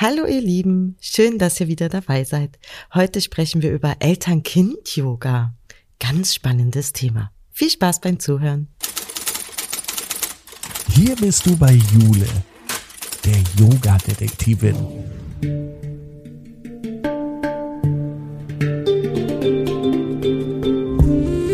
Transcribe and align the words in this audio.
Hallo 0.00 0.26
ihr 0.26 0.40
Lieben, 0.40 0.96
schön, 1.00 1.38
dass 1.38 1.58
ihr 1.58 1.66
wieder 1.66 1.88
dabei 1.88 2.22
seid. 2.22 2.60
Heute 2.94 3.20
sprechen 3.20 3.62
wir 3.62 3.72
über 3.72 3.96
Eltern-Kind-Yoga. 3.98 5.54
Ganz 5.98 6.36
spannendes 6.36 6.92
Thema. 6.92 7.32
Viel 7.50 7.68
Spaß 7.68 8.00
beim 8.00 8.20
Zuhören. 8.20 8.68
Hier 10.94 11.16
bist 11.16 11.46
du 11.46 11.56
bei 11.56 11.72
Jule, 11.72 12.28
der 13.24 13.42
Yoga-Detektivin. 13.58 14.76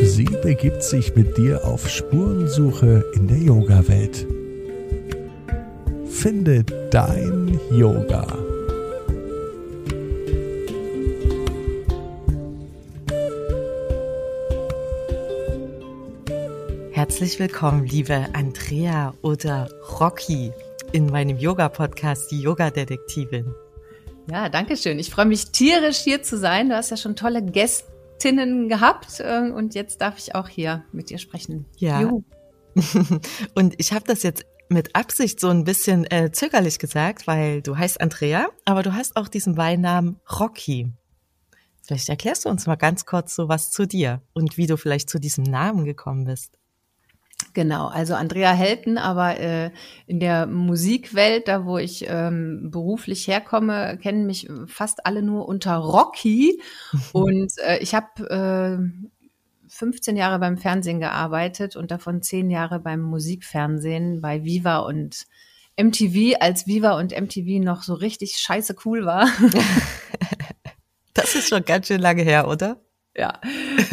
Sie 0.02 0.28
begibt 0.42 0.82
sich 0.82 1.16
mit 1.16 1.38
dir 1.38 1.64
auf 1.64 1.88
Spurensuche 1.88 3.10
in 3.14 3.26
der 3.26 3.38
Yoga-Welt. 3.38 4.26
Finde 6.24 6.64
dein 6.90 7.60
Yoga. 7.70 8.26
Herzlich 16.92 17.38
willkommen, 17.38 17.84
liebe 17.84 18.24
Andrea 18.32 19.12
oder 19.20 19.68
Rocky, 20.00 20.50
in 20.92 21.08
meinem 21.08 21.36
Yoga-Podcast, 21.36 22.30
die 22.30 22.40
Yoga-Detektivin. 22.40 23.54
Ja, 24.30 24.48
danke 24.48 24.78
schön. 24.78 24.98
Ich 24.98 25.10
freue 25.10 25.26
mich 25.26 25.50
tierisch 25.50 25.98
hier 25.98 26.22
zu 26.22 26.38
sein. 26.38 26.70
Du 26.70 26.74
hast 26.74 26.88
ja 26.88 26.96
schon 26.96 27.16
tolle 27.16 27.42
Gästinnen 27.42 28.70
gehabt 28.70 29.20
äh, 29.20 29.50
und 29.50 29.74
jetzt 29.74 30.00
darf 30.00 30.16
ich 30.16 30.34
auch 30.34 30.48
hier 30.48 30.84
mit 30.90 31.10
dir 31.10 31.18
sprechen. 31.18 31.66
Ja. 31.76 32.00
Juhu. 32.00 32.24
und 33.54 33.74
ich 33.76 33.92
habe 33.92 34.06
das 34.06 34.22
jetzt 34.22 34.46
mit 34.74 34.94
Absicht 34.94 35.40
so 35.40 35.48
ein 35.48 35.64
bisschen 35.64 36.04
äh, 36.10 36.30
zögerlich 36.32 36.78
gesagt, 36.78 37.26
weil 37.26 37.62
du 37.62 37.78
heißt 37.78 38.00
Andrea, 38.00 38.48
aber 38.66 38.82
du 38.82 38.92
hast 38.92 39.16
auch 39.16 39.28
diesen 39.28 39.54
Beinamen 39.54 40.20
Rocky. 40.38 40.92
Vielleicht 41.82 42.08
erklärst 42.08 42.44
du 42.44 42.48
uns 42.50 42.66
mal 42.66 42.76
ganz 42.76 43.06
kurz 43.06 43.34
so 43.34 43.48
was 43.48 43.70
zu 43.70 43.86
dir 43.86 44.20
und 44.34 44.58
wie 44.58 44.66
du 44.66 44.76
vielleicht 44.76 45.08
zu 45.08 45.18
diesem 45.18 45.44
Namen 45.44 45.84
gekommen 45.84 46.24
bist. 46.24 46.58
Genau, 47.52 47.88
also 47.88 48.14
Andrea 48.14 48.52
Helten, 48.52 48.98
aber 48.98 49.38
äh, 49.38 49.70
in 50.06 50.18
der 50.18 50.46
Musikwelt, 50.46 51.46
da 51.46 51.64
wo 51.64 51.78
ich 51.78 52.06
ähm, 52.08 52.70
beruflich 52.70 53.28
herkomme, 53.28 53.98
kennen 54.02 54.26
mich 54.26 54.48
fast 54.66 55.06
alle 55.06 55.22
nur 55.22 55.46
unter 55.46 55.76
Rocky. 55.76 56.60
Und 57.12 57.52
äh, 57.58 57.78
ich 57.78 57.94
habe 57.94 58.08
äh, 58.28 59.13
15 59.74 60.16
Jahre 60.16 60.38
beim 60.38 60.56
Fernsehen 60.56 61.00
gearbeitet 61.00 61.74
und 61.74 61.90
davon 61.90 62.22
10 62.22 62.48
Jahre 62.48 62.78
beim 62.78 63.00
Musikfernsehen 63.00 64.20
bei 64.20 64.44
Viva 64.44 64.78
und 64.78 65.26
MTV, 65.76 66.36
als 66.40 66.68
Viva 66.68 66.96
und 66.96 67.10
MTV 67.12 67.62
noch 67.64 67.82
so 67.82 67.94
richtig 67.94 68.36
scheiße 68.36 68.76
cool 68.84 69.04
war. 69.04 69.28
Das 71.16 71.36
ist 71.36 71.48
schon 71.48 71.64
ganz 71.64 71.86
schön 71.86 72.00
lange 72.00 72.22
her, 72.22 72.48
oder? 72.48 72.80
Ja, 73.16 73.40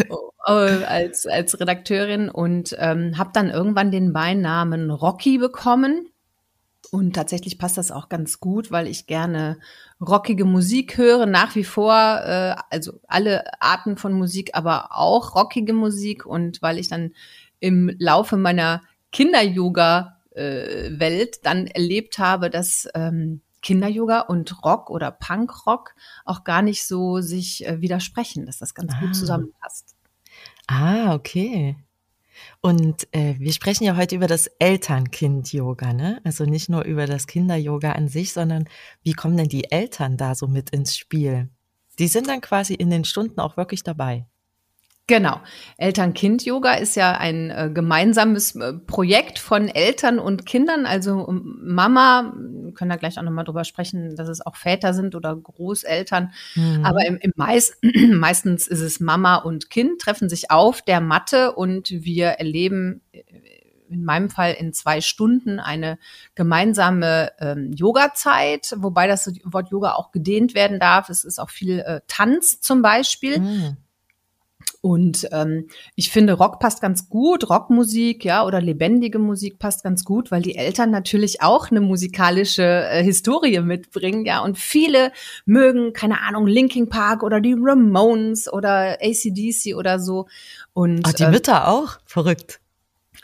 oh, 0.09 0.31
als, 0.47 1.27
als 1.27 1.59
Redakteurin 1.59 2.29
und 2.29 2.75
ähm, 2.79 3.15
habe 3.15 3.29
dann 3.31 3.51
irgendwann 3.51 3.91
den 3.91 4.11
Beinamen 4.11 4.89
Rocky 4.89 5.37
bekommen 5.37 6.10
und 6.89 7.13
tatsächlich 7.13 7.57
passt 7.57 7.77
das 7.77 7.91
auch 7.91 8.09
ganz 8.09 8.39
gut, 8.39 8.71
weil 8.71 8.87
ich 8.87 9.07
gerne 9.07 9.59
rockige 10.01 10.43
Musik 10.45 10.97
höre, 10.97 11.25
nach 11.25 11.55
wie 11.55 11.63
vor, 11.63 11.93
äh, 11.93 12.55
also 12.69 12.99
alle 13.07 13.61
Arten 13.61 13.95
von 13.97 14.13
Musik, 14.13 14.51
aber 14.53 14.89
auch 14.91 15.35
rockige 15.35 15.73
Musik. 15.73 16.25
Und 16.25 16.61
weil 16.61 16.79
ich 16.79 16.87
dann 16.87 17.13
im 17.59 17.93
Laufe 17.99 18.37
meiner 18.37 18.81
Kinder-Yoga-Welt 19.11 21.45
dann 21.45 21.67
erlebt 21.67 22.19
habe, 22.19 22.49
dass 22.49 22.87
ähm, 22.95 23.41
Kinder-Yoga 23.61 24.21
und 24.21 24.63
Rock 24.65 24.89
oder 24.89 25.11
Punk-Rock 25.11 25.93
auch 26.25 26.43
gar 26.43 26.63
nicht 26.63 26.87
so 26.87 27.21
sich 27.21 27.65
äh, 27.65 27.81
widersprechen, 27.81 28.45
dass 28.45 28.57
das 28.57 28.73
ganz 28.73 28.93
ah. 28.95 28.99
gut 28.99 29.15
zusammenpasst. 29.15 29.95
Ah, 30.67 31.13
okay. 31.13 31.77
Und 32.63 33.07
äh, 33.11 33.35
wir 33.39 33.53
sprechen 33.53 33.85
ja 33.85 33.97
heute 33.97 34.15
über 34.15 34.27
das 34.27 34.45
Eltern-Kind-Yoga, 34.59 35.93
ne? 35.93 36.21
Also 36.23 36.45
nicht 36.45 36.69
nur 36.69 36.83
über 36.83 37.07
das 37.07 37.25
Kinder-Yoga 37.25 37.93
an 37.93 38.07
sich, 38.07 38.33
sondern 38.33 38.69
wie 39.01 39.13
kommen 39.13 39.35
denn 39.35 39.49
die 39.49 39.71
Eltern 39.71 40.15
da 40.15 40.35
so 40.35 40.47
mit 40.47 40.69
ins 40.69 40.95
Spiel? 40.95 41.49
Die 41.97 42.07
sind 42.07 42.27
dann 42.27 42.41
quasi 42.41 42.75
in 42.75 42.91
den 42.91 43.03
Stunden 43.03 43.39
auch 43.39 43.57
wirklich 43.57 43.81
dabei. 43.81 44.27
Genau. 45.07 45.41
Eltern-Kind-Yoga 45.77 46.75
ist 46.75 46.95
ja 46.95 47.17
ein 47.17 47.49
äh, 47.49 47.69
gemeinsames 47.73 48.55
äh, 48.55 48.73
Projekt 48.73 49.39
von 49.39 49.67
Eltern 49.67 50.19
und 50.19 50.45
Kindern. 50.45 50.85
Also 50.85 51.27
Mama, 51.29 52.33
wir 52.37 52.73
können 52.73 52.91
da 52.91 52.95
gleich 52.95 53.17
auch 53.17 53.23
nochmal 53.23 53.43
drüber 53.43 53.65
sprechen, 53.65 54.15
dass 54.15 54.29
es 54.29 54.45
auch 54.45 54.55
Väter 54.55 54.93
sind 54.93 55.15
oder 55.15 55.35
Großeltern. 55.35 56.31
Mhm. 56.55 56.85
Aber 56.85 57.05
im, 57.05 57.17
im 57.17 57.33
meist, 57.35 57.77
meistens 58.11 58.67
ist 58.67 58.79
es 58.79 58.99
Mama 58.99 59.35
und 59.35 59.69
Kind, 59.69 59.99
treffen 59.99 60.29
sich 60.29 60.49
auf 60.49 60.81
der 60.81 61.01
Matte 61.01 61.53
und 61.53 61.89
wir 61.89 62.27
erleben 62.27 63.01
äh, 63.11 63.23
in 63.89 64.05
meinem 64.05 64.29
Fall 64.29 64.53
in 64.53 64.71
zwei 64.71 65.01
Stunden 65.01 65.59
eine 65.59 65.99
gemeinsame 66.35 67.33
ähm, 67.39 67.73
Yoga-Zeit, 67.73 68.75
wobei 68.77 69.07
das 69.07 69.29
Wort 69.43 69.69
Yoga 69.71 69.95
auch 69.95 70.11
gedehnt 70.11 70.55
werden 70.55 70.79
darf. 70.79 71.09
Es 71.09 71.25
ist 71.25 71.39
auch 71.39 71.49
viel 71.49 71.79
äh, 71.79 71.99
Tanz 72.07 72.61
zum 72.61 72.81
Beispiel. 72.81 73.39
Mhm. 73.39 73.77
Und 74.81 75.27
ähm, 75.31 75.67
ich 75.95 76.09
finde, 76.09 76.33
Rock 76.33 76.59
passt 76.59 76.81
ganz 76.81 77.07
gut, 77.09 77.49
Rockmusik, 77.49 78.25
ja, 78.25 78.45
oder 78.45 78.61
lebendige 78.61 79.19
Musik 79.19 79.59
passt 79.59 79.83
ganz 79.83 80.03
gut, 80.03 80.31
weil 80.31 80.41
die 80.41 80.55
Eltern 80.55 80.89
natürlich 80.89 81.41
auch 81.41 81.69
eine 81.69 81.81
musikalische 81.81 82.63
äh, 82.63 83.03
Historie 83.03 83.59
mitbringen, 83.61 84.25
ja. 84.25 84.41
Und 84.41 84.57
viele 84.57 85.11
mögen, 85.45 85.93
keine 85.93 86.21
Ahnung, 86.21 86.47
Linkin 86.47 86.89
Park 86.89 87.21
oder 87.23 87.41
die 87.41 87.55
Ramones 87.57 88.51
oder 88.51 88.97
ACDC 89.01 89.75
oder 89.75 89.99
so. 89.99 90.27
Und 90.73 91.01
Ach, 91.03 91.13
die 91.13 91.23
äh, 91.23 91.31
Mütter 91.31 91.67
auch? 91.67 91.99
Verrückt. 92.05 92.59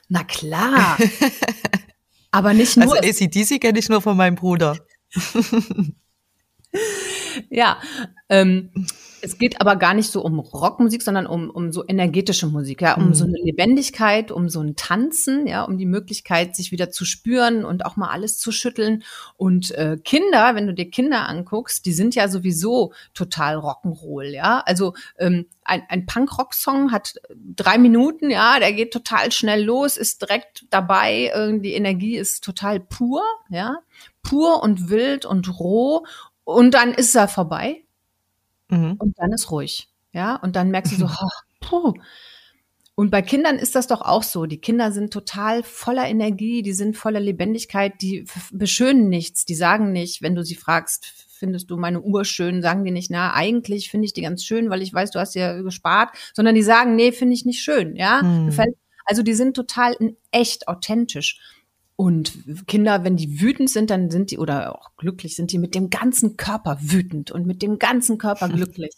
Na 0.09 0.23
klar. 0.23 0.97
Aber 2.31 2.53
nicht 2.53 2.77
nur. 2.77 2.95
Also 2.95 3.09
ACDC 3.09 3.59
kenne 3.59 3.79
ich 3.79 3.89
nur 3.89 4.01
von 4.01 4.15
meinem 4.15 4.35
Bruder. 4.35 4.77
ja, 7.49 7.79
ähm, 8.29 8.71
es 9.27 9.37
geht 9.37 9.59
aber 9.59 9.75
gar 9.75 9.93
nicht 9.93 10.09
so 10.09 10.21
um 10.23 10.39
Rockmusik, 10.39 11.03
sondern 11.03 11.27
um, 11.27 11.49
um 11.49 11.73
so 11.73 11.83
energetische 11.85 12.47
Musik, 12.47 12.81
ja, 12.81 12.95
um 12.95 13.09
mhm. 13.09 13.13
so 13.13 13.25
eine 13.25 13.37
Lebendigkeit, 13.43 14.31
um 14.31 14.47
so 14.47 14.61
ein 14.61 14.75
Tanzen, 14.77 15.47
ja, 15.47 15.63
um 15.63 15.77
die 15.77 15.85
Möglichkeit, 15.85 16.55
sich 16.55 16.71
wieder 16.71 16.91
zu 16.91 17.03
spüren 17.03 17.65
und 17.65 17.85
auch 17.85 17.97
mal 17.97 18.09
alles 18.09 18.39
zu 18.39 18.53
schütteln. 18.53 19.03
Und 19.35 19.71
äh, 19.71 19.97
Kinder, 20.01 20.55
wenn 20.55 20.65
du 20.65 20.73
dir 20.73 20.89
Kinder 20.89 21.27
anguckst, 21.27 21.85
die 21.85 21.91
sind 21.91 22.15
ja 22.15 22.29
sowieso 22.29 22.93
total 23.13 23.57
Rock'n'Roll, 23.57 24.33
ja. 24.33 24.63
Also 24.65 24.93
ähm, 25.19 25.45
ein, 25.65 25.83
ein 25.89 26.05
Punk-Rock-Song 26.05 26.93
hat 26.93 27.15
drei 27.35 27.77
Minuten, 27.77 28.31
ja, 28.31 28.59
der 28.59 28.71
geht 28.71 28.93
total 28.93 29.33
schnell 29.33 29.63
los, 29.63 29.97
ist 29.97 30.21
direkt 30.21 30.65
dabei, 30.69 31.33
die 31.61 31.73
Energie 31.73 32.15
ist 32.15 32.45
total 32.45 32.79
pur, 32.79 33.21
ja, 33.49 33.79
pur 34.23 34.63
und 34.63 34.89
wild 34.89 35.25
und 35.25 35.59
roh. 35.59 36.05
Und 36.45 36.73
dann 36.73 36.93
ist 36.93 37.13
er 37.13 37.27
vorbei 37.27 37.83
Mhm. 38.69 38.95
Und 38.99 39.17
dann 39.17 39.31
ist 39.31 39.51
ruhig. 39.51 39.89
Ja, 40.13 40.35
und 40.35 40.55
dann 40.55 40.71
merkst 40.71 40.93
du 40.93 40.97
so, 40.97 41.05
oh, 41.21 41.29
puh. 41.61 41.93
Und 42.95 43.11
bei 43.11 43.21
Kindern 43.21 43.59
ist 43.59 43.75
das 43.75 43.85
doch 43.85 44.01
auch 44.01 44.23
so. 44.23 44.47
Die 44.47 44.59
Kinder 44.59 44.91
sind 44.91 45.13
total 45.13 45.61
voller 45.61 46.07
Energie, 46.07 46.63
die 46.63 46.73
sind 46.73 46.97
voller 46.97 47.19
Lebendigkeit, 47.19 47.93
die 48.01 48.25
beschönen 48.51 49.07
nichts, 49.07 49.45
die 49.45 49.53
sagen 49.53 49.91
nicht, 49.91 50.23
wenn 50.23 50.33
du 50.33 50.43
sie 50.43 50.55
fragst, 50.55 51.05
findest 51.29 51.69
du 51.69 51.77
meine 51.77 52.01
Uhr 52.01 52.25
schön, 52.25 52.63
sagen 52.63 52.83
die 52.83 52.91
nicht, 52.91 53.11
na, 53.11 53.33
eigentlich 53.33 53.91
finde 53.91 54.05
ich 54.05 54.13
die 54.13 54.23
ganz 54.23 54.43
schön, 54.43 54.71
weil 54.71 54.81
ich 54.81 54.91
weiß, 54.91 55.11
du 55.11 55.19
hast 55.19 55.35
ja 55.35 55.61
gespart, 55.61 56.09
sondern 56.33 56.55
die 56.55 56.63
sagen, 56.63 56.95
nee, 56.95 57.11
finde 57.11 57.35
ich 57.35 57.45
nicht 57.45 57.61
schön, 57.61 57.95
ja. 57.95 58.23
Mhm. 58.23 58.51
Also 59.05 59.21
die 59.21 59.35
sind 59.35 59.55
total 59.55 59.93
in 59.93 60.17
echt 60.31 60.67
authentisch. 60.67 61.39
Und 61.97 62.67
Kinder, 62.67 63.03
wenn 63.03 63.17
die 63.17 63.41
wütend 63.41 63.71
sind, 63.71 63.89
dann 63.89 64.11
sind 64.11 64.29
die, 64.29 64.37
oder 64.37 64.75
auch 64.75 64.95
glücklich, 64.97 65.35
sind 65.35 65.51
die 65.51 65.57
mit 65.57 65.73
dem 65.73 65.89
ganzen 65.89 66.37
Körper 66.37 66.77
wütend 66.79 67.31
und 67.31 67.47
mit 67.47 67.63
dem 67.63 67.79
ganzen 67.79 68.19
Körper 68.19 68.47
glücklich. 68.49 68.93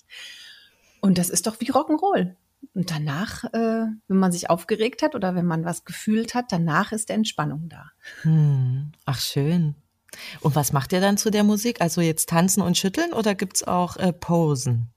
Und 0.99 1.17
das 1.17 1.29
ist 1.29 1.47
doch 1.47 1.61
wie 1.61 1.71
Rock'n'Roll. 1.71 2.35
Und 2.73 2.91
danach, 2.91 3.45
äh, 3.45 3.85
wenn 4.09 4.17
man 4.17 4.33
sich 4.33 4.49
aufgeregt 4.49 5.01
hat 5.01 5.15
oder 5.15 5.33
wenn 5.33 5.45
man 5.45 5.63
was 5.63 5.85
gefühlt 5.85 6.35
hat, 6.35 6.51
danach 6.51 6.91
ist 6.91 7.09
Entspannung 7.09 7.69
da. 7.69 7.85
Hm. 8.23 8.91
Ach, 9.05 9.19
schön. 9.19 9.75
Und 10.41 10.55
was 10.55 10.73
macht 10.73 10.91
ihr 10.91 10.99
dann 10.99 11.17
zu 11.17 11.31
der 11.31 11.45
Musik? 11.45 11.79
Also 11.79 12.01
jetzt 12.01 12.27
tanzen 12.27 12.61
und 12.61 12.77
schütteln 12.77 13.13
oder 13.13 13.33
gibt's 13.33 13.63
auch 13.63 13.95
äh, 13.95 14.11
Posen? 14.11 14.89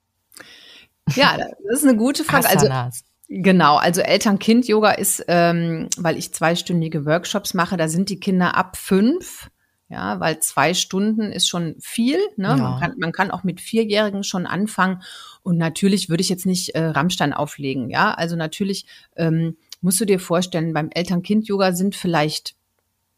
Ja, 1.15 1.37
das 1.37 1.79
ist 1.79 1.85
eine 1.85 1.97
gute 1.97 2.25
Frage. 2.25 2.49
Also 2.49 2.67
Asanas. 2.67 3.05
Genau, 3.35 3.77
also 3.77 4.03
Eltern-Kind-Yoga 4.03 4.91
ist, 4.91 5.25
ähm, 5.27 5.89
weil 5.97 6.19
ich 6.19 6.35
zweistündige 6.35 7.07
Workshops 7.07 7.55
mache, 7.55 7.79
da 7.79 7.89
sind 7.89 8.11
die 8.11 8.21
Kinder 8.21 8.55
ab 8.59 8.77
fünf, 8.77 9.49
ja, 9.89 10.21
weil 10.21 10.41
zwei 10.41 10.75
Stunden 10.75 11.33
ist 11.33 11.49
schon 11.49 11.77
viel. 11.81 12.19
Ne? 12.37 12.49
Ja. 12.49 12.57
Man, 12.57 12.81
kann, 12.81 12.95
man 12.99 13.13
kann 13.13 13.31
auch 13.31 13.43
mit 13.43 13.63
Vierjährigen 13.63 14.23
schon 14.23 14.45
anfangen. 14.45 15.03
Und 15.43 15.57
natürlich 15.57 16.11
würde 16.11 16.21
ich 16.21 16.29
jetzt 16.29 16.45
nicht 16.45 16.75
äh, 16.75 16.85
Rammstein 16.85 17.33
auflegen, 17.33 17.89
ja. 17.89 18.13
Also 18.13 18.37
natürlich 18.37 18.85
ähm, 19.17 19.57
musst 19.81 19.99
du 19.99 20.05
dir 20.05 20.21
vorstellen, 20.21 20.75
beim 20.75 20.91
Eltern-Kind-Yoga 20.91 21.73
sind 21.73 21.95
vielleicht 21.95 22.55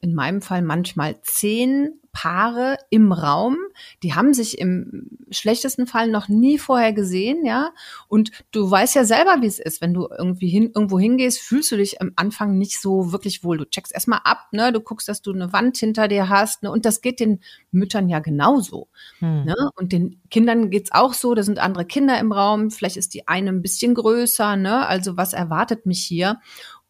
in 0.05 0.15
meinem 0.15 0.43
Fall 0.43 0.61
manchmal 0.61 1.19
zehn 1.23 1.99
Paare 2.13 2.77
im 2.91 3.11
Raum, 3.11 3.57
die 4.03 4.15
haben 4.15 4.35
sich 4.35 4.59
im 4.59 5.09
schlechtesten 5.31 5.87
Fall 5.87 6.09
noch 6.09 6.29
nie 6.29 6.59
vorher 6.59 6.93
gesehen, 6.93 7.45
ja. 7.45 7.73
Und 8.07 8.31
du 8.53 8.71
weißt 8.71 8.95
ja 8.95 9.05
selber, 9.05 9.39
wie 9.41 9.47
es 9.47 9.59
ist, 9.59 9.81
wenn 9.81 9.95
du 9.95 10.09
irgendwie 10.17 10.49
hin, 10.49 10.71
irgendwo 10.75 10.99
hingehst, 10.99 11.41
fühlst 11.41 11.73
du 11.73 11.77
dich 11.77 12.03
am 12.03 12.13
Anfang 12.17 12.57
nicht 12.57 12.81
so 12.81 13.13
wirklich 13.13 13.43
wohl. 13.43 13.57
Du 13.57 13.65
checkst 13.65 13.93
erstmal 13.93 14.21
ab, 14.25 14.47
ne, 14.53 14.73
du 14.73 14.81
guckst, 14.81 15.09
dass 15.09 15.23
du 15.23 15.33
eine 15.33 15.53
Wand 15.53 15.79
hinter 15.79 16.07
dir 16.07 16.29
hast, 16.29 16.63
ne, 16.63 16.71
und 16.71 16.85
das 16.85 17.01
geht 17.01 17.19
den 17.19 17.41
Müttern 17.73 18.09
ja 18.09 18.21
genauso. 18.21 18.89
Hm. 19.21 19.47
Ne? 19.47 19.57
Und 19.75 19.93
den 19.93 20.21
Kindern 20.31 20.71
geht's 20.71 20.93
auch 20.93 21.15
so, 21.15 21.35
da 21.35 21.43
sind 21.43 21.59
andere 21.59 21.87
Kinder 21.87 22.21
im 22.21 22.31
Raum, 22.31 22.71
vielleicht 22.71 22.99
ist 22.99 23.15
die 23.15 23.27
eine 23.27 23.51
ein 23.51 23.63
bisschen 23.63 23.95
größer, 23.95 24.57
ne? 24.57 24.87
Also 24.87 25.17
was 25.17 25.33
erwartet 25.33 25.87
mich 25.87 26.05
hier? 26.05 26.39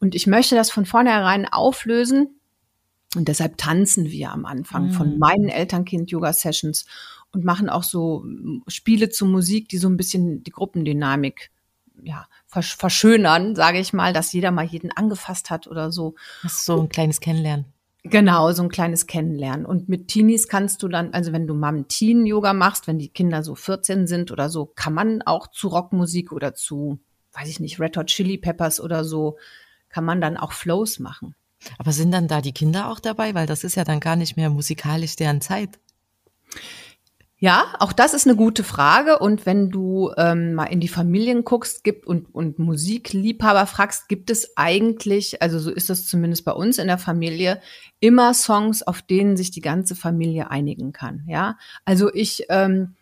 Und 0.00 0.14
ich 0.14 0.26
möchte 0.26 0.54
das 0.54 0.70
von 0.70 0.84
vornherein 0.84 1.46
auflösen 1.50 2.33
und 3.16 3.28
deshalb 3.28 3.56
tanzen 3.56 4.10
wir 4.10 4.32
am 4.32 4.44
Anfang 4.44 4.86
mhm. 4.86 4.92
von 4.92 5.18
meinen 5.18 5.48
Elternkind-Yoga-Sessions 5.48 6.86
und 7.32 7.44
machen 7.44 7.68
auch 7.68 7.82
so 7.82 8.22
hm, 8.22 8.62
Spiele 8.68 9.10
zur 9.10 9.28
Musik, 9.28 9.68
die 9.68 9.78
so 9.78 9.88
ein 9.88 9.96
bisschen 9.96 10.42
die 10.42 10.50
Gruppendynamik 10.50 11.50
ja, 12.02 12.26
verschönern, 12.46 13.54
sage 13.54 13.78
ich 13.78 13.92
mal, 13.92 14.12
dass 14.12 14.32
jeder 14.32 14.50
mal 14.50 14.64
jeden 14.64 14.90
angefasst 14.90 15.50
hat 15.50 15.66
oder 15.66 15.92
so. 15.92 16.14
Das 16.42 16.54
ist 16.54 16.64
so 16.64 16.80
ein 16.80 16.88
kleines 16.88 17.20
Kennenlernen. 17.20 17.66
Genau, 18.06 18.52
so 18.52 18.62
ein 18.62 18.68
kleines 18.68 19.06
Kennenlernen. 19.06 19.64
Und 19.64 19.88
mit 19.88 20.08
Teenies 20.08 20.48
kannst 20.48 20.82
du 20.82 20.88
dann, 20.88 21.14
also 21.14 21.32
wenn 21.32 21.46
du 21.46 21.54
Mom-Teen-Yoga 21.54 22.52
machst, 22.52 22.86
wenn 22.86 22.98
die 22.98 23.08
Kinder 23.08 23.42
so 23.42 23.54
14 23.54 24.06
sind 24.06 24.30
oder 24.30 24.50
so, 24.50 24.66
kann 24.66 24.92
man 24.92 25.22
auch 25.22 25.46
zu 25.46 25.68
Rockmusik 25.68 26.30
oder 26.30 26.54
zu, 26.54 26.98
weiß 27.32 27.48
ich 27.48 27.60
nicht, 27.60 27.80
Red 27.80 27.96
Hot 27.96 28.08
Chili 28.08 28.36
Peppers 28.36 28.78
oder 28.78 29.04
so, 29.04 29.38
kann 29.88 30.04
man 30.04 30.20
dann 30.20 30.36
auch 30.36 30.52
Flows 30.52 30.98
machen. 30.98 31.34
Aber 31.78 31.92
sind 31.92 32.12
dann 32.12 32.28
da 32.28 32.40
die 32.40 32.52
Kinder 32.52 32.90
auch 32.90 33.00
dabei? 33.00 33.34
Weil 33.34 33.46
das 33.46 33.64
ist 33.64 33.74
ja 33.74 33.84
dann 33.84 34.00
gar 34.00 34.16
nicht 34.16 34.36
mehr 34.36 34.50
musikalisch 34.50 35.16
deren 35.16 35.40
Zeit. 35.40 35.78
Ja, 37.44 37.74
auch 37.78 37.92
das 37.92 38.14
ist 38.14 38.26
eine 38.26 38.36
gute 38.36 38.64
Frage. 38.64 39.18
Und 39.18 39.44
wenn 39.44 39.68
du 39.68 40.10
ähm, 40.16 40.54
mal 40.54 40.64
in 40.64 40.80
die 40.80 40.88
Familien 40.88 41.44
guckst 41.44 41.84
gibt 41.84 42.06
und, 42.06 42.34
und 42.34 42.58
Musikliebhaber 42.58 43.66
fragst, 43.66 44.08
gibt 44.08 44.30
es 44.30 44.56
eigentlich, 44.56 45.42
also 45.42 45.58
so 45.58 45.70
ist 45.70 45.90
das 45.90 46.06
zumindest 46.06 46.46
bei 46.46 46.52
uns 46.52 46.78
in 46.78 46.86
der 46.86 46.96
Familie, 46.96 47.60
immer 48.00 48.32
Songs, 48.32 48.82
auf 48.82 49.02
denen 49.02 49.36
sich 49.36 49.50
die 49.50 49.60
ganze 49.60 49.94
Familie 49.94 50.50
einigen 50.50 50.92
kann. 50.92 51.24
Ja, 51.26 51.58
also 51.84 52.10
ich 52.14 52.46
ähm, 52.48 52.94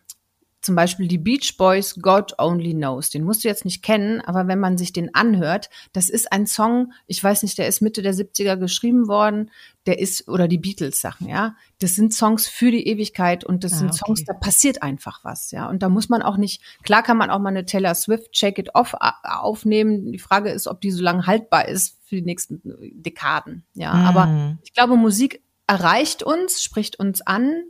zum 0.62 0.76
Beispiel 0.76 1.08
die 1.08 1.18
Beach 1.18 1.56
Boys 1.58 1.96
God 2.00 2.38
Only 2.38 2.72
Knows. 2.72 3.10
Den 3.10 3.24
musst 3.24 3.42
du 3.42 3.48
jetzt 3.48 3.64
nicht 3.64 3.82
kennen, 3.82 4.20
aber 4.20 4.46
wenn 4.46 4.60
man 4.60 4.78
sich 4.78 4.92
den 4.92 5.14
anhört, 5.14 5.68
das 5.92 6.08
ist 6.08 6.32
ein 6.32 6.46
Song, 6.46 6.92
ich 7.06 7.22
weiß 7.22 7.42
nicht, 7.42 7.58
der 7.58 7.66
ist 7.66 7.82
Mitte 7.82 8.00
der 8.00 8.14
70er 8.14 8.56
geschrieben 8.56 9.08
worden, 9.08 9.50
der 9.86 9.98
ist, 9.98 10.28
oder 10.28 10.46
die 10.46 10.58
Beatles 10.58 11.00
Sachen, 11.00 11.28
ja. 11.28 11.56
Das 11.80 11.96
sind 11.96 12.14
Songs 12.14 12.46
für 12.46 12.70
die 12.70 12.86
Ewigkeit 12.86 13.44
und 13.44 13.64
das 13.64 13.72
ah, 13.72 13.76
sind 13.78 13.88
okay. 13.88 13.98
Songs, 14.06 14.24
da 14.24 14.34
passiert 14.34 14.82
einfach 14.82 15.24
was, 15.24 15.50
ja. 15.50 15.68
Und 15.68 15.82
da 15.82 15.88
muss 15.88 16.08
man 16.08 16.22
auch 16.22 16.36
nicht, 16.36 16.62
klar 16.84 17.02
kann 17.02 17.16
man 17.16 17.30
auch 17.30 17.40
mal 17.40 17.48
eine 17.48 17.66
Taylor 17.66 17.94
Swift 17.96 18.36
Shake 18.36 18.58
It 18.58 18.74
Off 18.74 18.94
aufnehmen. 19.24 20.12
Die 20.12 20.18
Frage 20.20 20.50
ist, 20.50 20.68
ob 20.68 20.80
die 20.80 20.92
so 20.92 21.02
lange 21.02 21.26
haltbar 21.26 21.66
ist 21.66 21.98
für 22.04 22.14
die 22.14 22.22
nächsten 22.22 22.62
Dekaden, 22.94 23.64
ja. 23.74 23.92
Mhm. 23.92 24.04
Aber 24.06 24.58
ich 24.62 24.72
glaube, 24.72 24.96
Musik 24.96 25.42
erreicht 25.66 26.22
uns, 26.22 26.62
spricht 26.62 27.00
uns 27.00 27.20
an, 27.20 27.64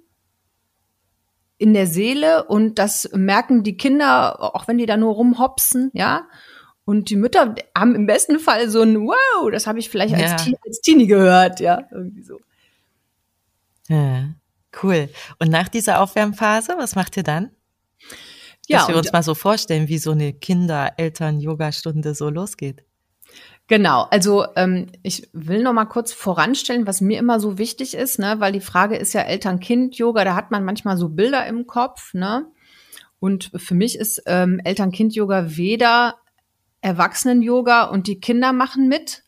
in 1.62 1.74
der 1.74 1.86
Seele 1.86 2.44
und 2.44 2.80
das 2.80 3.08
merken 3.14 3.62
die 3.62 3.76
Kinder, 3.76 4.54
auch 4.56 4.66
wenn 4.66 4.78
die 4.78 4.86
da 4.86 4.96
nur 4.96 5.14
rumhopsen, 5.14 5.92
ja. 5.94 6.26
Und 6.84 7.08
die 7.08 7.16
Mütter 7.16 7.54
haben 7.78 7.94
im 7.94 8.06
besten 8.06 8.40
Fall 8.40 8.68
so 8.68 8.82
ein 8.82 8.96
Wow, 9.06 9.50
das 9.52 9.68
habe 9.68 9.78
ich 9.78 9.88
vielleicht 9.88 10.14
als, 10.14 10.30
ja. 10.32 10.36
Teenie, 10.36 10.58
als 10.66 10.80
Teenie 10.80 11.06
gehört, 11.06 11.60
ja, 11.60 11.82
irgendwie 11.92 12.22
so. 12.22 12.40
Ja, 13.88 14.24
cool. 14.82 15.08
Und 15.38 15.50
nach 15.50 15.68
dieser 15.68 16.00
Aufwärmphase, 16.00 16.74
was 16.76 16.96
macht 16.96 17.16
ihr 17.16 17.22
dann? 17.22 17.52
Ja, 18.66 18.78
Dass 18.78 18.88
wir 18.88 18.96
uns 18.96 19.12
mal 19.12 19.22
so 19.22 19.36
vorstellen, 19.36 19.86
wie 19.86 19.98
so 19.98 20.10
eine 20.10 20.32
Kinder-Eltern-Yoga-Stunde 20.32 22.16
so 22.16 22.28
losgeht. 22.28 22.82
Genau, 23.72 24.06
also 24.10 24.44
ähm, 24.56 24.88
ich 25.02 25.30
will 25.32 25.62
noch 25.62 25.72
mal 25.72 25.86
kurz 25.86 26.12
voranstellen, 26.12 26.86
was 26.86 27.00
mir 27.00 27.18
immer 27.18 27.40
so 27.40 27.56
wichtig 27.56 27.94
ist, 27.94 28.18
ne, 28.18 28.34
weil 28.38 28.52
die 28.52 28.60
Frage 28.60 28.96
ist 28.96 29.14
ja 29.14 29.22
Eltern-Kind-Yoga, 29.22 30.24
da 30.24 30.34
hat 30.34 30.50
man 30.50 30.62
manchmal 30.62 30.98
so 30.98 31.08
Bilder 31.08 31.46
im 31.46 31.66
Kopf, 31.66 32.12
ne? 32.12 32.44
Und 33.18 33.50
für 33.56 33.74
mich 33.74 33.98
ist 33.98 34.24
ähm, 34.26 34.60
Eltern-Kind-Yoga 34.62 35.56
weder 35.56 36.16
Erwachsenen-Yoga 36.82 37.84
und 37.84 38.08
die 38.08 38.20
Kinder 38.20 38.52
machen 38.52 38.88
mit. 38.88 39.22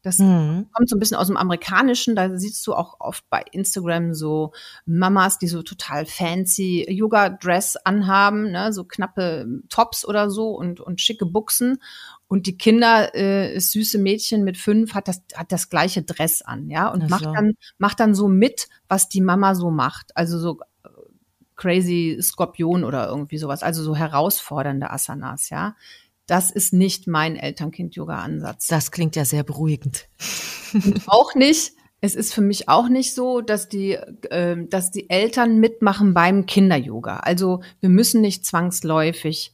Das 0.00 0.18
mhm. 0.18 0.68
kommt 0.72 0.88
so 0.88 0.96
ein 0.96 0.98
bisschen 0.98 1.18
aus 1.18 1.26
dem 1.26 1.36
Amerikanischen. 1.36 2.16
Da 2.16 2.34
siehst 2.38 2.66
du 2.66 2.72
auch 2.72 3.00
oft 3.00 3.28
bei 3.28 3.44
Instagram 3.52 4.14
so 4.14 4.52
Mamas, 4.86 5.38
die 5.38 5.46
so 5.46 5.62
total 5.62 6.06
fancy 6.06 6.86
Yoga-Dress 6.88 7.76
anhaben, 7.76 8.50
ne, 8.50 8.72
so 8.72 8.84
knappe 8.84 9.46
Tops 9.68 10.08
oder 10.08 10.30
so 10.30 10.52
und, 10.52 10.80
und 10.80 11.02
schicke 11.02 11.26
Buchsen. 11.26 11.82
Und 12.30 12.46
die 12.46 12.56
Kinder, 12.56 13.12
äh, 13.12 13.54
das 13.54 13.72
süße 13.72 13.98
Mädchen 13.98 14.44
mit 14.44 14.56
fünf, 14.56 14.94
hat 14.94 15.08
das, 15.08 15.20
hat 15.34 15.50
das 15.50 15.68
gleiche 15.68 16.02
Dress 16.02 16.42
an, 16.42 16.70
ja, 16.70 16.86
und 16.86 17.10
macht 17.10 17.24
dann, 17.24 17.54
macht 17.76 17.98
dann 17.98 18.14
so 18.14 18.28
mit, 18.28 18.68
was 18.86 19.08
die 19.08 19.20
Mama 19.20 19.56
so 19.56 19.72
macht. 19.72 20.16
Also 20.16 20.38
so 20.38 20.60
äh, 20.84 20.88
crazy 21.56 22.18
Skorpion 22.22 22.84
oder 22.84 23.08
irgendwie 23.08 23.36
sowas, 23.36 23.64
also 23.64 23.82
so 23.82 23.96
herausfordernde 23.96 24.90
Asanas, 24.92 25.50
ja. 25.50 25.74
Das 26.28 26.52
ist 26.52 26.72
nicht 26.72 27.08
mein 27.08 27.34
Elternkind-Yoga-Ansatz. 27.34 28.68
Das 28.68 28.92
klingt 28.92 29.16
ja 29.16 29.24
sehr 29.24 29.42
beruhigend. 29.42 30.08
Und 30.72 31.02
auch 31.08 31.34
nicht, 31.34 31.72
es 32.00 32.14
ist 32.14 32.32
für 32.32 32.42
mich 32.42 32.68
auch 32.68 32.88
nicht 32.88 33.12
so, 33.12 33.40
dass 33.40 33.68
die, 33.68 33.94
äh, 33.94 34.56
dass 34.68 34.92
die 34.92 35.10
Eltern 35.10 35.58
mitmachen 35.58 36.14
beim 36.14 36.46
Kinder-Yoga. 36.46 37.16
Also 37.16 37.64
wir 37.80 37.88
müssen 37.88 38.20
nicht 38.20 38.46
zwangsläufig 38.46 39.52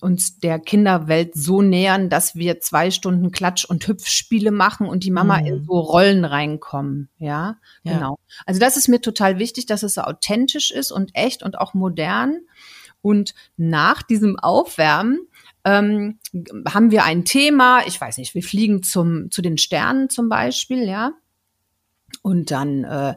uns 0.00 0.38
der 0.38 0.58
Kinderwelt 0.58 1.34
so 1.34 1.62
nähern, 1.62 2.08
dass 2.08 2.36
wir 2.36 2.60
zwei 2.60 2.90
Stunden 2.90 3.32
Klatsch- 3.32 3.64
und 3.64 3.86
Hüpfspiele 3.86 4.50
machen 4.50 4.86
und 4.86 5.04
die 5.04 5.10
Mama 5.10 5.40
mhm. 5.40 5.46
in 5.46 5.64
so 5.64 5.78
Rollen 5.80 6.24
reinkommen. 6.24 7.08
Ja, 7.18 7.56
ja, 7.82 7.94
genau. 7.94 8.18
Also 8.46 8.60
das 8.60 8.76
ist 8.76 8.88
mir 8.88 9.00
total 9.00 9.38
wichtig, 9.38 9.66
dass 9.66 9.82
es 9.82 9.94
so 9.94 10.02
authentisch 10.02 10.70
ist 10.70 10.92
und 10.92 11.10
echt 11.14 11.42
und 11.42 11.58
auch 11.58 11.74
modern. 11.74 12.38
Und 13.00 13.34
nach 13.56 14.02
diesem 14.02 14.38
Aufwärmen 14.38 15.20
ähm, 15.64 16.18
haben 16.68 16.90
wir 16.90 17.04
ein 17.04 17.24
Thema. 17.24 17.80
Ich 17.86 18.00
weiß 18.00 18.18
nicht, 18.18 18.34
wir 18.34 18.42
fliegen 18.42 18.82
zum 18.82 19.30
zu 19.30 19.42
den 19.42 19.58
Sternen 19.58 20.08
zum 20.08 20.28
Beispiel, 20.28 20.88
ja. 20.88 21.12
Und 22.22 22.50
dann 22.50 22.84
äh, 22.84 23.10
äh, 23.10 23.14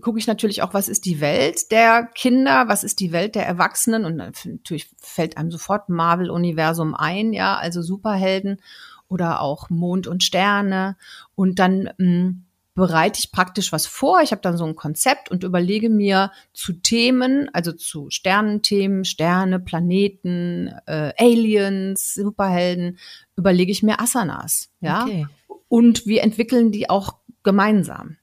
gucke 0.00 0.18
ich 0.18 0.26
natürlich 0.26 0.62
auch, 0.62 0.74
was 0.74 0.88
ist 0.88 1.04
die 1.06 1.20
Welt 1.20 1.70
der 1.70 2.04
Kinder, 2.14 2.68
was 2.68 2.84
ist 2.84 3.00
die 3.00 3.12
Welt 3.12 3.34
der 3.34 3.46
Erwachsenen 3.46 4.04
und 4.04 4.16
natürlich 4.16 4.90
fällt 5.00 5.36
einem 5.36 5.50
sofort 5.50 5.88
Marvel-Universum 5.88 6.94
ein, 6.94 7.32
ja, 7.32 7.56
also 7.56 7.82
Superhelden 7.82 8.60
oder 9.08 9.40
auch 9.40 9.70
Mond 9.70 10.06
und 10.06 10.22
Sterne 10.22 10.96
und 11.34 11.58
dann 11.58 11.84
mh, 11.84 11.90
hm, 11.98 12.44
bereite 12.74 13.18
ich 13.18 13.32
praktisch 13.32 13.70
was 13.72 13.86
vor. 13.86 14.22
Ich 14.22 14.30
habe 14.30 14.40
dann 14.40 14.56
so 14.56 14.64
ein 14.64 14.76
Konzept 14.76 15.30
und 15.30 15.44
überlege 15.44 15.90
mir 15.90 16.32
zu 16.54 16.72
Themen, 16.72 17.50
also 17.52 17.72
zu 17.72 18.08
Sternenthemen, 18.08 19.04
Sterne, 19.04 19.60
Planeten, 19.60 20.72
äh, 20.86 21.12
Aliens, 21.18 22.14
Superhelden, 22.14 22.98
überlege 23.36 23.72
ich 23.72 23.82
mir 23.82 24.00
Asanas, 24.00 24.70
ja. 24.80 25.04
Okay. 25.04 25.26
Und 25.68 26.06
wir 26.06 26.22
entwickeln 26.22 26.72
die 26.72 26.90
auch 26.90 27.16
gemeinsam. 27.42 28.16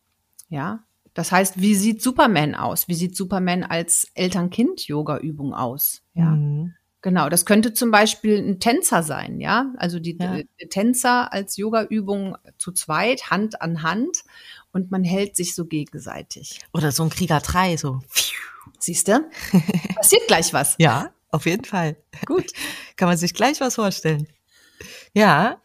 Ja, 0.49 0.83
das 1.19 1.33
heißt, 1.33 1.59
wie 1.59 1.75
sieht 1.75 2.01
Superman 2.01 2.55
aus? 2.55 2.87
Wie 2.87 2.93
sieht 2.93 3.13
Superman 3.13 3.63
als 3.63 4.07
Eltern-Kind-Yoga-Übung 4.13 5.53
aus? 5.53 6.01
Ja. 6.13 6.27
Mhm. 6.27 6.75
Genau, 7.01 7.27
das 7.27 7.45
könnte 7.45 7.73
zum 7.73 7.91
Beispiel 7.91 8.37
ein 8.37 8.61
Tänzer 8.61 9.03
sein, 9.03 9.41
ja. 9.41 9.73
Also 9.75 9.99
die, 9.99 10.17
ja. 10.17 10.39
Tänzer 10.69 11.33
als 11.33 11.57
Yoga-Übung 11.57 12.37
zu 12.57 12.71
zweit, 12.71 13.31
Hand 13.31 13.61
an 13.61 13.83
Hand 13.83 14.23
und 14.71 14.91
man 14.91 15.03
hält 15.03 15.35
sich 15.35 15.55
so 15.55 15.65
gegenseitig. 15.65 16.61
Oder 16.71 16.93
so 16.93 17.03
ein 17.03 17.09
Krieger 17.09 17.41
3, 17.41 17.75
so. 17.75 17.99
Siehst 18.79 19.09
du? 19.09 19.29
Passiert 19.95 20.25
gleich 20.27 20.53
was. 20.53 20.75
Ja, 20.77 21.11
auf 21.31 21.45
jeden 21.45 21.65
Fall. 21.65 21.97
Gut. 22.25 22.53
Kann 22.95 23.09
man 23.09 23.17
sich 23.17 23.33
gleich 23.33 23.59
was 23.59 23.75
vorstellen. 23.75 24.25
Ja, 25.13 25.61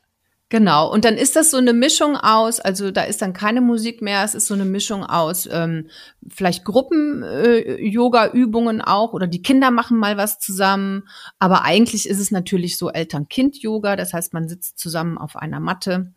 Genau, 0.50 0.92
und 0.92 1.06
dann 1.06 1.16
ist 1.16 1.36
das 1.36 1.50
so 1.50 1.56
eine 1.56 1.72
Mischung 1.72 2.16
aus, 2.16 2.60
also 2.60 2.90
da 2.90 3.00
ist 3.02 3.22
dann 3.22 3.32
keine 3.32 3.62
Musik 3.62 4.02
mehr, 4.02 4.24
es 4.24 4.34
ist 4.34 4.46
so 4.46 4.52
eine 4.54 4.66
Mischung 4.66 5.02
aus 5.02 5.48
ähm, 5.50 5.88
vielleicht 6.28 6.64
Gruppen-Yoga-Übungen 6.64 8.80
äh, 8.80 8.84
auch 8.84 9.14
oder 9.14 9.26
die 9.26 9.40
Kinder 9.42 9.70
machen 9.70 9.96
mal 9.98 10.18
was 10.18 10.38
zusammen, 10.38 11.08
aber 11.38 11.64
eigentlich 11.64 12.06
ist 12.08 12.20
es 12.20 12.30
natürlich 12.30 12.76
so 12.76 12.90
Eltern-Kind-Yoga, 12.90 13.96
das 13.96 14.12
heißt, 14.12 14.34
man 14.34 14.46
sitzt 14.46 14.78
zusammen 14.78 15.16
auf 15.16 15.36
einer 15.36 15.60
Matte 15.60 16.12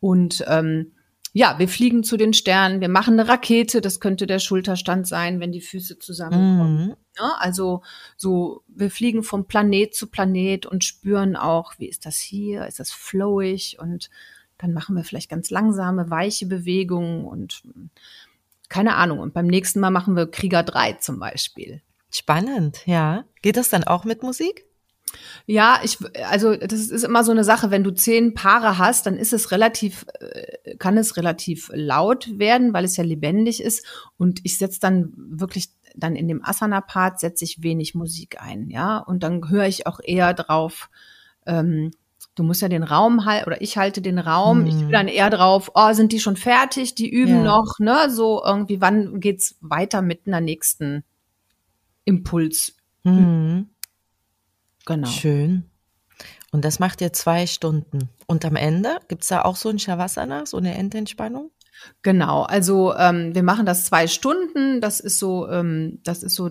und 0.00 0.44
ähm, 0.48 0.90
ja, 1.32 1.56
wir 1.58 1.68
fliegen 1.68 2.02
zu 2.02 2.16
den 2.16 2.32
Sternen, 2.32 2.80
wir 2.80 2.88
machen 2.88 3.16
eine 3.18 3.28
Rakete, 3.28 3.80
das 3.80 4.00
könnte 4.00 4.26
der 4.26 4.40
Schulterstand 4.40 5.06
sein, 5.06 5.38
wenn 5.40 5.52
die 5.52 5.60
Füße 5.60 6.00
zusammenkommen. 6.00 6.88
Mhm. 6.88 6.96
Ja, 7.18 7.36
also 7.38 7.82
so, 8.16 8.62
wir 8.68 8.90
fliegen 8.90 9.22
vom 9.22 9.46
Planet 9.46 9.94
zu 9.94 10.06
Planet 10.08 10.66
und 10.66 10.84
spüren 10.84 11.36
auch, 11.36 11.74
wie 11.78 11.88
ist 11.88 12.06
das 12.06 12.16
hier, 12.16 12.66
ist 12.66 12.80
das 12.80 12.90
flowig 12.90 13.78
und 13.80 14.10
dann 14.58 14.72
machen 14.72 14.96
wir 14.96 15.04
vielleicht 15.04 15.30
ganz 15.30 15.50
langsame, 15.50 16.10
weiche 16.10 16.46
Bewegungen 16.46 17.24
und 17.24 17.62
keine 18.68 18.96
Ahnung. 18.96 19.20
Und 19.20 19.32
beim 19.32 19.46
nächsten 19.46 19.80
Mal 19.80 19.90
machen 19.90 20.16
wir 20.16 20.30
Krieger 20.30 20.62
3 20.62 20.94
zum 20.94 21.18
Beispiel. 21.18 21.80
Spannend, 22.10 22.86
ja. 22.86 23.24
Geht 23.42 23.56
das 23.56 23.68
dann 23.68 23.84
auch 23.84 24.04
mit 24.04 24.22
Musik? 24.22 24.64
Ja, 25.46 25.80
ich, 25.82 25.98
also 26.26 26.54
das 26.54 26.90
ist 26.90 27.04
immer 27.04 27.24
so 27.24 27.32
eine 27.32 27.44
Sache, 27.44 27.70
wenn 27.70 27.84
du 27.84 27.90
zehn 27.92 28.34
Paare 28.34 28.76
hast, 28.76 29.06
dann 29.06 29.16
ist 29.16 29.32
es 29.32 29.50
relativ, 29.50 30.04
äh, 30.20 30.76
kann 30.76 30.98
es 30.98 31.16
relativ 31.16 31.70
laut 31.72 32.38
werden, 32.38 32.74
weil 32.74 32.84
es 32.84 32.96
ja 32.96 33.04
lebendig 33.04 33.62
ist. 33.62 33.86
Und 34.18 34.40
ich 34.44 34.58
setze 34.58 34.80
dann 34.80 35.12
wirklich 35.16 35.70
dann 35.98 36.16
in 36.16 36.28
dem 36.28 36.44
Asana-Part 36.44 37.20
setze 37.20 37.44
ich 37.44 37.62
wenig 37.62 37.94
Musik 37.94 38.40
ein, 38.40 38.68
ja. 38.70 38.98
Und 38.98 39.22
dann 39.22 39.48
höre 39.48 39.66
ich 39.66 39.86
auch 39.86 40.00
eher 40.02 40.34
drauf, 40.34 40.90
ähm, 41.46 41.90
du 42.34 42.42
musst 42.42 42.62
ja 42.62 42.68
den 42.68 42.82
Raum 42.82 43.24
halten, 43.24 43.46
oder 43.46 43.60
ich 43.60 43.76
halte 43.76 44.00
den 44.00 44.18
Raum, 44.18 44.60
mhm. 44.60 44.66
ich 44.66 44.80
will 44.80 44.92
dann 44.92 45.08
eher 45.08 45.30
drauf, 45.30 45.72
oh, 45.74 45.92
sind 45.92 46.12
die 46.12 46.20
schon 46.20 46.36
fertig, 46.36 46.94
die 46.94 47.08
üben 47.10 47.38
ja. 47.38 47.42
noch, 47.44 47.78
ne? 47.78 48.10
So 48.10 48.42
irgendwie, 48.44 48.80
wann 48.80 49.20
geht's 49.20 49.56
weiter 49.60 50.02
mit 50.02 50.26
einer 50.26 50.40
nächsten 50.40 51.04
Impuls? 52.04 52.76
Mhm. 53.04 53.70
Genau. 54.86 55.08
Schön. 55.08 55.64
Und 56.50 56.64
das 56.64 56.78
macht 56.78 57.00
ihr 57.00 57.12
zwei 57.12 57.46
Stunden. 57.46 58.08
Und 58.26 58.44
am 58.44 58.56
Ende 58.56 59.00
gibt's 59.08 59.28
da 59.28 59.42
auch 59.42 59.56
so 59.56 59.68
ein 59.68 59.78
Shavasana, 59.78 60.46
so 60.46 60.56
eine 60.56 60.74
Endentspannung? 60.74 61.50
Genau, 62.02 62.42
also 62.42 62.94
ähm, 62.96 63.34
wir 63.34 63.42
machen 63.42 63.66
das 63.66 63.84
zwei 63.84 64.06
Stunden. 64.06 64.80
Das 64.80 65.00
ist 65.00 65.18
so, 65.18 65.48
ähm, 65.48 66.00
das 66.04 66.22
ist 66.22 66.34
so, 66.34 66.50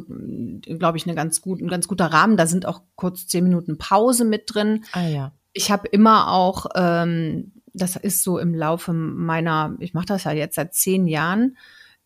glaube 0.62 0.98
ich, 0.98 1.06
eine 1.06 1.16
ganz 1.16 1.42
gut, 1.42 1.62
ein 1.62 1.68
ganz 1.68 1.88
guter 1.88 2.08
Rahmen. 2.08 2.38
Da 2.38 2.48
sind 2.48 2.66
auch 2.66 2.82
kurz 2.96 3.28
zehn 3.28 3.44
Minuten 3.44 3.78
Pause 3.78 4.26
mit 4.26 4.44
drin. 4.54 4.84
Ah 4.92 5.08
ja. 5.08 5.32
Ich 5.54 5.72
habe 5.72 5.88
immer 5.88 6.32
auch, 6.32 6.68
ähm, 6.76 7.54
das 7.74 7.96
ist 7.96 8.24
so 8.24 8.40
im 8.40 8.54
Laufe 8.54 8.94
meiner, 8.94 9.76
ich 9.80 9.94
mache 9.94 10.08
das 10.08 10.24
ja 10.24 10.32
jetzt 10.32 10.56
seit 10.56 10.74
zehn 10.74 11.08
Jahren, 11.08 11.58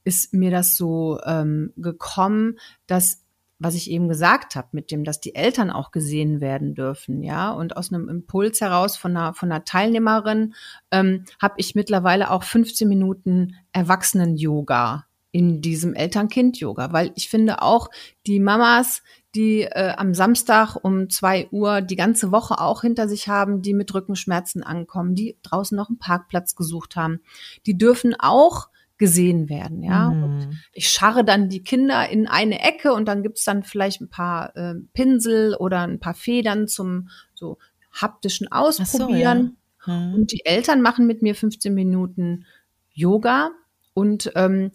ist 0.03 0.33
mir 0.33 0.51
das 0.51 0.77
so 0.77 1.19
ähm, 1.25 1.73
gekommen, 1.77 2.57
dass 2.87 3.23
was 3.61 3.75
ich 3.75 3.91
eben 3.91 4.09
gesagt 4.09 4.55
habe, 4.55 4.69
mit 4.71 4.89
dem, 4.89 5.03
dass 5.03 5.21
die 5.21 5.35
Eltern 5.35 5.69
auch 5.69 5.91
gesehen 5.91 6.41
werden 6.41 6.73
dürfen, 6.73 7.21
ja, 7.21 7.51
und 7.51 7.77
aus 7.77 7.93
einem 7.93 8.09
Impuls 8.09 8.59
heraus 8.59 8.97
von 8.97 9.15
einer, 9.15 9.33
von 9.33 9.51
einer 9.51 9.63
Teilnehmerin 9.63 10.55
ähm, 10.89 11.25
habe 11.39 11.53
ich 11.57 11.75
mittlerweile 11.75 12.31
auch 12.31 12.43
15 12.43 12.87
Minuten 12.87 13.55
Erwachsenen-Yoga 13.71 15.05
in 15.31 15.61
diesem 15.61 15.93
Eltern-Kind-Yoga, 15.93 16.91
weil 16.91 17.11
ich 17.15 17.29
finde 17.29 17.61
auch 17.61 17.89
die 18.25 18.39
Mamas, 18.39 19.03
die 19.35 19.61
äh, 19.61 19.93
am 19.95 20.13
Samstag 20.13 20.75
um 20.75 21.09
zwei 21.09 21.47
Uhr 21.51 21.81
die 21.81 21.95
ganze 21.95 22.31
Woche 22.31 22.59
auch 22.59 22.81
hinter 22.81 23.07
sich 23.07 23.29
haben, 23.29 23.61
die 23.61 23.73
mit 23.73 23.93
Rückenschmerzen 23.93 24.63
ankommen, 24.63 25.15
die 25.15 25.37
draußen 25.43 25.75
noch 25.75 25.89
einen 25.89 25.99
Parkplatz 25.99 26.55
gesucht 26.55 26.95
haben, 26.95 27.21
die 27.65 27.77
dürfen 27.77 28.15
auch 28.17 28.69
gesehen 29.01 29.49
werden, 29.49 29.81
ja. 29.81 30.11
Mhm. 30.11 30.59
ich 30.73 30.89
scharre 30.89 31.25
dann 31.25 31.49
die 31.49 31.63
Kinder 31.63 32.07
in 32.07 32.27
eine 32.27 32.61
Ecke 32.61 32.93
und 32.93 33.07
dann 33.07 33.23
gibt's 33.23 33.43
dann 33.43 33.63
vielleicht 33.63 33.99
ein 33.99 34.11
paar 34.11 34.55
äh, 34.55 34.75
Pinsel 34.93 35.55
oder 35.55 35.79
ein 35.79 35.99
paar 35.99 36.13
Federn 36.13 36.67
zum 36.67 37.09
so 37.33 37.57
haptischen 37.91 38.51
Ausprobieren. 38.51 39.57
So, 39.83 39.91
ja. 39.91 39.97
mhm. 39.97 40.13
Und 40.13 40.31
die 40.31 40.45
Eltern 40.45 40.83
machen 40.83 41.07
mit 41.07 41.23
mir 41.23 41.33
15 41.33 41.73
Minuten 41.73 42.45
Yoga 42.93 43.49
und 43.95 44.31
ähm, 44.35 44.71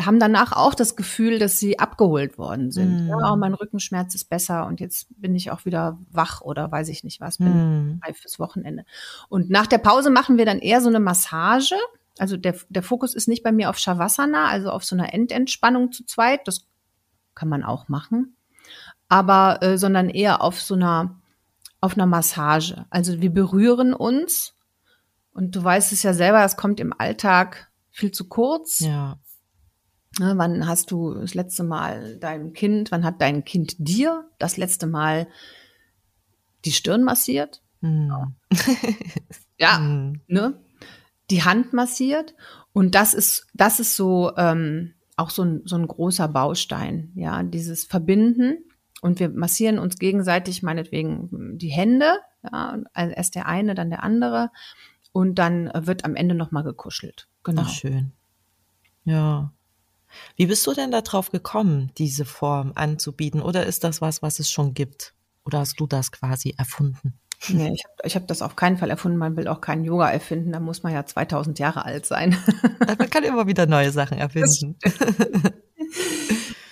haben 0.00 0.18
danach 0.18 0.50
auch 0.50 0.74
das 0.74 0.96
Gefühl, 0.96 1.38
dass 1.38 1.60
sie 1.60 1.78
abgeholt 1.78 2.38
worden 2.38 2.72
sind. 2.72 3.04
Mhm. 3.04 3.08
Ja, 3.10 3.32
oh, 3.32 3.36
mein 3.36 3.54
Rückenschmerz 3.54 4.16
ist 4.16 4.28
besser 4.28 4.66
und 4.66 4.80
jetzt 4.80 5.06
bin 5.20 5.36
ich 5.36 5.52
auch 5.52 5.66
wieder 5.66 6.00
wach 6.10 6.40
oder 6.40 6.72
weiß 6.72 6.88
ich 6.88 7.04
nicht 7.04 7.20
was, 7.20 7.38
bin 7.38 7.92
mhm. 7.92 8.00
frei 8.02 8.12
fürs 8.12 8.40
Wochenende. 8.40 8.84
Und 9.28 9.50
nach 9.50 9.68
der 9.68 9.78
Pause 9.78 10.10
machen 10.10 10.36
wir 10.36 10.46
dann 10.46 10.58
eher 10.58 10.80
so 10.80 10.88
eine 10.88 10.98
Massage 10.98 11.76
also 12.18 12.36
der, 12.36 12.56
der 12.68 12.82
Fokus 12.82 13.14
ist 13.14 13.28
nicht 13.28 13.42
bei 13.42 13.52
mir 13.52 13.70
auf 13.70 13.78
Shavasana, 13.78 14.46
also 14.46 14.70
auf 14.70 14.84
so 14.84 14.94
einer 14.94 15.12
Endentspannung 15.14 15.92
zu 15.92 16.04
zweit. 16.04 16.46
Das 16.46 16.66
kann 17.34 17.48
man 17.48 17.62
auch 17.62 17.88
machen. 17.88 18.36
Aber, 19.08 19.62
äh, 19.62 19.78
sondern 19.78 20.08
eher 20.08 20.42
auf 20.42 20.60
so 20.60 20.74
einer, 20.74 21.20
auf 21.80 21.94
einer 21.94 22.06
Massage. 22.06 22.86
Also 22.90 23.20
wir 23.20 23.30
berühren 23.30 23.94
uns. 23.94 24.54
Und 25.32 25.56
du 25.56 25.64
weißt 25.64 25.92
es 25.92 26.02
ja 26.02 26.12
selber, 26.12 26.40
das 26.40 26.56
kommt 26.56 26.78
im 26.80 26.92
Alltag 26.96 27.70
viel 27.90 28.12
zu 28.12 28.28
kurz. 28.28 28.80
Ja. 28.80 29.18
Ne, 30.18 30.34
wann 30.36 30.66
hast 30.66 30.90
du 30.90 31.14
das 31.14 31.32
letzte 31.32 31.64
Mal 31.64 32.18
deinem 32.18 32.52
Kind, 32.52 32.92
wann 32.92 33.04
hat 33.04 33.22
dein 33.22 33.44
Kind 33.44 33.76
dir 33.78 34.28
das 34.38 34.58
letzte 34.58 34.86
Mal 34.86 35.26
die 36.66 36.72
Stirn 36.72 37.02
massiert? 37.02 37.62
Mm. 37.80 38.12
ja, 39.56 39.78
mm. 39.78 40.20
ne? 40.26 40.62
Die 41.32 41.42
Hand 41.42 41.72
massiert. 41.72 42.34
Und 42.72 42.94
das 42.94 43.14
ist, 43.14 43.48
das 43.54 43.80
ist 43.80 43.96
so 43.96 44.32
ähm, 44.36 44.94
auch 45.16 45.30
so 45.30 45.42
ein, 45.42 45.62
so 45.64 45.76
ein 45.76 45.86
großer 45.86 46.28
Baustein, 46.28 47.12
ja, 47.14 47.42
dieses 47.42 47.84
Verbinden. 47.84 48.64
Und 49.00 49.18
wir 49.18 49.30
massieren 49.30 49.78
uns 49.78 49.98
gegenseitig 49.98 50.62
meinetwegen 50.62 51.58
die 51.58 51.70
Hände, 51.70 52.18
ja, 52.44 52.78
also 52.92 53.14
erst 53.14 53.34
der 53.34 53.46
eine, 53.46 53.74
dann 53.74 53.90
der 53.90 54.04
andere. 54.04 54.50
Und 55.12 55.34
dann 55.38 55.70
wird 55.74 56.04
am 56.04 56.14
Ende 56.14 56.34
nochmal 56.34 56.62
gekuschelt. 56.62 57.28
Genau. 57.42 57.62
Ach, 57.64 57.68
schön. 57.68 58.12
Ja. 59.04 59.52
Wie 60.36 60.46
bist 60.46 60.66
du 60.66 60.72
denn 60.72 60.90
darauf 60.90 61.30
gekommen, 61.30 61.90
diese 61.98 62.24
Form 62.24 62.72
anzubieten? 62.74 63.42
Oder 63.42 63.66
ist 63.66 63.84
das 63.84 64.00
was, 64.00 64.22
was 64.22 64.38
es 64.38 64.50
schon 64.50 64.74
gibt? 64.74 65.14
Oder 65.44 65.58
hast 65.58 65.80
du 65.80 65.86
das 65.86 66.12
quasi 66.12 66.54
erfunden? 66.56 67.14
Nee, 67.48 67.72
ich 67.74 67.84
habe 67.84 67.94
ich 68.04 68.16
hab 68.16 68.26
das 68.28 68.42
auf 68.42 68.56
keinen 68.56 68.76
Fall 68.76 68.90
erfunden. 68.90 69.18
Man 69.18 69.36
will 69.36 69.48
auch 69.48 69.60
keinen 69.60 69.84
Yoga 69.84 70.10
erfinden. 70.10 70.52
Da 70.52 70.60
muss 70.60 70.82
man 70.82 70.92
ja 70.92 71.04
2000 71.04 71.58
Jahre 71.58 71.84
alt 71.84 72.06
sein. 72.06 72.36
Man 72.86 73.10
kann 73.10 73.24
immer 73.24 73.46
wieder 73.46 73.66
neue 73.66 73.90
Sachen 73.90 74.18
erfinden. 74.18 74.76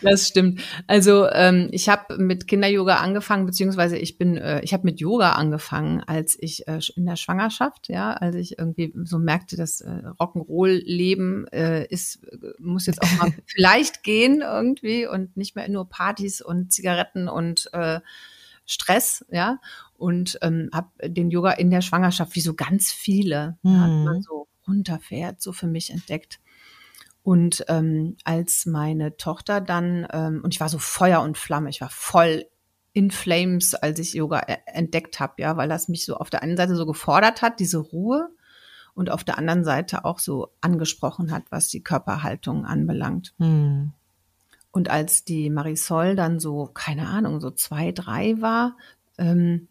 Das 0.03 0.27
stimmt. 0.27 0.63
Also 0.87 1.29
ähm, 1.31 1.69
ich 1.73 1.89
habe 1.89 2.17
mit 2.17 2.49
Kinder-Yoga 2.49 2.97
angefangen, 2.97 3.47
beziehungsweise 3.47 3.99
ich 3.99 4.17
bin, 4.17 4.37
äh, 4.37 4.61
ich 4.63 4.73
habe 4.73 4.85
mit 4.85 5.01
Yoga 5.01 5.33
angefangen, 5.33 6.01
als 6.01 6.39
ich 6.41 6.67
äh, 6.69 6.81
in 6.97 7.07
der 7.07 7.17
Schwangerschaft, 7.17 7.89
ja, 7.89 8.13
als 8.13 8.35
ich 8.37 8.59
irgendwie 8.59 8.95
so 9.05 9.19
merkte, 9.19 9.57
dass 9.57 9.83
äh, 9.83 9.91
Rock'n'Roll-Leben 10.19 11.47
äh, 11.49 11.87
ist, 11.87 12.21
muss 12.59 12.87
jetzt 12.87 13.03
auch 13.03 13.13
mal 13.19 13.33
vielleicht 13.47 14.03
gehen 14.03 14.41
irgendwie 14.41 15.07
und 15.07 15.37
nicht 15.37 15.55
mehr 15.55 15.69
nur 15.69 15.89
Partys 15.89 16.41
und 16.41 16.73
Zigaretten 16.73 17.29
und 17.29 17.69
äh, 17.73 18.01
Stress, 18.65 19.25
ja 19.31 19.59
und 20.01 20.39
ähm, 20.43 20.71
habe 20.73 20.89
den 21.09 21.31
Yoga 21.31 21.53
in 21.53 21.71
der 21.71 21.83
Schwangerschaft, 21.83 22.35
wie 22.35 22.41
so 22.41 22.55
ganz 22.55 22.91
viele, 22.91 23.59
mhm. 23.63 23.73
ja, 23.73 23.87
man 23.87 24.23
so 24.23 24.49
runterfährt, 24.67 25.43
so 25.43 25.53
für 25.53 25.67
mich 25.67 25.91
entdeckt. 25.91 26.41
Und 27.23 27.65
ähm, 27.69 28.17
als 28.25 28.65
meine 28.65 29.17
Tochter 29.17 29.61
dann, 29.61 30.09
ähm, 30.13 30.41
und 30.43 30.55
ich 30.55 30.61
war 30.61 30.71
so 30.71 30.79
Feuer 30.79 31.21
und 31.21 31.37
Flamme, 31.37 31.69
ich 31.69 31.81
war 31.81 31.91
voll 31.91 32.47
in 32.93 33.11
Flames, 33.11 33.75
als 33.75 33.99
ich 33.99 34.15
Yoga 34.15 34.41
e-, 34.49 34.57
entdeckt 34.67 35.21
habe, 35.21 35.35
ja, 35.39 35.57
weil 35.57 35.69
das 35.69 35.89
mich 35.89 36.05
so 36.05 36.17
auf 36.17 36.31
der 36.31 36.43
einen 36.43 36.57
Seite 36.57 36.77
so 36.77 36.87
gefordert 36.87 37.43
hat, 37.43 37.61
diese 37.61 37.79
Ruhe, 37.79 38.31
und 38.95 39.11
auf 39.11 39.25
der 39.25 39.39
anderen 39.39 39.65
Seite 39.65 40.05
auch 40.05 40.19
so 40.19 40.53
angesprochen 40.61 41.31
hat, 41.31 41.45
was 41.51 41.69
die 41.69 41.83
Körperhaltung 41.83 42.67
anbelangt. 42.67 43.35
Mhm. 43.39 43.93
Und 44.73 44.91
als 44.91 45.25
die 45.25 45.51
Marisol 45.51 46.15
dann 46.15 46.39
so, 46.39 46.67
keine 46.67 47.09
Ahnung, 47.09 47.41
so 47.41 47.51
zwei, 47.51 47.93
drei 47.93 48.41
war, 48.41 48.77
ähm, 49.19 49.69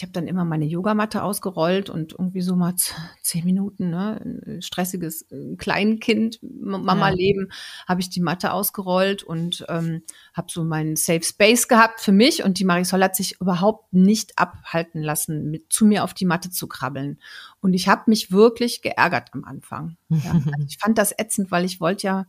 ich 0.00 0.02
habe 0.02 0.12
dann 0.12 0.28
immer 0.28 0.46
meine 0.46 0.64
Yogamatte 0.64 1.22
ausgerollt 1.22 1.90
und 1.90 2.12
irgendwie 2.12 2.40
so 2.40 2.56
mal 2.56 2.74
zehn 3.20 3.44
Minuten, 3.44 3.90
ne, 3.90 4.58
stressiges 4.62 5.30
äh, 5.30 5.56
Kleinkind, 5.56 6.38
Mama-Leben, 6.40 7.48
ja. 7.50 7.86
habe 7.86 8.00
ich 8.00 8.08
die 8.08 8.22
Matte 8.22 8.54
ausgerollt 8.54 9.22
und 9.22 9.62
ähm, 9.68 10.02
habe 10.32 10.48
so 10.50 10.64
meinen 10.64 10.96
Safe 10.96 11.22
Space 11.22 11.68
gehabt 11.68 12.00
für 12.00 12.12
mich 12.12 12.42
und 12.42 12.58
die 12.58 12.64
Marisol 12.64 13.04
hat 13.04 13.14
sich 13.14 13.42
überhaupt 13.42 13.92
nicht 13.92 14.38
abhalten 14.38 15.02
lassen, 15.02 15.50
mit, 15.50 15.70
zu 15.70 15.84
mir 15.84 16.02
auf 16.02 16.14
die 16.14 16.24
Matte 16.24 16.48
zu 16.48 16.66
krabbeln. 16.66 17.20
Und 17.60 17.74
ich 17.74 17.86
habe 17.86 18.04
mich 18.06 18.32
wirklich 18.32 18.80
geärgert 18.80 19.28
am 19.34 19.44
Anfang. 19.44 19.98
Ja. 20.08 20.32
Also 20.32 20.64
ich 20.66 20.78
fand 20.78 20.96
das 20.96 21.12
ätzend, 21.12 21.50
weil 21.50 21.66
ich 21.66 21.78
wollte 21.78 22.06
ja 22.06 22.26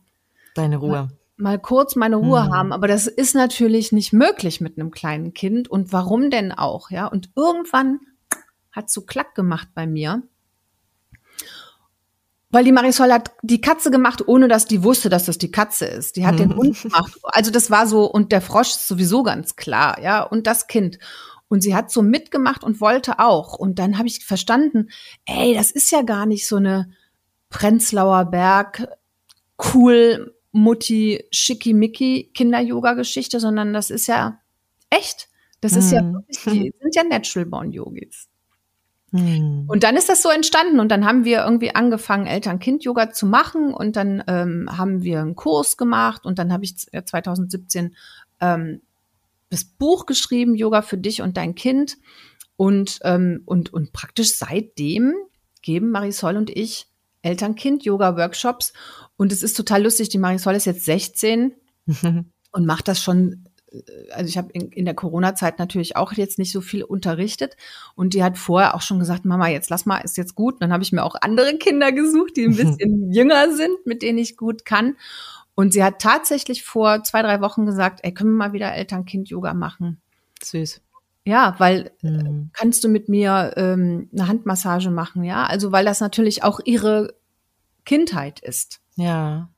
Deine 0.54 0.76
Ruhe 0.76 1.08
mal 1.42 1.58
kurz 1.58 1.96
meine 1.96 2.16
Ruhe 2.16 2.44
mhm. 2.44 2.52
haben. 2.54 2.72
Aber 2.72 2.88
das 2.88 3.06
ist 3.06 3.34
natürlich 3.34 3.92
nicht 3.92 4.12
möglich 4.12 4.60
mit 4.60 4.78
einem 4.78 4.90
kleinen 4.90 5.34
Kind. 5.34 5.68
Und 5.68 5.92
warum 5.92 6.30
denn 6.30 6.52
auch? 6.52 6.90
Ja, 6.90 7.06
und 7.06 7.30
irgendwann 7.36 8.00
hat 8.70 8.88
so 8.88 9.02
Klack 9.02 9.34
gemacht 9.34 9.68
bei 9.74 9.86
mir. 9.86 10.22
Weil 12.50 12.64
die 12.64 12.72
Marisol 12.72 13.12
hat 13.12 13.32
die 13.42 13.60
Katze 13.60 13.90
gemacht, 13.90 14.26
ohne 14.26 14.46
dass 14.46 14.66
die 14.66 14.84
wusste, 14.84 15.08
dass 15.08 15.24
das 15.24 15.38
die 15.38 15.50
Katze 15.50 15.86
ist. 15.86 16.16
Die 16.16 16.26
hat 16.26 16.34
mhm. 16.34 16.38
den 16.38 16.56
Hund 16.56 16.82
gemacht. 16.82 17.18
Also 17.24 17.50
das 17.50 17.70
war 17.70 17.86
so, 17.86 18.04
und 18.04 18.30
der 18.30 18.40
Frosch 18.40 18.70
ist 18.70 18.88
sowieso 18.88 19.22
ganz 19.22 19.56
klar, 19.56 20.00
ja, 20.00 20.22
und 20.22 20.46
das 20.46 20.66
Kind. 20.66 20.98
Und 21.48 21.62
sie 21.62 21.74
hat 21.74 21.90
so 21.90 22.02
mitgemacht 22.02 22.64
und 22.64 22.80
wollte 22.80 23.18
auch. 23.18 23.54
Und 23.54 23.78
dann 23.78 23.98
habe 23.98 24.08
ich 24.08 24.24
verstanden, 24.24 24.88
ey, 25.26 25.54
das 25.54 25.70
ist 25.70 25.90
ja 25.90 26.02
gar 26.02 26.24
nicht 26.24 26.46
so 26.46 26.56
eine 26.56 26.90
Prenzlauer 27.50 28.26
Berg, 28.26 28.88
cool, 29.74 30.34
Mutti 30.52 31.24
Schickimicki 31.30 32.30
Kinder-Yoga-Geschichte, 32.34 33.40
sondern 33.40 33.72
das 33.72 33.90
ist 33.90 34.06
ja 34.06 34.38
echt. 34.90 35.28
Das 35.60 35.74
ist 35.76 35.92
ja 35.92 36.02
mhm. 36.02 36.14
wirklich, 36.14 36.38
die 36.44 36.74
sind 36.80 36.94
ja 36.94 37.04
Natural 37.04 37.46
Born 37.46 37.72
Yogis. 37.72 38.28
Hm. 39.12 39.64
Und 39.68 39.84
dann 39.84 39.96
ist 39.96 40.08
das 40.08 40.22
so 40.22 40.30
entstanden 40.30 40.80
und 40.80 40.88
dann 40.88 41.04
haben 41.04 41.24
wir 41.24 41.44
irgendwie 41.44 41.74
angefangen, 41.74 42.26
Eltern-Kind-Yoga 42.26 43.12
zu 43.12 43.26
machen 43.26 43.72
und 43.74 43.96
dann 43.96 44.24
ähm, 44.26 44.68
haben 44.76 45.02
wir 45.02 45.20
einen 45.20 45.36
Kurs 45.36 45.76
gemacht 45.76 46.24
und 46.24 46.38
dann 46.38 46.52
habe 46.52 46.64
ich 46.64 46.76
2017 46.76 47.94
ähm, 48.40 48.80
das 49.50 49.64
Buch 49.64 50.06
geschrieben, 50.06 50.54
Yoga 50.54 50.82
für 50.82 50.96
dich 50.96 51.20
und 51.20 51.36
dein 51.36 51.54
Kind. 51.54 51.98
Und, 52.56 53.00
ähm, 53.02 53.42
und, 53.44 53.72
und 53.72 53.92
praktisch 53.92 54.34
seitdem 54.36 55.14
geben 55.60 55.90
Marisol 55.90 56.36
und 56.36 56.48
ich 56.50 56.86
Eltern-Kind-Yoga-Workshops. 57.22 58.72
Und 59.22 59.30
es 59.30 59.44
ist 59.44 59.56
total 59.56 59.84
lustig, 59.84 60.08
die 60.08 60.18
Marisol 60.18 60.56
ist 60.56 60.64
jetzt 60.64 60.84
16 60.84 61.52
und 62.50 62.66
macht 62.66 62.88
das 62.88 63.00
schon 63.00 63.44
also 64.10 64.28
ich 64.28 64.36
habe 64.36 64.50
in, 64.52 64.72
in, 64.72 64.84
der 64.84 64.94
Corona-Zeit 64.94 65.60
natürlich 65.60 65.94
auch 65.96 66.12
jetzt 66.12 66.40
nicht 66.40 66.50
so 66.50 66.60
viel 66.60 66.82
unterrichtet 66.82 67.56
und 67.94 68.14
die 68.14 68.24
hat 68.24 68.36
vorher 68.36 68.74
auch 68.74 68.82
schon 68.82 68.98
gesagt, 68.98 69.24
Mama, 69.24 69.46
jetzt 69.46 69.70
lass 69.70 69.86
mal, 69.86 69.98
ist 69.98 70.16
jetzt 70.16 70.34
gut. 70.34 70.54
Und 70.54 70.62
dann 70.62 70.72
habe 70.72 70.82
ich 70.82 70.90
mir 70.90 71.04
auch 71.04 71.14
andere 71.20 71.54
Kinder 71.58 71.92
gesucht, 71.92 72.36
die 72.36 72.46
ein 72.46 72.56
bisschen 72.56 73.12
jünger 73.12 73.54
sind, 73.54 73.86
mit 73.86 74.02
denen 74.02 74.18
ich 74.18 74.36
gut 74.36 74.64
kann. 74.64 74.96
Und 75.54 75.72
sie 75.72 75.84
hat 75.84 76.00
tatsächlich 76.00 76.64
vor 76.64 77.04
zwei, 77.04 77.22
drei 77.22 77.40
Wochen 77.40 77.64
gesagt, 77.64 78.00
ey, 78.02 78.12
können 78.12 78.30
wir 78.30 78.48
mal 78.48 78.52
wieder 78.52 78.74
Eltern-Kind-Yoga 78.74 79.54
machen? 79.54 80.02
Süß. 80.42 80.82
Ja, 81.24 81.54
weil 81.58 81.92
mhm. 82.02 82.50
kannst 82.52 82.82
du 82.82 82.88
mit 82.88 83.08
mir 83.08 83.54
ähm, 83.56 84.10
eine 84.12 84.26
Handmassage 84.26 84.90
machen, 84.90 85.22
ja? 85.22 85.46
Also 85.46 85.70
weil 85.70 85.84
das 85.84 86.00
natürlich 86.00 86.42
auch 86.42 86.58
ihre 86.64 87.14
Kindheit 87.84 88.40
ist. 88.40 88.81
Ja. 88.96 89.48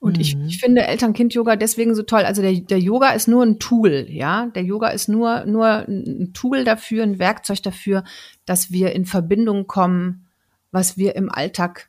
Und 0.00 0.16
mhm. 0.16 0.20
ich, 0.20 0.36
ich 0.46 0.58
finde 0.58 0.86
Eltern-Kind-Yoga 0.86 1.56
deswegen 1.56 1.94
so 1.94 2.02
toll. 2.02 2.24
Also 2.24 2.42
der, 2.42 2.52
der 2.60 2.78
Yoga 2.78 3.12
ist 3.12 3.26
nur 3.26 3.42
ein 3.42 3.58
Tool, 3.58 4.06
ja. 4.08 4.46
Der 4.54 4.62
Yoga 4.62 4.88
ist 4.88 5.08
nur, 5.08 5.46
nur 5.46 5.88
ein 5.88 6.32
Tool 6.34 6.64
dafür, 6.64 7.02
ein 7.02 7.18
Werkzeug 7.18 7.62
dafür, 7.62 8.04
dass 8.44 8.70
wir 8.70 8.92
in 8.92 9.06
Verbindung 9.06 9.66
kommen, 9.66 10.26
was 10.70 10.98
wir 10.98 11.16
im 11.16 11.30
Alltag 11.30 11.88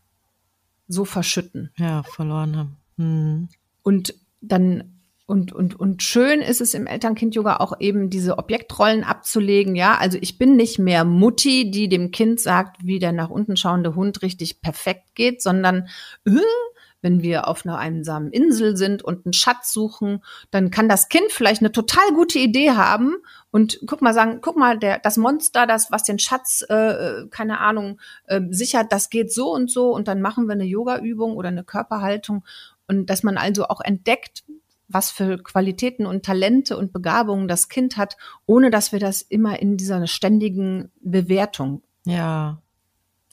so 0.87 1.03
verschütten. 1.03 1.71
Ja, 1.77 2.03
verloren 2.03 2.55
haben. 2.55 2.77
Mhm. 2.95 3.49
Und 3.81 4.15
dann 4.39 4.94
und, 5.27 5.51
und, 5.53 5.79
und 5.79 6.03
schön 6.03 6.41
ist 6.41 6.61
es 6.61 6.75
im 6.75 6.85
Eltern-Kind-Yoga 6.85 7.57
auch 7.57 7.79
eben 7.79 8.11
diese 8.11 8.37
Objektrollen 8.37 9.03
abzulegen. 9.03 9.75
Ja, 9.75 9.97
also 9.97 10.19
ich 10.21 10.37
bin 10.37 10.55
nicht 10.55 10.77
mehr 10.77 11.03
Mutti, 11.03 11.71
die 11.71 11.89
dem 11.89 12.11
Kind 12.11 12.39
sagt, 12.39 12.85
wie 12.85 12.99
der 12.99 13.11
nach 13.11 13.31
unten 13.31 13.57
schauende 13.57 13.95
Hund 13.95 14.21
richtig 14.21 14.61
perfekt 14.61 15.15
geht, 15.15 15.41
sondern 15.41 15.87
äh, 16.25 16.39
wenn 17.01 17.21
wir 17.21 17.47
auf 17.47 17.65
einer 17.65 17.77
einsamen 17.77 18.31
Insel 18.31 18.77
sind 18.77 19.03
und 19.03 19.25
einen 19.25 19.33
Schatz 19.33 19.71
suchen, 19.71 20.23
dann 20.49 20.71
kann 20.71 20.89
das 20.89 21.07
Kind 21.07 21.31
vielleicht 21.31 21.61
eine 21.61 21.71
total 21.71 22.11
gute 22.13 22.39
Idee 22.39 22.71
haben 22.71 23.15
und 23.51 23.79
guck 23.85 24.01
mal 24.01 24.13
sagen, 24.13 24.39
guck 24.41 24.57
mal, 24.57 24.79
der, 24.79 24.99
das 24.99 25.17
Monster, 25.17 25.67
das, 25.67 25.91
was 25.91 26.03
den 26.03 26.17
Schatz, 26.17 26.63
äh, 26.67 27.27
keine 27.29 27.59
Ahnung, 27.59 27.99
äh, 28.25 28.41
sichert, 28.49 28.91
das 28.91 29.11
geht 29.11 29.31
so 29.31 29.53
und 29.53 29.69
so 29.69 29.91
und 29.93 30.07
dann 30.07 30.21
machen 30.21 30.47
wir 30.47 30.53
eine 30.53 30.65
Yoga-Übung 30.65 31.35
oder 31.35 31.49
eine 31.49 31.63
Körperhaltung 31.63 32.43
und 32.87 33.09
dass 33.09 33.21
man 33.21 33.37
also 33.37 33.67
auch 33.67 33.81
entdeckt, 33.81 34.43
was 34.87 35.11
für 35.11 35.37
Qualitäten 35.41 36.05
und 36.05 36.23
Talente 36.23 36.77
und 36.77 36.93
Begabungen 36.93 37.47
das 37.47 37.69
Kind 37.69 37.97
hat, 37.97 38.17
ohne 38.45 38.69
dass 38.69 38.91
wir 38.91 38.99
das 38.99 39.21
immer 39.21 39.59
in 39.59 39.77
dieser 39.77 40.05
ständigen 40.07 40.91
Bewertung 41.01 41.81
ja. 42.05 42.61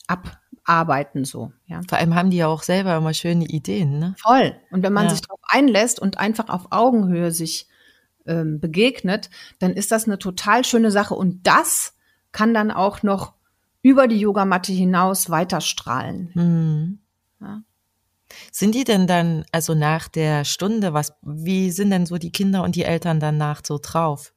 abarbeiten 0.07 1.25
so. 1.25 1.53
Ja. 1.67 1.81
Vor 1.89 1.99
allem 1.99 2.15
haben 2.15 2.31
die 2.31 2.39
ja 2.39 2.47
auch 2.47 2.63
selber 2.63 2.97
immer 2.97 3.15
schöne 3.15 3.47
Ideen, 3.47 3.99
ne? 3.99 4.15
Voll. 4.19 4.55
Und 4.71 4.83
wenn 4.83 4.93
man 4.93 5.05
ja. 5.05 5.11
sich 5.11 5.21
darauf 5.21 5.41
einlässt 5.45 6.01
und 6.01 6.19
einfach 6.19 6.49
auf 6.49 6.69
Augenhöhe 6.71 7.31
sich 7.31 7.69
ähm, 8.27 8.61
begegnet, 8.61 9.31
dann 9.59 9.73
ist 9.73 9.93
das 9.93 10.07
eine 10.07 10.19
total 10.19 10.65
schöne 10.65 10.91
Sache. 10.91 11.15
Und 11.15 11.47
das 11.47 11.95
kann 12.33 12.55
dann 12.55 12.71
auch 12.71 13.03
noch 13.03 13.35
über 13.83 14.07
die 14.07 14.21
Yogamatte 14.21 14.73
hinaus 14.73 15.29
weiterstrahlen. 15.29 16.31
Mhm. 16.35 16.99
Ja. 17.41 17.63
Sind 18.51 18.75
die 18.75 18.85
denn 18.85 19.07
dann, 19.07 19.45
also 19.53 19.75
nach 19.75 20.09
der 20.09 20.45
Stunde, 20.45 20.93
was, 20.93 21.13
wie 21.23 21.71
sind 21.71 21.91
denn 21.91 22.07
so 22.07 22.19
die 22.19 22.33
Kinder 22.33 22.63
und 22.63 22.77
die 22.77 22.85
Eltern 22.85 23.21
danach 23.21 23.63
so 23.65 23.79
drauf? 23.81 24.33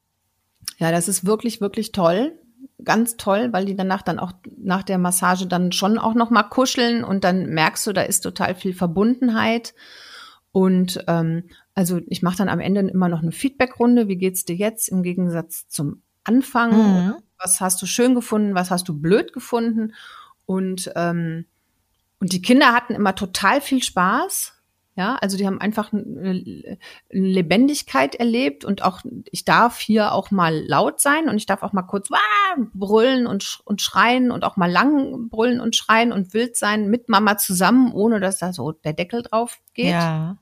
Ja, 0.78 0.90
das 0.90 1.08
ist 1.08 1.24
wirklich, 1.24 1.60
wirklich 1.60 1.92
toll. 1.92 2.38
Ganz 2.84 3.16
toll, 3.16 3.52
weil 3.52 3.64
die 3.64 3.76
danach 3.76 4.02
dann 4.02 4.18
auch 4.18 4.32
nach 4.58 4.82
der 4.82 4.98
Massage 4.98 5.46
dann 5.46 5.72
schon 5.72 5.98
auch 5.98 6.14
noch 6.14 6.30
mal 6.30 6.42
kuscheln 6.42 7.04
und 7.04 7.24
dann 7.24 7.46
merkst 7.46 7.86
du, 7.86 7.92
da 7.92 8.02
ist 8.02 8.20
total 8.20 8.54
viel 8.54 8.74
Verbundenheit. 8.74 9.74
Und 10.52 11.04
ähm, 11.06 11.44
also 11.74 12.00
ich 12.06 12.22
mache 12.22 12.38
dann 12.38 12.48
am 12.48 12.60
Ende 12.60 12.80
immer 12.80 13.08
noch 13.08 13.22
eine 13.22 13.32
Feedbackrunde. 13.32 14.08
Wie 14.08 14.16
geht's 14.16 14.44
dir 14.44 14.56
jetzt 14.56 14.88
im 14.88 15.02
Gegensatz 15.02 15.68
zum 15.68 16.02
Anfang? 16.24 16.72
Mhm. 16.72 17.14
Was 17.38 17.60
hast 17.60 17.80
du 17.82 17.86
schön 17.86 18.14
gefunden? 18.14 18.54
Was 18.54 18.70
hast 18.70 18.88
du 18.88 18.98
blöd 18.98 19.32
gefunden? 19.32 19.92
Und 20.46 20.90
ähm, 20.96 21.46
und 22.20 22.32
die 22.32 22.42
Kinder 22.42 22.72
hatten 22.72 22.94
immer 22.94 23.14
total 23.14 23.60
viel 23.60 23.82
Spaß. 23.82 24.52
Ja, 24.98 25.16
also 25.16 25.36
die 25.36 25.46
haben 25.46 25.60
einfach 25.60 25.92
eine 25.92 26.78
Lebendigkeit 27.10 28.14
erlebt 28.14 28.64
und 28.64 28.82
auch 28.82 29.02
ich 29.30 29.44
darf 29.44 29.78
hier 29.78 30.12
auch 30.12 30.30
mal 30.30 30.64
laut 30.66 31.02
sein 31.02 31.28
und 31.28 31.36
ich 31.36 31.44
darf 31.44 31.62
auch 31.62 31.74
mal 31.74 31.82
kurz 31.82 32.10
wah, 32.10 32.68
brüllen 32.72 33.26
und, 33.26 33.60
und 33.66 33.82
schreien 33.82 34.30
und 34.30 34.42
auch 34.42 34.56
mal 34.56 34.70
lang 34.70 35.28
brüllen 35.28 35.60
und 35.60 35.76
schreien 35.76 36.12
und 36.12 36.32
wild 36.32 36.56
sein 36.56 36.88
mit 36.88 37.10
Mama 37.10 37.36
zusammen, 37.36 37.92
ohne 37.92 38.20
dass 38.20 38.38
da 38.38 38.54
so 38.54 38.72
der 38.72 38.94
Deckel 38.94 39.20
drauf 39.20 39.58
geht. 39.74 39.90
Ja. 39.90 40.38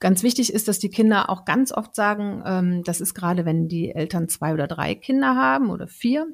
Ganz 0.00 0.24
wichtig 0.24 0.52
ist, 0.52 0.66
dass 0.66 0.80
die 0.80 0.90
Kinder 0.90 1.30
auch 1.30 1.44
ganz 1.44 1.70
oft 1.70 1.94
sagen, 1.94 2.42
ähm, 2.44 2.82
das 2.82 3.00
ist 3.00 3.14
gerade, 3.14 3.44
wenn 3.44 3.68
die 3.68 3.94
Eltern 3.94 4.28
zwei 4.28 4.54
oder 4.54 4.66
drei 4.66 4.96
Kinder 4.96 5.36
haben 5.36 5.70
oder 5.70 5.86
vier, 5.86 6.26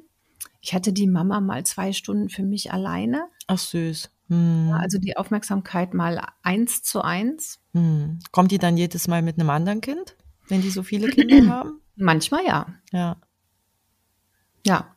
ich 0.61 0.73
hatte 0.73 0.93
die 0.93 1.07
Mama 1.07 1.41
mal 1.41 1.63
zwei 1.63 1.93
Stunden 1.93 2.29
für 2.29 2.43
mich 2.43 2.73
alleine. 2.73 3.27
Ach 3.47 3.59
süß. 3.59 4.09
Hm. 4.29 4.71
Also 4.79 4.97
die 4.97 5.17
Aufmerksamkeit 5.17 5.93
mal 5.93 6.21
eins 6.41 6.81
zu 6.81 7.01
eins. 7.01 7.59
Hm. 7.73 8.19
Kommt 8.31 8.51
die 8.51 8.57
dann 8.57 8.77
jedes 8.77 9.07
Mal 9.07 9.21
mit 9.21 9.39
einem 9.39 9.49
anderen 9.49 9.81
Kind, 9.81 10.15
wenn 10.47 10.61
die 10.61 10.71
so 10.71 10.83
viele 10.83 11.09
Kinder 11.09 11.47
haben? 11.53 11.81
Manchmal 11.95 12.45
ja. 12.45 12.67
Ja. 12.91 13.17
Ja. 14.65 14.95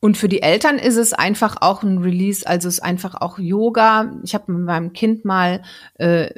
Und 0.00 0.16
für 0.16 0.28
die 0.28 0.42
Eltern 0.42 0.78
ist 0.78 0.96
es 0.96 1.12
einfach 1.12 1.56
auch 1.60 1.82
ein 1.82 1.98
Release, 1.98 2.46
also 2.46 2.68
es 2.68 2.74
ist 2.74 2.84
einfach 2.84 3.16
auch 3.16 3.40
Yoga. 3.40 4.12
Ich 4.22 4.34
habe 4.34 4.52
mit 4.52 4.62
meinem 4.62 4.92
Kind 4.92 5.24
mal 5.24 5.62
äh, 5.94 6.30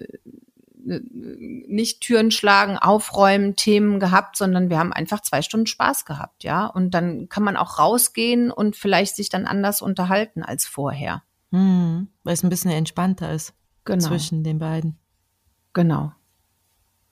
nicht 0.82 2.00
Türen 2.00 2.30
schlagen, 2.30 2.78
aufräumen, 2.78 3.56
Themen 3.56 4.00
gehabt, 4.00 4.36
sondern 4.36 4.70
wir 4.70 4.78
haben 4.78 4.92
einfach 4.92 5.20
zwei 5.20 5.42
Stunden 5.42 5.66
Spaß 5.66 6.04
gehabt, 6.04 6.44
ja. 6.44 6.66
Und 6.66 6.92
dann 6.92 7.28
kann 7.28 7.42
man 7.42 7.56
auch 7.56 7.78
rausgehen 7.78 8.50
und 8.50 8.76
vielleicht 8.76 9.16
sich 9.16 9.28
dann 9.28 9.46
anders 9.46 9.82
unterhalten 9.82 10.42
als 10.42 10.66
vorher. 10.66 11.22
Mhm, 11.50 12.08
weil 12.24 12.34
es 12.34 12.42
ein 12.42 12.50
bisschen 12.50 12.70
entspannter 12.70 13.32
ist 13.32 13.54
genau. 13.84 14.06
zwischen 14.06 14.44
den 14.44 14.58
beiden. 14.58 14.98
Genau. 15.72 16.12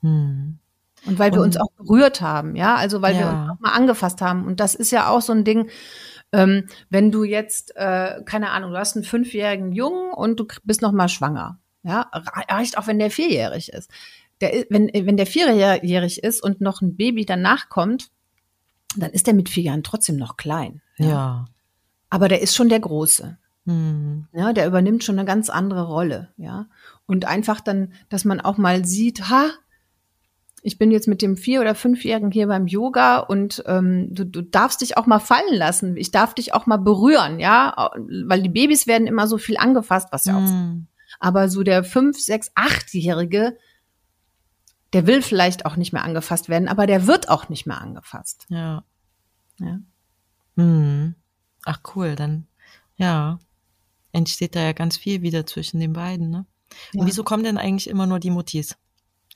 Mhm. 0.00 0.58
Und 1.06 1.18
weil 1.18 1.32
wir 1.32 1.40
uns 1.40 1.56
auch 1.56 1.70
berührt 1.76 2.20
haben, 2.20 2.56
ja, 2.56 2.74
also 2.74 3.02
weil 3.02 3.14
ja. 3.14 3.20
wir 3.20 3.28
uns 3.28 3.50
auch 3.50 3.60
mal 3.60 3.72
angefasst 3.72 4.20
haben. 4.20 4.46
Und 4.46 4.60
das 4.60 4.74
ist 4.74 4.90
ja 4.90 5.08
auch 5.08 5.22
so 5.22 5.32
ein 5.32 5.44
Ding, 5.44 5.70
ähm, 6.32 6.66
wenn 6.90 7.10
du 7.10 7.24
jetzt, 7.24 7.74
äh, 7.76 8.22
keine 8.24 8.50
Ahnung, 8.50 8.72
du 8.72 8.78
hast 8.78 8.96
einen 8.96 9.04
fünfjährigen 9.04 9.72
Jungen 9.72 10.12
und 10.12 10.40
du 10.40 10.46
bist 10.64 10.82
noch 10.82 10.92
mal 10.92 11.08
schwanger. 11.08 11.58
Ja, 11.82 12.10
reicht 12.12 12.76
auch, 12.76 12.86
wenn 12.86 12.98
der 12.98 13.10
vierjährig 13.10 13.72
ist. 13.72 13.90
Der, 14.40 14.66
wenn, 14.70 14.88
wenn 14.92 15.16
der 15.16 15.26
vierjährig 15.26 16.22
ist 16.22 16.42
und 16.42 16.60
noch 16.60 16.80
ein 16.80 16.96
Baby 16.96 17.24
danach 17.24 17.68
kommt, 17.68 18.10
dann 18.96 19.10
ist 19.10 19.26
der 19.26 19.34
mit 19.34 19.48
vier 19.48 19.64
Jahren 19.64 19.82
trotzdem 19.82 20.16
noch 20.16 20.36
klein. 20.36 20.80
Ja. 20.96 21.06
ja. 21.06 21.44
Aber 22.10 22.28
der 22.28 22.40
ist 22.40 22.54
schon 22.54 22.68
der 22.68 22.80
Große. 22.80 23.38
Hm. 23.66 24.26
Ja, 24.32 24.52
der 24.52 24.66
übernimmt 24.66 25.04
schon 25.04 25.18
eine 25.18 25.26
ganz 25.26 25.50
andere 25.50 25.86
Rolle. 25.86 26.30
Ja. 26.36 26.66
Und 27.06 27.26
einfach 27.26 27.60
dann, 27.60 27.92
dass 28.08 28.24
man 28.24 28.40
auch 28.40 28.56
mal 28.56 28.84
sieht, 28.84 29.28
ha, 29.28 29.50
ich 30.62 30.78
bin 30.78 30.90
jetzt 30.90 31.06
mit 31.06 31.22
dem 31.22 31.36
vier- 31.36 31.60
oder 31.60 31.74
fünfjährigen 31.74 32.30
hier 32.30 32.46
beim 32.46 32.66
Yoga 32.66 33.18
und 33.18 33.62
ähm, 33.66 34.08
du, 34.10 34.24
du 34.24 34.42
darfst 34.42 34.80
dich 34.80 34.96
auch 34.96 35.06
mal 35.06 35.20
fallen 35.20 35.54
lassen. 35.54 35.96
Ich 35.96 36.10
darf 36.10 36.34
dich 36.34 36.54
auch 36.54 36.66
mal 36.66 36.78
berühren, 36.78 37.38
ja, 37.38 37.90
weil 38.24 38.42
die 38.42 38.48
Babys 38.48 38.86
werden 38.86 39.06
immer 39.06 39.26
so 39.26 39.38
viel 39.38 39.56
angefasst, 39.56 40.08
was 40.10 40.24
ja 40.24 40.36
auch 40.36 40.40
mm. 40.40 40.86
Aber 41.18 41.48
so 41.48 41.62
der 41.62 41.84
fünf, 41.84 42.18
sechs, 42.18 42.50
achtjährige, 42.54 43.58
der 44.92 45.06
will 45.06 45.22
vielleicht 45.22 45.66
auch 45.66 45.76
nicht 45.76 45.92
mehr 45.92 46.04
angefasst 46.04 46.48
werden, 46.48 46.68
aber 46.68 46.86
der 46.86 47.06
wird 47.06 47.28
auch 47.28 47.48
nicht 47.48 47.66
mehr 47.66 47.80
angefasst. 47.80 48.46
Ja. 48.48 48.84
Ja. 49.58 49.80
Hm. 50.56 51.14
Ach 51.64 51.80
cool, 51.94 52.16
dann 52.16 52.46
ja 52.96 53.38
entsteht 54.12 54.56
da 54.56 54.60
ja 54.60 54.72
ganz 54.72 54.96
viel 54.96 55.22
wieder 55.22 55.46
zwischen 55.46 55.80
den 55.80 55.92
beiden. 55.92 56.30
Ne? 56.30 56.46
Ja. 56.92 57.00
Und 57.00 57.06
wieso 57.06 57.24
kommen 57.24 57.44
denn 57.44 57.58
eigentlich 57.58 57.88
immer 57.88 58.06
nur 58.06 58.18
die 58.18 58.30
Mutis? 58.30 58.76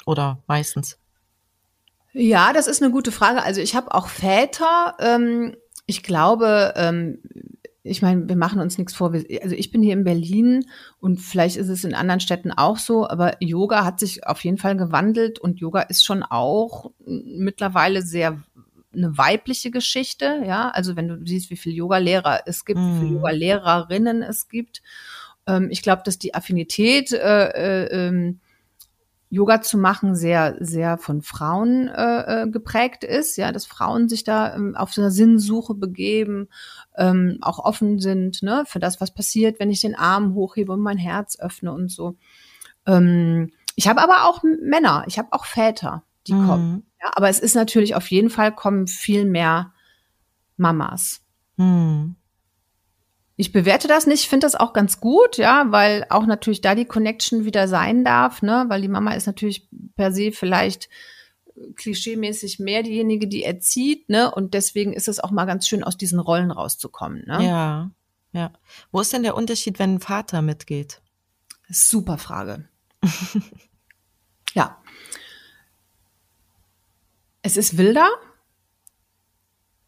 Oder 0.07 0.43
meistens? 0.47 0.99
Ja, 2.13 2.53
das 2.53 2.67
ist 2.67 2.83
eine 2.83 2.93
gute 2.93 3.13
Frage. 3.13 3.43
Also 3.43 3.61
ich 3.61 3.75
habe 3.75 3.95
auch 3.95 4.09
Väter. 4.09 4.97
Ähm, 4.99 5.57
ich 5.87 6.03
glaube, 6.03 6.75
ähm, 6.77 7.19
ich 7.85 8.01
meine, 8.01 8.29
wir 8.29 8.37
machen 8.37 8.61
uns 8.61 8.79
nichts 8.79 8.95
vor. 8.95 9.13
Also 9.13 9.57
ich 9.57 9.71
bin 9.71 9.83
hier 9.83 9.95
in 9.95 10.05
Berlin 10.05 10.67
und 11.01 11.21
vielleicht 11.21 11.57
ist 11.57 11.69
es 11.69 11.85
in 11.85 11.95
anderen 11.95 12.21
Städten 12.21 12.53
auch 12.53 12.79
so, 12.79 13.09
aber 13.09 13.37
Yoga 13.41 13.85
hat 13.85 13.99
sich 13.99 14.27
auf 14.27 14.45
jeden 14.45 14.59
Fall 14.59 14.77
gewandelt 14.77 15.39
und 15.41 15.59
Yoga 15.61 15.83
ist 15.83 16.05
schon 16.05 16.23
auch 16.23 16.93
mittlerweile 17.05 18.03
sehr 18.03 18.41
eine 18.95 19.17
weibliche 19.17 19.71
Geschichte, 19.71 20.43
ja. 20.47 20.69
Also 20.69 20.97
wenn 20.97 21.09
du 21.09 21.19
siehst, 21.27 21.51
wie 21.51 21.57
viele 21.57 21.75
Yoga-Lehrer 21.77 22.43
es 22.47 22.65
gibt, 22.65 22.79
wie 22.79 22.99
viele 22.99 23.11
Mhm. 23.11 23.17
Yoga-Lehrerinnen 23.17 24.23
es 24.23 24.49
gibt. 24.49 24.83
Ähm, 25.47 25.69
ich 25.71 25.83
glaube, 25.83 26.03
dass 26.05 26.19
die 26.19 26.35
Affinität, 26.35 27.11
äh, 27.13 27.49
äh, 27.49 28.09
ähm, 28.09 28.41
Yoga 29.33 29.63
zu 29.63 29.79
machen, 29.79 30.15
sehr, 30.15 30.57
sehr 30.61 30.99
von 30.99 31.23
Frauen 31.23 31.89
äh, 31.89 32.43
äh, 32.43 32.51
geprägt 32.51 33.03
ist, 33.03 33.39
ja, 33.39 33.51
dass 33.51 33.65
Frauen 33.65 34.11
sich 34.11 34.25
da 34.25 34.55
ähm, 34.55 34.77
auf 34.77 34.93
so 34.93 35.01
einer 35.01 35.11
Sinnsuche 35.11 35.75
begeben, 35.75 36.51
ähm, 36.99 37.39
auch 37.41 37.59
offen 37.59 37.99
sind, 37.99 38.43
ne, 38.43 38.65
für 38.67 38.79
das, 38.79 39.01
was 39.01 39.15
passiert, 39.15 39.59
wenn 39.59 39.71
ich 39.71 39.81
den 39.81 39.95
Arm 39.95 40.35
hochhebe 40.35 40.71
und 40.73 40.81
mein 40.81 40.99
Herz 40.99 41.41
öffne 41.41 41.73
und 41.73 41.91
so. 41.91 42.17
Ähm, 42.85 43.51
ich 43.75 43.89
habe 43.89 44.03
aber 44.03 44.29
auch 44.29 44.43
Männer, 44.43 45.05
ich 45.07 45.19
habe 45.19 45.33
auch 45.33 45.47
Väter, 45.47 46.03
die 46.27 46.35
kommen. 46.35 46.71
Mhm. 46.71 46.83
Ja, 47.01 47.13
aber 47.15 47.31
es 47.31 47.41
ist 47.41 47.55
natürlich 47.55 47.95
auf 47.95 48.11
jeden 48.11 48.29
Fall 48.29 48.55
kommen 48.55 48.87
viel 48.87 49.25
mehr 49.25 49.73
Mamas. 50.59 51.23
Mhm. 51.57 52.17
Ich 53.43 53.51
bewerte 53.51 53.89
das 53.89 54.07
nicht, 54.07 54.29
finde 54.29 54.47
das 54.47 54.55
auch 54.55 54.73
ganz 54.73 55.01
gut, 55.01 55.37
ja, 55.37 55.65
weil 55.73 56.07
auch 56.11 56.27
natürlich 56.27 56.61
da 56.61 56.77
die 56.77 56.85
Connection 56.85 57.45
wieder 57.45 57.67
sein 57.67 58.05
darf, 58.05 58.41
ne, 58.41 58.67
weil 58.69 58.83
die 58.83 58.87
Mama 58.87 59.15
ist 59.15 59.27
natürlich 59.27 59.69
per 59.97 60.13
se 60.13 60.31
vielleicht 60.31 60.89
äh, 61.57 61.73
klischeemäßig 61.73 62.61
mehr 62.61 62.85
diejenige, 62.85 63.27
die 63.27 63.43
erzieht, 63.43 64.09
ne, 64.09 64.33
und 64.33 64.55
deswegen 64.55 64.93
ist 64.93 65.09
es 65.09 65.19
auch 65.19 65.33
mal 65.33 65.47
ganz 65.47 65.67
schön, 65.67 65.83
aus 65.83 65.97
diesen 65.97 66.21
Rollen 66.21 66.53
rauszukommen, 66.53 67.25
ne. 67.27 67.45
Ja, 67.45 67.91
ja. 68.31 68.53
Wo 68.93 69.01
ist 69.01 69.13
denn 69.13 69.25
der 69.25 69.35
Unterschied, 69.35 69.81
wenn 69.81 69.95
ein 69.95 70.01
Vater 70.01 70.41
mitgeht? 70.41 71.03
Super 71.69 72.19
Frage. 72.19 72.69
ja. 74.55 74.81
Es 77.43 77.57
ist 77.57 77.77
wilder. 77.77 78.09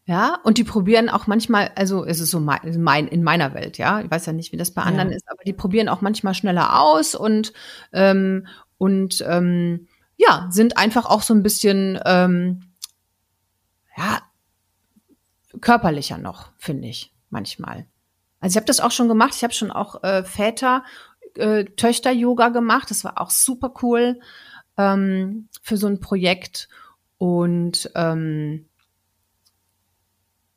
Ja, 0.07 0.39
und 0.45 0.59
die 0.59 0.65
probieren 0.65 1.09
auch 1.09 1.27
manchmal, 1.27 1.71
also 1.77 2.05
es 2.05 2.21
ist 2.21 2.31
so 2.31 2.39
mein, 2.39 2.61
mein 2.83 3.09
in 3.09 3.23
meiner 3.23 3.55
Welt, 3.55 3.79
ja. 3.79 4.01
Ich 4.03 4.11
weiß 4.11 4.27
ja 4.27 4.33
nicht, 4.35 4.53
wie 4.53 4.59
das 4.59 4.71
bei 4.73 4.83
Ja. 4.83 4.89
anderen 4.89 5.11
ist, 5.11 5.25
aber 5.31 5.43
die 5.45 5.55
probieren 5.55 5.89
auch 5.89 6.03
manchmal 6.03 6.35
schneller 6.35 6.79
aus 6.81 7.15
und 7.15 7.53
ähm, 7.93 8.47
und 8.77 9.25
ähm, 9.27 9.89
ja, 10.17 10.47
sind 10.51 10.77
einfach 10.77 11.07
auch 11.07 11.23
so 11.23 11.33
ein 11.33 11.43
bisschen 11.43 11.99
ähm, 12.05 12.65
ja 13.97 14.21
körperlicher 15.61 16.19
noch, 16.19 16.51
finde 16.59 16.89
ich 16.89 17.15
manchmal. 17.31 17.87
Also 18.41 18.55
ich 18.55 18.57
habe 18.57 18.67
das 18.67 18.81
auch 18.81 18.91
schon 18.91 19.09
gemacht. 19.09 19.33
Ich 19.37 19.43
habe 19.43 19.55
schon 19.55 19.71
auch 19.71 20.03
äh, 20.03 20.23
Väter, 20.25 20.85
äh, 21.37 21.65
Töchter-Yoga 21.65 22.51
gemacht. 22.51 22.91
Das 22.91 23.05
war 23.05 23.19
auch 23.21 23.31
super 23.31 23.73
cool 23.83 24.21
ähm, 24.77 25.49
für 25.63 25.79
so 25.79 25.87
ein 25.87 26.01
Projekt. 26.01 26.69
Und 27.17 27.91
ähm, 27.95 28.67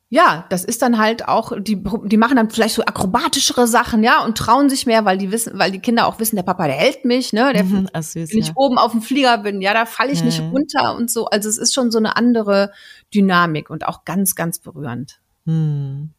ja, 0.09 0.45
das 0.49 0.63
ist 0.63 0.81
dann 0.81 0.97
halt 0.97 1.27
auch, 1.27 1.51
die, 1.59 1.83
die 2.05 2.17
machen 2.17 2.37
dann 2.37 2.49
vielleicht 2.49 2.75
so 2.75 2.83
akrobatischere 2.83 3.67
Sachen, 3.67 4.03
ja, 4.03 4.23
und 4.23 4.37
trauen 4.37 4.69
sich 4.69 4.85
mehr, 4.85 5.03
weil 5.03 5.17
die 5.17 5.31
wissen, 5.31 5.59
weil 5.59 5.71
die 5.71 5.79
Kinder 5.79 6.07
auch 6.07 6.17
wissen, 6.19 6.37
der 6.37 6.43
Papa, 6.43 6.65
der 6.67 6.75
hält 6.77 7.03
mich, 7.03 7.33
ne, 7.33 7.51
der, 7.53 7.65
Mhm, 7.65 7.89
ach, 7.91 8.03
süß, 8.03 8.31
wenn 8.31 8.39
ich 8.39 8.47
ja. 8.47 8.53
oben 8.55 8.77
auf 8.77 8.91
dem 8.91 9.01
Flieger 9.01 9.37
bin, 9.39 9.61
ja, 9.61 9.73
da 9.73 9.85
falle 9.85 10.11
ich 10.13 10.23
nicht 10.23 10.39
Ja. 10.39 10.49
runter 10.49 10.95
und 10.95 11.11
so. 11.11 11.25
Also 11.25 11.49
es 11.49 11.57
ist 11.57 11.73
schon 11.73 11.91
so 11.91 11.97
eine 11.97 12.15
andere 12.15 12.71
Dynamik 13.13 13.69
und 13.69 13.85
auch 13.85 14.05
ganz, 14.05 14.35
ganz 14.35 14.59
berührend. 14.59 15.19
Hm. 15.45 16.11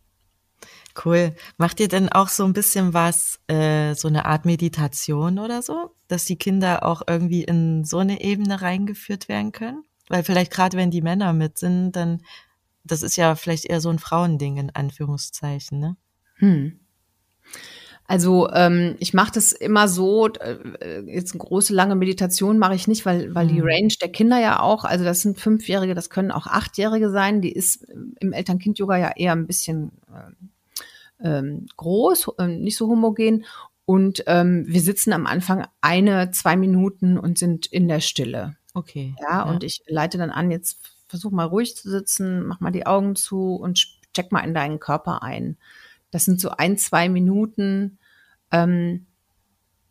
Cool. 1.05 1.35
Macht 1.59 1.79
ihr 1.81 1.89
denn 1.89 2.09
auch 2.09 2.29
so 2.29 2.45
ein 2.45 2.53
bisschen 2.53 2.93
was, 2.93 3.39
äh, 3.47 3.95
so 3.95 4.09
eine 4.09 4.25
Art 4.27 4.45
Meditation 4.45 5.39
oder 5.39 5.63
so, 5.63 5.95
dass 6.09 6.25
die 6.25 6.37
Kinder 6.37 6.85
auch 6.85 7.03
irgendwie 7.07 7.45
in 7.45 7.85
so 7.85 7.99
eine 7.99 8.21
Ebene 8.21 8.61
reingeführt 8.61 9.29
werden 9.29 9.53
können? 9.53 9.85
Weil 10.09 10.25
vielleicht 10.25 10.51
gerade 10.51 10.77
wenn 10.77 10.91
die 10.91 11.03
Männer 11.03 11.33
mit 11.33 11.59
sind, 11.59 11.93
dann, 11.93 12.23
das 12.85 13.03
ist 13.03 13.17
ja 13.17 13.35
vielleicht 13.35 13.67
eher 13.67 13.81
so 13.81 13.91
ein 13.91 13.99
Frauending 13.99 14.57
in 14.57 14.71
Anführungszeichen, 14.71 15.79
ne? 15.79 15.97
Hm. 16.37 16.81
Also 18.11 18.51
ähm, 18.53 18.97
ich 19.01 19.13
mache 19.13 19.33
das 19.33 19.53
immer 19.53 19.87
so, 19.87 20.29
äh, 20.29 21.03
jetzt 21.07 21.33
eine 21.33 21.41
große, 21.41 21.75
lange 21.75 21.95
Meditation 21.95 22.59
mache 22.59 22.75
ich 22.75 22.89
nicht, 22.89 23.05
weil, 23.05 23.35
weil 23.35 23.49
die 23.49 23.61
Mhm. 23.61 23.67
Range 23.69 23.95
der 24.01 24.11
Kinder 24.11 24.41
ja 24.41 24.61
auch, 24.61 24.85
also 24.85 25.05
das 25.05 25.21
sind 25.21 25.39
Fünfjährige, 25.39 25.95
das 25.95 26.09
können 26.09 26.31
auch 26.31 26.47
Achtjährige 26.47 27.11
sein, 27.11 27.43
die 27.43 27.53
ist 27.53 27.87
im 28.21 28.33
Eltern-Kind-Yoga 28.33 28.97
ja 28.97 29.13
eher 29.15 29.33
ein 29.33 29.47
bisschen 29.47 29.93
ähm, 30.09 30.51
ähm, 31.23 31.67
groß, 31.77 32.31
ähm, 32.39 32.61
nicht 32.61 32.79
so 32.79 32.89
homogen. 32.89 33.45
Und 33.85 34.25
ähm, 34.27 34.65
wir 34.67 34.81
sitzen 34.81 35.13
am 35.13 35.27
Anfang 35.27 35.67
eine, 35.83 36.31
zwei 36.31 36.57
Minuten 36.57 37.19
und 37.19 37.39
sind 37.39 37.67
in 37.67 37.89
der 37.89 38.01
Stille. 38.01 38.57
Okay. 38.73 39.15
Ja, 39.21 39.43
und 39.43 39.65
ich 39.65 39.83
leite 39.87 40.17
dann 40.17 40.31
an, 40.31 40.51
jetzt 40.51 40.79
versuch 41.09 41.31
mal 41.31 41.45
ruhig 41.45 41.77
zu 41.77 41.91
sitzen, 41.91 42.47
mach 42.47 42.61
mal 42.61 42.71
die 42.71 42.87
Augen 42.87 43.17
zu 43.17 43.57
und 43.57 43.79
check 44.15 44.33
mal 44.33 44.41
in 44.41 44.55
deinen 44.55 44.79
Körper 44.79 45.23
ein. 45.23 45.57
Das 46.11 46.25
sind 46.25 46.41
so 46.41 46.51
ein, 46.51 46.79
zwei 46.79 47.09
Minuten, 47.09 47.99
ähm, 48.51 49.07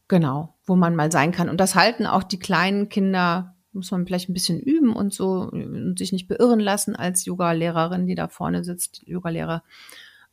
genau, 0.08 0.56
wo 0.66 0.76
man 0.76 0.96
mal 0.96 1.12
sein 1.12 1.32
kann. 1.32 1.50
Und 1.50 1.60
das 1.60 1.76
halten 1.76 2.06
auch 2.06 2.24
die 2.24 2.40
kleinen 2.40 2.90
Kinder, 2.90 3.56
muss 3.74 3.92
man 3.92 4.06
vielleicht 4.06 4.30
ein 4.30 4.34
bisschen 4.34 4.60
üben 4.60 4.94
und 4.94 5.14
so 5.14 5.50
und 5.52 5.98
sich 6.00 6.12
nicht 6.12 6.28
beirren 6.28 6.60
lassen 6.60 6.96
als 6.96 7.26
Yoga-Lehrerin, 7.26 8.08
die 8.08 8.16
da 8.16 8.28
vorne 8.28 8.64
sitzt, 8.64 9.04
Yoga-Lehrer. 9.06 9.64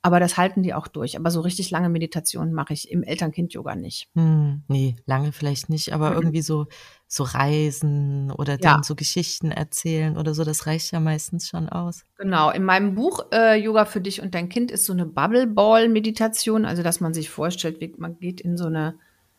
Aber 0.04 0.20
das 0.20 0.36
halten 0.36 0.62
die 0.62 0.74
auch 0.74 0.86
durch. 0.86 1.16
Aber 1.16 1.30
so 1.30 1.40
richtig 1.40 1.70
lange 1.70 1.88
Meditationen 1.88 2.52
mache 2.52 2.74
ich 2.74 2.90
im 2.90 3.02
Eltern-Kind-Yoga 3.02 3.74
nicht. 3.74 4.10
Hm, 4.14 4.62
nee, 4.68 4.96
lange 5.06 5.32
vielleicht 5.32 5.70
nicht, 5.70 5.94
aber 5.94 6.10
Mhm. 6.10 6.14
irgendwie 6.14 6.42
so, 6.42 6.66
so 7.08 7.24
Reisen 7.24 8.30
oder 8.30 8.58
Ja. 8.58 8.76
dann 8.76 8.82
so 8.82 8.94
Geschichten 8.94 9.50
erzählen 9.50 10.18
oder 10.18 10.34
so, 10.34 10.44
das 10.44 10.66
reicht 10.66 10.92
ja 10.92 11.00
meistens 11.00 11.48
schon 11.48 11.68
aus. 11.70 12.04
Genau, 12.18 12.50
in 12.50 12.64
meinem 12.64 12.94
Buch 12.94 13.26
äh, 13.32 13.56
Yoga 13.56 13.86
für 13.86 14.00
dich 14.00 14.20
und 14.20 14.34
dein 14.34 14.48
Kind 14.48 14.70
ist 14.70 14.84
so 14.84 14.92
eine 14.92 15.06
Bubble 15.06 15.46
Ball 15.48 15.88
Meditation, 15.88 16.64
also 16.64 16.82
dass 16.82 17.00
man 17.00 17.12
sich 17.12 17.28
vorstellt, 17.30 17.80
wie 17.80 17.92
man 17.96 18.18
geht 18.20 18.40
in 18.40 18.56
so 18.56 18.66
eine 18.66 18.94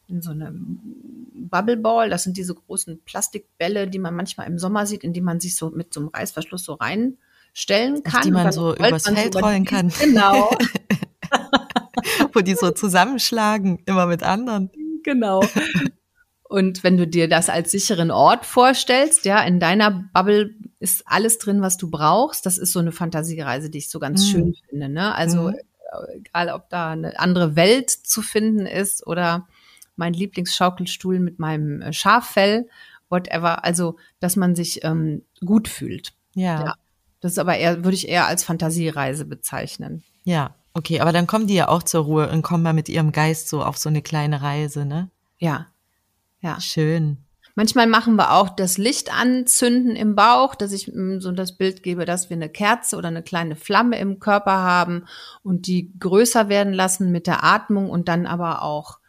in 0.07 0.21
so 0.21 0.31
eine 0.31 0.53
Bubble 1.33 1.77
Ball, 1.77 2.09
das 2.09 2.23
sind 2.23 2.37
diese 2.37 2.53
großen 2.53 3.01
Plastikbälle, 3.05 3.87
die 3.87 3.97
man 3.99 4.15
manchmal 4.15 4.47
im 4.47 4.59
Sommer 4.59 4.85
sieht, 4.85 5.03
in 5.03 5.13
die 5.13 5.21
man 5.21 5.39
sich 5.39 5.55
so 5.55 5.69
mit 5.71 5.93
so 5.93 5.99
einem 6.01 6.09
Reißverschluss 6.09 6.63
so 6.65 6.73
reinstellen 6.73 7.17
Auf 8.05 8.13
kann. 8.13 8.21
die 8.23 8.27
und 8.29 8.33
man 8.33 8.51
so 8.51 8.75
übers 8.75 9.05
man 9.05 9.15
Feld 9.15 9.33
die 9.35 9.39
rollen 9.39 9.65
kann. 9.65 9.91
Genau, 9.99 10.49
Wo 12.33 12.41
die 12.41 12.53
so 12.55 12.71
zusammenschlagen, 12.71 13.81
immer 13.85 14.05
mit 14.05 14.23
anderen. 14.23 14.69
genau. 15.03 15.47
Und 16.47 16.83
wenn 16.83 16.97
du 16.97 17.07
dir 17.07 17.27
das 17.27 17.49
als 17.49 17.71
sicheren 17.71 18.11
Ort 18.11 18.45
vorstellst, 18.45 19.25
ja, 19.25 19.41
in 19.43 19.59
deiner 19.59 19.89
Bubble 20.13 20.53
ist 20.79 21.03
alles 21.07 21.39
drin, 21.39 21.61
was 21.61 21.77
du 21.77 21.89
brauchst. 21.89 22.45
Das 22.45 22.57
ist 22.59 22.71
so 22.71 22.79
eine 22.79 22.91
Fantasiereise, 22.91 23.69
die 23.71 23.79
ich 23.79 23.89
so 23.89 23.99
ganz 23.99 24.21
Mhm. 24.25 24.29
schön 24.31 24.55
finde. 24.69 24.89
Ne? 24.89 25.15
Also 25.15 25.49
Mhm. 25.49 25.55
egal, 26.13 26.49
ob 26.49 26.69
da 26.69 26.91
eine 26.91 27.17
andere 27.19 27.55
Welt 27.55 27.89
zu 27.89 28.21
finden 28.21 28.67
ist 28.67 29.05
oder 29.07 29.47
mein 29.95 30.13
Lieblingsschaukelstuhl 30.13 31.19
mit 31.19 31.39
meinem 31.39 31.81
äh, 31.81 31.93
Schaffell, 31.93 32.67
whatever. 33.09 33.63
Also, 33.65 33.97
dass 34.19 34.35
man 34.35 34.55
sich 34.55 34.83
ähm, 34.83 35.23
gut 35.43 35.67
fühlt. 35.67 36.13
Ja. 36.35 36.63
Ja. 36.65 36.73
Das 37.25 37.31
ist 37.31 37.39
aber 37.39 37.57
eher, 37.57 37.83
würde 37.83 37.95
ich 37.95 38.07
eher 38.07 38.27
als 38.27 38.43
Fantasiereise 38.43 39.25
bezeichnen. 39.25 40.03
Ja, 40.25 40.53
okay, 40.73 40.99
aber 40.99 41.11
dann 41.11 41.25
kommen 41.25 41.47
die 41.47 41.55
ja 41.55 41.69
auch 41.69 41.81
zur 41.81 42.03
Ruhe 42.03 42.29
und 42.29 42.43
kommen 42.43 42.61
mal 42.61 42.71
mit 42.71 42.87
ihrem 42.87 43.11
Geist 43.11 43.49
so 43.49 43.63
auf 43.63 43.79
so 43.79 43.89
eine 43.89 44.03
kleine 44.03 44.43
Reise, 44.43 44.85
ne? 44.85 45.09
Ja. 45.39 45.65
Ja. 46.41 46.61
Schön. 46.61 47.17
Manchmal 47.55 47.87
machen 47.87 48.15
wir 48.15 48.33
auch 48.33 48.49
das 48.49 48.77
Licht 48.77 49.11
anzünden 49.11 49.95
im 49.95 50.13
Bauch, 50.13 50.53
dass 50.53 50.71
ich 50.71 50.91
mm, 50.93 51.17
so 51.17 51.31
das 51.31 51.57
Bild 51.57 51.81
gebe, 51.81 52.05
dass 52.05 52.29
wir 52.29 52.37
eine 52.37 52.47
Kerze 52.47 52.95
oder 52.95 53.07
eine 53.07 53.23
kleine 53.23 53.55
Flamme 53.55 53.97
im 53.97 54.19
Körper 54.19 54.59
haben 54.59 55.05
und 55.41 55.65
die 55.65 55.97
größer 55.97 56.47
werden 56.47 56.73
lassen 56.73 57.11
mit 57.11 57.25
der 57.25 57.43
Atmung 57.43 57.89
und 57.89 58.07
dann 58.07 58.27
aber 58.27 58.61
auch 58.61 58.99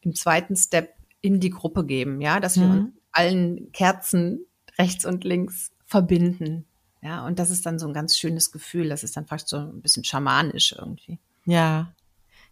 im 0.00 0.16
zweiten 0.16 0.56
Step 0.56 0.94
in 1.20 1.38
die 1.38 1.50
Gruppe 1.50 1.86
geben, 1.86 2.20
ja, 2.20 2.40
dass 2.40 2.56
wir 2.56 2.66
Mhm. 2.66 2.72
uns 2.72 2.92
allen 3.12 3.70
Kerzen 3.70 4.46
rechts 4.80 5.04
und 5.04 5.22
links 5.22 5.70
verbinden. 5.86 6.66
Ja, 7.04 7.26
und 7.26 7.38
das 7.38 7.50
ist 7.50 7.66
dann 7.66 7.78
so 7.78 7.86
ein 7.86 7.92
ganz 7.92 8.16
schönes 8.16 8.50
Gefühl. 8.50 8.88
Das 8.88 9.04
ist 9.04 9.16
dann 9.16 9.26
fast 9.26 9.48
so 9.48 9.58
ein 9.58 9.82
bisschen 9.82 10.04
schamanisch 10.04 10.74
irgendwie. 10.76 11.18
Ja. 11.44 11.92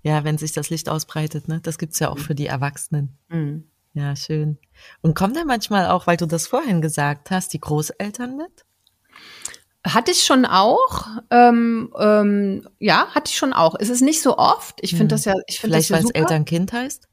Ja, 0.02 0.24
wenn 0.24 0.36
sich 0.36 0.52
das 0.52 0.68
Licht 0.68 0.88
ausbreitet, 0.90 1.48
ne? 1.48 1.60
Das 1.62 1.78
gibt's 1.78 1.98
ja 2.00 2.10
auch 2.10 2.18
für 2.18 2.34
die 2.34 2.46
Erwachsenen. 2.46 3.16
Mhm. 3.28 3.64
Ja, 3.94 4.14
schön. 4.14 4.58
Und 5.00 5.14
kommen 5.14 5.32
da 5.32 5.44
manchmal 5.44 5.86
auch, 5.86 6.06
weil 6.06 6.16
du 6.16 6.26
das 6.26 6.46
vorhin 6.46 6.82
gesagt 6.82 7.30
hast, 7.30 7.52
die 7.54 7.60
Großeltern 7.60 8.36
mit? 8.36 8.66
Hatte 9.86 10.10
ich 10.10 10.24
schon 10.24 10.44
auch. 10.44 11.06
Ähm, 11.30 11.92
ähm, 11.98 12.68
ja, 12.78 13.06
hatte 13.14 13.30
ich 13.30 13.36
schon 13.36 13.52
auch. 13.52 13.74
Es 13.78 13.88
ist 13.88 14.00
nicht 14.02 14.20
so 14.22 14.36
oft. 14.38 14.78
Ich 14.82 14.90
finde 14.90 15.04
Hm. 15.04 15.08
das 15.08 15.24
ja, 15.24 15.34
ich 15.46 15.60
finde 15.60 15.76
das 15.76 15.86
Vielleicht, 15.86 16.04
ja 16.04 16.10
weil 16.10 16.22
es. 16.22 16.22
Eltern-Kind 16.22 16.72
heißt? 16.72 17.08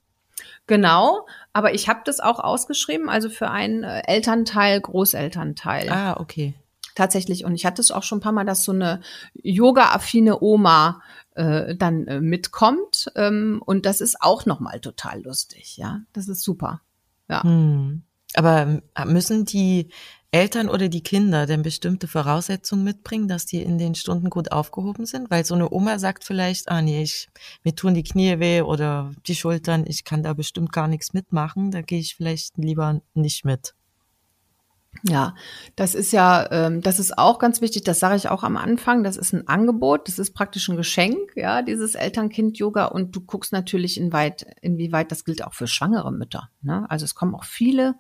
Genau, 0.67 1.25
aber 1.54 1.73
ich 1.73 1.88
habe 1.89 2.02
das 2.06 2.19
auch 2.19 2.39
ausgeschrieben, 2.39 3.10
also 3.10 3.30
für 3.30 3.49
einen 3.49 3.84
äh, 3.84 4.02
Elternteil, 4.08 4.80
Großelternteil. 4.82 5.89
Ah, 5.89 6.17
okay. 6.19 6.54
Tatsächlich. 6.99 7.45
Und 7.45 7.55
ich 7.55 7.65
hatte 7.65 7.81
es 7.81 7.91
auch 7.91 8.03
schon 8.03 8.17
ein 8.17 8.21
paar 8.21 8.33
Mal, 8.33 8.43
dass 8.43 8.65
so 8.65 8.73
eine 8.73 8.99
yoga-affine 9.41 10.41
Oma 10.41 11.01
äh, 11.33 11.73
dann 11.73 12.05
äh, 12.07 12.19
mitkommt. 12.19 13.09
Ähm, 13.15 13.62
und 13.65 13.85
das 13.85 14.01
ist 14.01 14.21
auch 14.21 14.45
nochmal 14.45 14.81
total 14.81 15.21
lustig, 15.21 15.77
ja. 15.77 16.01
Das 16.12 16.27
ist 16.27 16.43
super. 16.43 16.81
Ja. 17.29 17.41
Hm. 17.43 18.03
Aber 18.33 18.63
ähm, 18.63 18.81
müssen 19.05 19.45
die 19.45 19.88
Eltern 20.31 20.67
oder 20.67 20.89
die 20.89 21.01
Kinder 21.01 21.45
denn 21.45 21.62
bestimmte 21.62 22.09
Voraussetzungen 22.09 22.83
mitbringen, 22.83 23.29
dass 23.29 23.45
die 23.45 23.63
in 23.63 23.77
den 23.77 23.95
Stunden 23.95 24.29
gut 24.29 24.51
aufgehoben 24.51 25.05
sind? 25.05 25.31
Weil 25.31 25.45
so 25.45 25.55
eine 25.55 25.71
Oma 25.71 25.99
sagt 25.99 26.25
vielleicht, 26.25 26.67
ah 26.67 26.81
nee, 26.81 27.01
ich, 27.01 27.29
mir 27.63 27.75
tun 27.75 27.93
die 27.93 28.03
Knie 28.03 28.39
weh 28.39 28.62
oder 28.62 29.13
die 29.25 29.35
Schultern, 29.35 29.85
ich 29.88 30.03
kann 30.03 30.21
da 30.21 30.33
bestimmt 30.33 30.73
gar 30.73 30.89
nichts 30.89 31.13
mitmachen, 31.13 31.71
da 31.71 31.81
gehe 31.81 31.99
ich 31.99 32.17
vielleicht 32.17 32.57
lieber 32.57 32.99
nicht 33.13 33.45
mit. 33.45 33.73
Ja, 35.04 35.36
das 35.75 35.95
ist 35.95 36.12
ja, 36.12 36.52
ähm, 36.52 36.82
das 36.82 36.99
ist 36.99 37.17
auch 37.17 37.39
ganz 37.39 37.62
wichtig, 37.62 37.84
das 37.84 37.99
sage 37.99 38.15
ich 38.17 38.28
auch 38.30 38.43
am 38.43 38.58
Anfang, 38.58 39.04
das 39.04 39.17
ist 39.17 39.34
ein 39.34 39.47
Angebot, 39.47 40.08
das 40.08 40.19
ist 40.19 40.34
praktisch 40.34 40.67
ein 40.67 40.75
Geschenk, 40.75 41.17
ja, 41.36 41.62
dieses 41.62 41.95
Eltern-Kind-Yoga 41.95 42.86
und 42.86 43.15
du 43.15 43.21
guckst 43.21 43.54
natürlich, 43.54 43.97
inweit, 43.97 44.45
inwieweit 44.62 45.12
das 45.12 45.23
gilt 45.23 45.43
auch 45.43 45.54
für 45.54 45.67
schwangere 45.67 46.12
Mütter. 46.12 46.49
Ne? 46.62 46.86
Also 46.89 47.06
es 47.06 47.15
kommen 47.15 47.34
auch 47.36 47.45
viele 47.45 47.95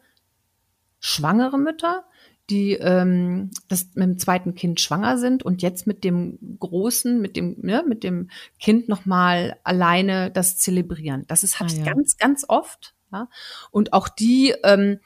schwangere 0.99 1.57
Mütter, 1.57 2.03
die 2.49 2.73
ähm, 2.73 3.51
das 3.67 3.91
mit 3.93 4.03
dem 4.03 4.19
zweiten 4.19 4.55
Kind 4.55 4.81
schwanger 4.81 5.17
sind 5.17 5.43
und 5.43 5.61
jetzt 5.61 5.87
mit 5.87 6.03
dem 6.03 6.57
großen, 6.59 7.21
mit 7.21 7.37
dem, 7.37 7.57
ne, 7.61 7.83
mit 7.87 8.03
dem 8.03 8.29
Kind 8.59 8.89
nochmal 8.89 9.57
alleine 9.63 10.31
das 10.31 10.57
zelebrieren. 10.57 11.25
Das 11.27 11.43
ist 11.43 11.59
habe 11.59 11.69
ah, 11.69 11.73
ich 11.73 11.79
ja. 11.79 11.93
ganz, 11.93 12.17
ganz 12.17 12.45
oft. 12.47 12.95
Ja? 13.11 13.29
Und 13.71 13.93
auch 13.93 14.09
die, 14.09 14.55
ähm, 14.63 14.99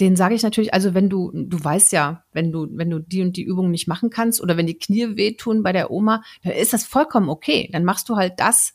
den 0.00 0.16
sage 0.16 0.34
ich 0.34 0.42
natürlich, 0.42 0.74
also 0.74 0.94
wenn 0.94 1.08
du, 1.08 1.30
du 1.34 1.62
weißt 1.62 1.92
ja, 1.92 2.24
wenn 2.32 2.50
du, 2.50 2.66
wenn 2.72 2.90
du 2.90 2.98
die 2.98 3.22
und 3.22 3.36
die 3.36 3.44
Übung 3.44 3.70
nicht 3.70 3.88
machen 3.88 4.10
kannst 4.10 4.40
oder 4.40 4.56
wenn 4.56 4.66
die 4.66 4.78
Knie 4.78 5.16
wehtun 5.16 5.62
bei 5.62 5.72
der 5.72 5.90
Oma, 5.90 6.22
dann 6.42 6.52
ist 6.52 6.72
das 6.72 6.84
vollkommen 6.84 7.28
okay. 7.28 7.68
Dann 7.72 7.84
machst 7.84 8.08
du 8.08 8.16
halt 8.16 8.34
das, 8.38 8.74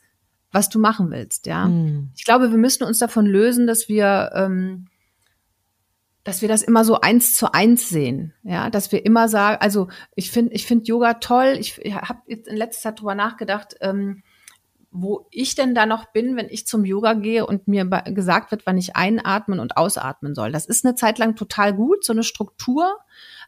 was 0.51 0.69
du 0.69 0.79
machen 0.79 1.11
willst, 1.11 1.45
ja. 1.45 1.67
Mhm. 1.67 2.11
Ich 2.15 2.23
glaube, 2.23 2.51
wir 2.51 2.57
müssen 2.57 2.83
uns 2.83 2.99
davon 2.99 3.25
lösen, 3.25 3.67
dass 3.67 3.89
wir 3.89 4.31
ähm, 4.33 4.87
dass 6.27 6.41
wir 6.41 6.49
das 6.49 6.61
immer 6.61 6.83
so 6.83 6.99
eins 6.99 7.37
zu 7.37 7.53
eins 7.53 7.87
sehen, 7.87 8.33
ja, 8.43 8.69
dass 8.69 8.91
wir 8.91 9.05
immer 9.05 9.29
sagen, 9.29 9.61
also 9.61 9.87
ich 10.13 10.29
finde, 10.29 10.53
ich 10.53 10.65
finde 10.65 10.83
Yoga 10.83 11.13
toll. 11.15 11.55
Ich, 11.57 11.79
ich 11.81 11.95
habe 11.95 12.19
jetzt 12.27 12.49
in 12.49 12.57
letzter 12.57 12.89
Zeit 12.89 12.99
drüber 12.99 13.15
nachgedacht, 13.15 13.77
ähm, 13.79 14.23
wo 14.99 15.27
ich 15.31 15.55
denn 15.55 15.75
da 15.75 15.85
noch 15.85 16.11
bin, 16.11 16.35
wenn 16.35 16.49
ich 16.49 16.67
zum 16.67 16.85
Yoga 16.85 17.13
gehe 17.13 17.45
und 17.45 17.67
mir 17.67 17.85
gesagt 17.85 18.51
wird, 18.51 18.65
wann 18.65 18.77
ich 18.77 18.95
einatmen 18.95 19.59
und 19.59 19.77
ausatmen 19.77 20.35
soll. 20.35 20.51
Das 20.51 20.65
ist 20.65 20.85
eine 20.85 20.95
Zeit 20.95 21.17
lang 21.17 21.35
total 21.35 21.73
gut, 21.73 22.03
so 22.03 22.13
eine 22.13 22.23
Struktur 22.23 22.97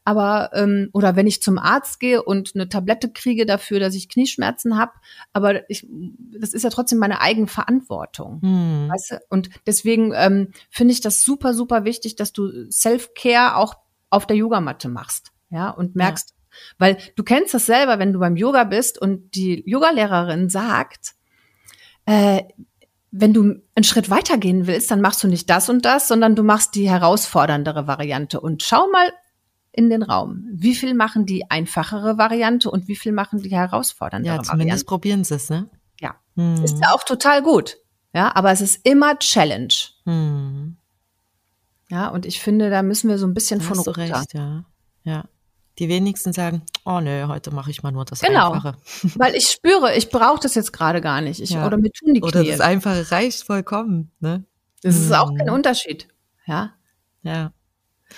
aber 0.06 0.52
ähm, 0.54 0.90
oder 0.94 1.16
wenn 1.16 1.28
ich 1.28 1.42
zum 1.42 1.58
Arzt 1.58 2.00
gehe 2.00 2.24
und 2.24 2.54
eine 2.56 2.70
Tablette 2.70 3.12
kriege 3.12 3.46
dafür, 3.46 3.80
dass 3.80 3.96
ich 3.96 4.10
Knieschmerzen 4.10 4.78
habe, 4.78 4.94
aber 5.34 5.70
ich, 5.70 5.88
das 6.40 6.54
ist 6.54 6.64
ja 6.64 6.70
trotzdem 6.70 7.00
meine 7.00 7.22
Eigenverantwortung. 7.22 8.42
Hm. 8.42 8.90
Weißt 8.90 9.12
du? 9.12 9.20
Und 9.30 9.50
deswegen 9.68 10.14
ähm, 10.16 10.52
finde 10.70 10.94
ich 10.94 11.02
das 11.02 11.24
super, 11.24 11.54
super 11.54 11.84
wichtig, 11.86 12.16
dass 12.16 12.34
du 12.34 12.70
Self-Care 12.72 13.56
auch 13.56 13.76
auf 14.10 14.26
der 14.26 14.38
Yogamatte 14.38 14.90
machst. 14.90 15.32
Ja, 15.52 15.72
und 15.72 15.96
merkst, 15.96 16.30
ja. 16.30 16.58
weil 16.78 16.98
du 17.16 17.24
kennst 17.24 17.56
das 17.56 17.66
selber, 17.66 17.98
wenn 17.98 18.14
du 18.14 18.20
beim 18.20 18.36
Yoga 18.36 18.66
bist 18.66 19.02
und 19.02 19.34
die 19.34 19.64
Yogalehrerin 19.68 20.48
sagt, 20.50 21.16
äh, 22.10 22.44
wenn 23.12 23.34
du 23.34 23.62
einen 23.76 23.84
Schritt 23.84 24.10
weitergehen 24.10 24.68
willst, 24.68 24.90
dann 24.92 25.02
machst 25.02 25.24
du 25.24 25.28
nicht 25.28 25.50
das 25.50 25.70
und 25.70 25.86
das, 25.86 26.08
sondern 26.08 26.36
du 26.36 26.44
machst 26.44 26.76
die 26.76 26.90
herausforderndere 26.90 27.88
Variante. 27.88 28.40
Und 28.40 28.64
schau 28.64 28.88
mal, 28.92 29.12
in 29.72 29.90
den 29.90 30.04
Raum. 30.04 30.46
Wie 30.52 30.76
viel 30.76 30.94
machen 30.94 31.26
die 31.26 31.50
einfachere 31.50 32.18
Variante 32.18 32.70
und 32.72 32.88
wie 32.88 32.96
viel 32.96 33.12
machen 33.12 33.42
die 33.42 33.52
herausfordernde 33.52 34.28
Variante? 34.28 34.48
Ja, 34.48 34.52
zumindest 34.52 34.86
Variante? 34.86 34.86
probieren 34.86 35.24
sie 35.24 35.36
es, 35.36 35.50
ne? 35.50 35.70
Ja. 36.02 36.16
Hm. 36.36 36.64
Ist 36.64 36.80
ja 36.80 36.92
auch 36.94 37.04
total 37.04 37.44
gut. 37.44 37.78
Ja, 38.14 38.36
aber 38.36 38.52
es 38.52 38.62
ist 38.62 38.86
immer 38.86 39.18
Challenge. 39.20 39.74
Hm. 40.06 40.78
Ja, 41.90 42.10
und 42.10 42.26
ich 42.26 42.40
finde, 42.40 42.70
da 42.70 42.82
müssen 42.82 43.10
wir 43.10 43.18
so 43.18 43.28
ein 43.28 43.34
bisschen 43.34 43.60
da 43.60 43.66
von 43.66 43.78
hast 43.78 43.88
runter. 43.88 44.06
Du 44.06 44.14
recht, 44.14 44.34
ja. 44.34 44.66
Ja. 45.04 45.26
Die 45.80 45.88
wenigsten 45.88 46.34
sagen, 46.34 46.64
oh 46.84 47.00
nö, 47.00 47.28
heute 47.28 47.52
mache 47.52 47.72
ich 47.72 47.84
mal 47.84 47.92
nur 47.92 48.04
das 48.04 48.20
genau, 48.20 48.52
Einfache. 48.52 48.76
Weil 49.16 49.36
ich 49.36 49.48
spüre, 49.48 49.96
ich 49.96 50.10
brauche 50.10 50.40
das 50.42 50.56
jetzt 50.56 50.74
gerade 50.74 51.00
gar 51.00 51.22
nicht. 51.22 51.42
Ich, 51.42 51.52
ja. 51.52 51.66
Oder 51.66 51.78
mir 51.78 51.92
tun 51.92 52.14
die 52.14 52.20
Knie. 52.20 52.30
Oder 52.30 52.44
das 52.44 52.60
Einfache 52.60 53.10
reicht 53.12 53.44
vollkommen. 53.44 54.12
Ne? 54.20 54.44
Das 54.84 54.98
ist 54.98 55.14
auch 55.14 55.34
kein 55.34 55.48
hm. 55.48 55.54
Unterschied. 55.54 56.08
Ja. 56.46 56.74
Ja. 57.24 57.54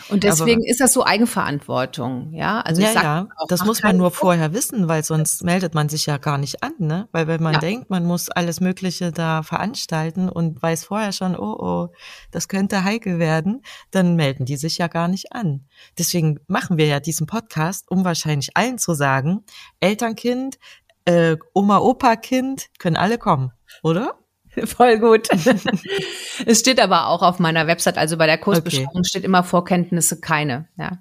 Und 0.09 0.23
deswegen 0.23 0.61
Aber, 0.61 0.69
ist 0.69 0.79
das 0.79 0.93
so 0.93 1.05
Eigenverantwortung, 1.05 2.31
ja? 2.33 2.61
Also 2.61 2.81
ja, 2.81 2.93
ja. 2.93 3.27
Auch, 3.37 3.47
das 3.47 3.65
muss 3.65 3.83
man 3.83 3.97
nur 3.97 4.11
vorher 4.11 4.53
wissen, 4.53 4.87
weil 4.87 5.03
sonst 5.03 5.43
meldet 5.43 5.73
man 5.73 5.89
sich 5.89 6.05
ja 6.05 6.17
gar 6.17 6.37
nicht 6.37 6.63
an, 6.63 6.73
ne? 6.79 7.09
Weil 7.11 7.27
wenn 7.27 7.43
man 7.43 7.53
ja. 7.53 7.59
denkt, 7.59 7.89
man 7.89 8.05
muss 8.05 8.29
alles 8.29 8.61
Mögliche 8.61 9.11
da 9.11 9.43
veranstalten 9.43 10.29
und 10.29 10.61
weiß 10.61 10.85
vorher 10.85 11.11
schon, 11.11 11.35
oh, 11.35 11.55
oh, 11.59 11.87
das 12.31 12.47
könnte 12.47 12.83
heikel 12.83 13.19
werden, 13.19 13.61
dann 13.91 14.15
melden 14.15 14.45
die 14.45 14.57
sich 14.57 14.77
ja 14.77 14.87
gar 14.87 15.07
nicht 15.07 15.33
an. 15.33 15.65
Deswegen 15.97 16.39
machen 16.47 16.77
wir 16.77 16.85
ja 16.85 16.99
diesen 16.99 17.27
Podcast, 17.27 17.89
um 17.91 18.05
wahrscheinlich 18.05 18.55
allen 18.55 18.77
zu 18.77 18.93
sagen, 18.93 19.43
Elternkind, 19.79 20.57
äh, 21.05 21.37
Oma, 21.53 21.79
Opa, 21.79 22.15
Kind, 22.15 22.67
können 22.79 22.95
alle 22.95 23.17
kommen, 23.17 23.51
oder? 23.83 24.20
Voll 24.65 24.99
gut. 24.99 25.27
es 26.45 26.59
steht 26.59 26.79
aber 26.79 27.07
auch 27.07 27.21
auf 27.21 27.39
meiner 27.39 27.67
Website, 27.67 27.97
also 27.97 28.17
bei 28.17 28.27
der 28.27 28.37
Kursbeschreibung 28.37 28.89
okay. 28.97 29.07
steht 29.07 29.23
immer 29.23 29.43
Vorkenntnisse 29.43 30.19
keine, 30.19 30.67
ja. 30.77 30.99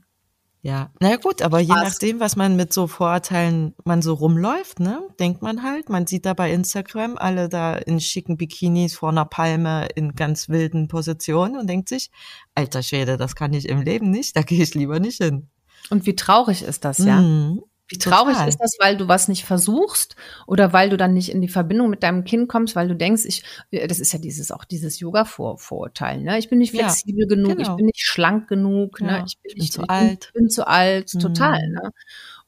Ja, 0.63 0.91
na 1.01 1.17
gut, 1.17 1.41
aber 1.41 1.59
je 1.61 1.71
was? 1.71 1.85
nachdem, 1.85 2.21
was 2.21 2.37
man 2.37 2.55
mit 2.55 2.71
so 2.75 2.87
Vorurteilen 2.87 3.75
man 3.85 4.03
so 4.03 4.13
rumläuft, 4.13 4.79
ne, 4.79 5.01
denkt 5.19 5.41
man 5.41 5.63
halt, 5.63 5.89
man 5.89 6.07
sieht 6.07 6.27
da 6.27 6.35
bei 6.35 6.53
Instagram 6.53 7.17
alle 7.17 7.49
da 7.49 7.77
in 7.77 7.99
schicken 7.99 8.37
Bikinis 8.37 8.95
vor 8.95 9.09
einer 9.09 9.25
Palme 9.25 9.89
in 9.95 10.15
ganz 10.15 10.51
wilden 10.51 10.87
Positionen 10.87 11.57
und 11.57 11.67
denkt 11.67 11.89
sich, 11.89 12.11
alter 12.55 12.83
Schwede, 12.83 13.17
das 13.17 13.35
kann 13.35 13.55
ich 13.55 13.71
im 13.71 13.81
Leben 13.81 14.11
nicht, 14.11 14.37
da 14.37 14.43
gehe 14.43 14.63
ich 14.63 14.75
lieber 14.75 15.01
nicht 15.01 15.23
hin. 15.23 15.49
Und 15.89 16.05
wie 16.05 16.15
traurig 16.15 16.63
ist 16.63 16.85
das, 16.85 16.99
ja? 16.99 17.23
Mhm. 17.23 17.63
Wie 17.91 17.99
traurig 17.99 18.35
Total. 18.35 18.49
ist 18.49 18.59
das, 18.59 18.77
weil 18.79 18.97
du 18.97 19.09
was 19.09 19.27
nicht 19.27 19.45
versuchst 19.45 20.15
oder 20.47 20.73
weil 20.73 20.91
du 20.91 20.97
dann 20.97 21.13
nicht 21.13 21.31
in 21.31 21.43
die 21.43 21.49
Verbindung 21.49 21.91
mit 21.91 22.05
deinem 22.05 22.23
Kind 22.23 22.49
kommst, 22.49 22.77
weil 22.77 22.87
du 22.87 22.95
denkst, 22.95 23.25
ich, 23.25 23.43
äh, 23.73 23.89
das 23.89 23.99
ist 23.99 24.13
ja 24.13 24.21
dieses 24.21 24.53
auch 24.53 24.65
dieses 24.65 25.01
Yoga-Vorurteil, 25.01 26.23
ne? 26.23 26.39
Ich 26.39 26.49
bin 26.49 26.61
nicht 26.61 26.71
flexibel 26.71 27.25
ja, 27.25 27.35
genug, 27.35 27.57
genau. 27.57 27.71
ich 27.71 27.77
bin 27.77 27.87
nicht 27.87 28.01
schlank 28.01 28.49
genug, 28.49 29.01
ne? 29.01 29.09
ja, 29.09 29.19
ne? 29.19 29.25
Ich 29.27 29.39
bin, 29.41 29.51
ich 29.51 29.55
bin 29.55 29.63
nicht, 29.63 29.73
zu 29.73 29.89
alt, 29.89 30.27
ich 30.27 30.33
bin 30.33 30.49
zu 30.49 30.67
alt, 30.69 31.15
mhm. 31.15 31.19
total, 31.19 31.69
ne? 31.69 31.91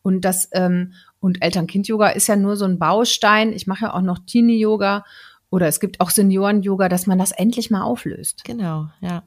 Und 0.02 0.24
das 0.24 0.48
ähm, 0.52 0.92
und 1.18 1.42
Eltern-Kind-Yoga 1.42 2.10
ist 2.10 2.28
ja 2.28 2.36
nur 2.36 2.56
so 2.56 2.64
ein 2.64 2.78
Baustein. 2.78 3.52
Ich 3.52 3.66
mache 3.66 3.86
ja 3.86 3.94
auch 3.94 4.00
noch 4.00 4.18
Teenie-Yoga 4.26 5.04
oder 5.50 5.66
es 5.66 5.80
gibt 5.80 6.00
auch 6.00 6.10
Senioren-Yoga, 6.10 6.88
dass 6.88 7.06
man 7.06 7.18
das 7.18 7.32
endlich 7.32 7.70
mal 7.70 7.82
auflöst. 7.82 8.44
Genau, 8.44 8.88
ja. 9.00 9.22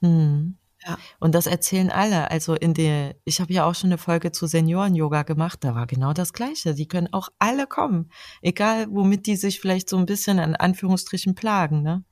Hm. 0.00 0.56
Ja. 0.88 0.96
Und 1.20 1.34
das 1.34 1.46
erzählen 1.46 1.90
alle. 1.90 2.30
Also 2.30 2.54
in 2.54 2.72
der, 2.72 3.14
ich 3.24 3.40
habe 3.40 3.52
ja 3.52 3.66
auch 3.66 3.74
schon 3.74 3.90
eine 3.90 3.98
Folge 3.98 4.32
zu 4.32 4.46
Senioren-Yoga 4.46 5.22
gemacht, 5.22 5.62
da 5.62 5.74
war 5.74 5.86
genau 5.86 6.14
das 6.14 6.32
Gleiche. 6.32 6.74
Die 6.74 6.88
können 6.88 7.12
auch 7.12 7.28
alle 7.38 7.66
kommen. 7.66 8.10
Egal, 8.40 8.86
womit 8.90 9.26
die 9.26 9.36
sich 9.36 9.60
vielleicht 9.60 9.90
so 9.90 9.98
ein 9.98 10.06
bisschen 10.06 10.38
in 10.38 10.56
Anführungsstrichen 10.56 11.34
plagen, 11.34 11.82
ne? 11.82 12.04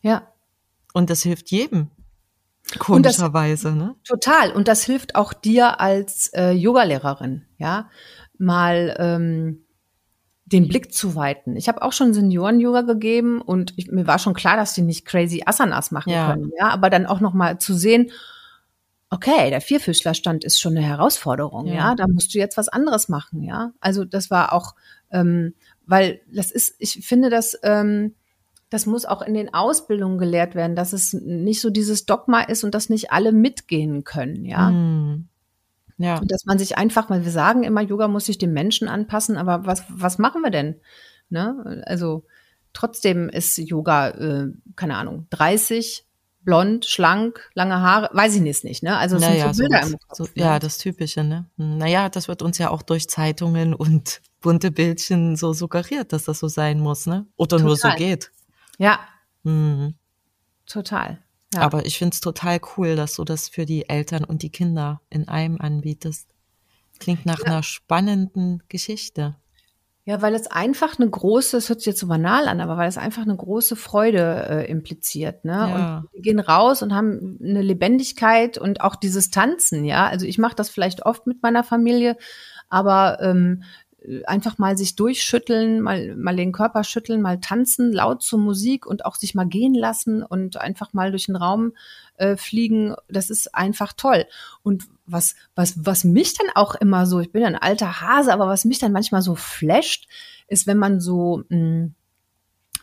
Ja. 0.00 0.32
Und 0.94 1.10
das 1.10 1.22
hilft 1.22 1.50
jedem. 1.50 1.90
Komischerweise, 2.78 3.72
ne? 3.72 3.96
Total. 4.04 4.52
Und 4.52 4.68
das 4.68 4.84
hilft 4.84 5.16
auch 5.16 5.32
dir 5.32 5.80
als 5.80 6.28
äh, 6.32 6.52
Yogalehrerin, 6.52 7.46
ja. 7.58 7.90
Mal 8.38 8.96
ähm, 8.98 9.64
den 10.52 10.68
Blick 10.68 10.92
zu 10.92 11.14
weiten. 11.14 11.56
Ich 11.56 11.68
habe 11.68 11.82
auch 11.82 11.92
schon 11.92 12.12
Senioren-Yoga 12.12 12.82
gegeben 12.82 13.40
und 13.40 13.72
ich, 13.76 13.90
mir 13.90 14.06
war 14.06 14.18
schon 14.18 14.34
klar, 14.34 14.56
dass 14.56 14.74
die 14.74 14.82
nicht 14.82 15.04
crazy 15.04 15.42
Asanas 15.46 15.90
machen 15.90 16.10
ja. 16.10 16.30
können. 16.30 16.50
Ja, 16.58 16.68
aber 16.70 16.90
dann 16.90 17.06
auch 17.06 17.20
noch 17.20 17.34
mal 17.34 17.58
zu 17.58 17.74
sehen, 17.74 18.10
okay, 19.10 19.50
der 19.50 19.60
Vierfüßlerstand 19.60 20.44
ist 20.44 20.60
schon 20.60 20.76
eine 20.76 20.86
Herausforderung. 20.86 21.66
Ja. 21.66 21.74
ja, 21.74 21.94
da 21.94 22.06
musst 22.08 22.34
du 22.34 22.38
jetzt 22.38 22.56
was 22.56 22.68
anderes 22.68 23.08
machen. 23.08 23.42
Ja, 23.42 23.72
also 23.80 24.04
das 24.04 24.30
war 24.30 24.52
auch, 24.52 24.74
ähm, 25.10 25.54
weil 25.86 26.20
das 26.32 26.50
ist, 26.50 26.74
ich 26.78 27.06
finde, 27.06 27.30
dass 27.30 27.58
ähm, 27.62 28.14
das 28.70 28.86
muss 28.86 29.04
auch 29.04 29.22
in 29.22 29.34
den 29.34 29.52
Ausbildungen 29.52 30.18
gelehrt 30.18 30.54
werden, 30.54 30.76
dass 30.76 30.92
es 30.92 31.12
nicht 31.12 31.60
so 31.60 31.70
dieses 31.70 32.06
Dogma 32.06 32.42
ist 32.42 32.62
und 32.62 32.74
dass 32.74 32.88
nicht 32.88 33.10
alle 33.10 33.32
mitgehen 33.32 34.04
können. 34.04 34.44
Ja. 34.44 34.70
Mhm. 34.70 35.29
Ja. 36.00 36.18
Und 36.18 36.32
dass 36.32 36.46
man 36.46 36.58
sich 36.58 36.78
einfach, 36.78 37.10
weil 37.10 37.24
wir 37.24 37.30
sagen 37.30 37.62
immer, 37.62 37.82
Yoga 37.82 38.08
muss 38.08 38.24
sich 38.24 38.38
dem 38.38 38.54
Menschen 38.54 38.88
anpassen, 38.88 39.36
aber 39.36 39.66
was, 39.66 39.84
was 39.90 40.16
machen 40.16 40.40
wir 40.40 40.50
denn? 40.50 40.80
Ne? 41.28 41.82
Also 41.86 42.24
trotzdem 42.72 43.28
ist 43.28 43.58
Yoga, 43.58 44.08
äh, 44.08 44.46
keine 44.76 44.96
Ahnung, 44.96 45.26
30, 45.28 46.06
blond, 46.40 46.86
schlank, 46.86 47.50
lange 47.52 47.82
Haare, 47.82 48.08
weiß 48.14 48.34
ich 48.36 48.40
nicht, 48.40 48.82
ne? 48.82 48.96
Also 48.96 49.16
es 49.16 49.22
naja, 49.22 49.52
sind 49.52 49.56
so 49.56 49.62
Bilder 49.62 49.82
so, 49.82 49.92
im 49.92 49.98
Kopf. 49.98 50.16
So? 50.16 50.28
Ja, 50.40 50.58
das 50.58 50.78
Typische, 50.78 51.22
ne? 51.22 51.44
Hm, 51.58 51.76
naja, 51.76 52.08
das 52.08 52.28
wird 52.28 52.40
uns 52.40 52.56
ja 52.56 52.70
auch 52.70 52.80
durch 52.80 53.06
Zeitungen 53.10 53.74
und 53.74 54.22
bunte 54.40 54.70
Bildchen 54.70 55.36
so 55.36 55.52
suggeriert, 55.52 56.14
dass 56.14 56.24
das 56.24 56.38
so 56.38 56.48
sein 56.48 56.80
muss, 56.80 57.04
ne? 57.04 57.26
Oder 57.36 57.58
Total. 57.58 57.66
nur 57.66 57.76
so 57.76 57.88
geht. 57.90 58.30
Ja. 58.78 59.00
Mhm. 59.42 59.96
Total. 60.64 61.18
Ja. 61.52 61.62
Aber 61.62 61.84
ich 61.84 61.98
finde 61.98 62.14
es 62.14 62.20
total 62.20 62.60
cool, 62.76 62.96
dass 62.96 63.16
du 63.16 63.24
das 63.24 63.48
für 63.48 63.66
die 63.66 63.88
Eltern 63.88 64.24
und 64.24 64.42
die 64.42 64.50
Kinder 64.50 65.00
in 65.10 65.28
einem 65.28 65.60
anbietest. 65.60 66.28
Klingt 67.00 67.26
nach 67.26 67.40
ja. 67.40 67.46
einer 67.46 67.62
spannenden 67.62 68.62
Geschichte. 68.68 69.36
Ja, 70.04 70.22
weil 70.22 70.34
es 70.34 70.46
einfach 70.50 70.98
eine 70.98 71.08
große, 71.08 71.56
es 71.56 71.68
hört 71.68 71.80
sich 71.80 71.86
jetzt 71.86 72.00
so 72.00 72.08
banal 72.08 72.48
an, 72.48 72.60
aber 72.60 72.76
weil 72.76 72.88
es 72.88 72.98
einfach 72.98 73.22
eine 73.22 73.36
große 73.36 73.76
Freude 73.76 74.46
äh, 74.48 74.70
impliziert, 74.70 75.44
ne? 75.44 75.52
Ja. 75.52 75.98
Und 75.98 76.08
die 76.16 76.22
gehen 76.22 76.40
raus 76.40 76.82
und 76.82 76.94
haben 76.94 77.38
eine 77.42 77.62
Lebendigkeit 77.62 78.56
und 78.56 78.80
auch 78.80 78.96
dieses 78.96 79.30
Tanzen, 79.30 79.84
ja. 79.84 80.08
Also 80.08 80.26
ich 80.26 80.38
mache 80.38 80.56
das 80.56 80.70
vielleicht 80.70 81.04
oft 81.04 81.26
mit 81.26 81.42
meiner 81.42 81.64
Familie, 81.64 82.16
aber 82.68 83.18
ähm, 83.20 83.62
einfach 84.26 84.56
mal 84.58 84.78
sich 84.78 84.96
durchschütteln, 84.96 85.80
mal, 85.80 86.16
mal 86.16 86.36
den 86.36 86.52
Körper 86.52 86.84
schütteln, 86.84 87.20
mal 87.20 87.40
tanzen, 87.40 87.92
laut 87.92 88.22
zur 88.22 88.38
Musik 88.38 88.86
und 88.86 89.04
auch 89.04 89.16
sich 89.16 89.34
mal 89.34 89.46
gehen 89.46 89.74
lassen 89.74 90.22
und 90.22 90.56
einfach 90.56 90.92
mal 90.92 91.10
durch 91.10 91.26
den 91.26 91.36
Raum 91.36 91.72
äh, 92.16 92.36
fliegen. 92.36 92.94
Das 93.08 93.28
ist 93.28 93.54
einfach 93.54 93.92
toll. 93.92 94.26
Und 94.62 94.84
was, 95.06 95.34
was, 95.54 95.74
was 95.84 96.04
mich 96.04 96.34
dann 96.34 96.48
auch 96.54 96.74
immer 96.74 97.06
so, 97.06 97.20
ich 97.20 97.30
bin 97.30 97.42
ja 97.42 97.48
ein 97.48 97.56
alter 97.56 98.00
Hase, 98.00 98.32
aber 98.32 98.46
was 98.46 98.64
mich 98.64 98.78
dann 98.78 98.92
manchmal 98.92 99.22
so 99.22 99.34
flasht, 99.34 100.08
ist, 100.48 100.66
wenn 100.66 100.78
man 100.78 101.00
so, 101.00 101.42
mh, 101.48 101.90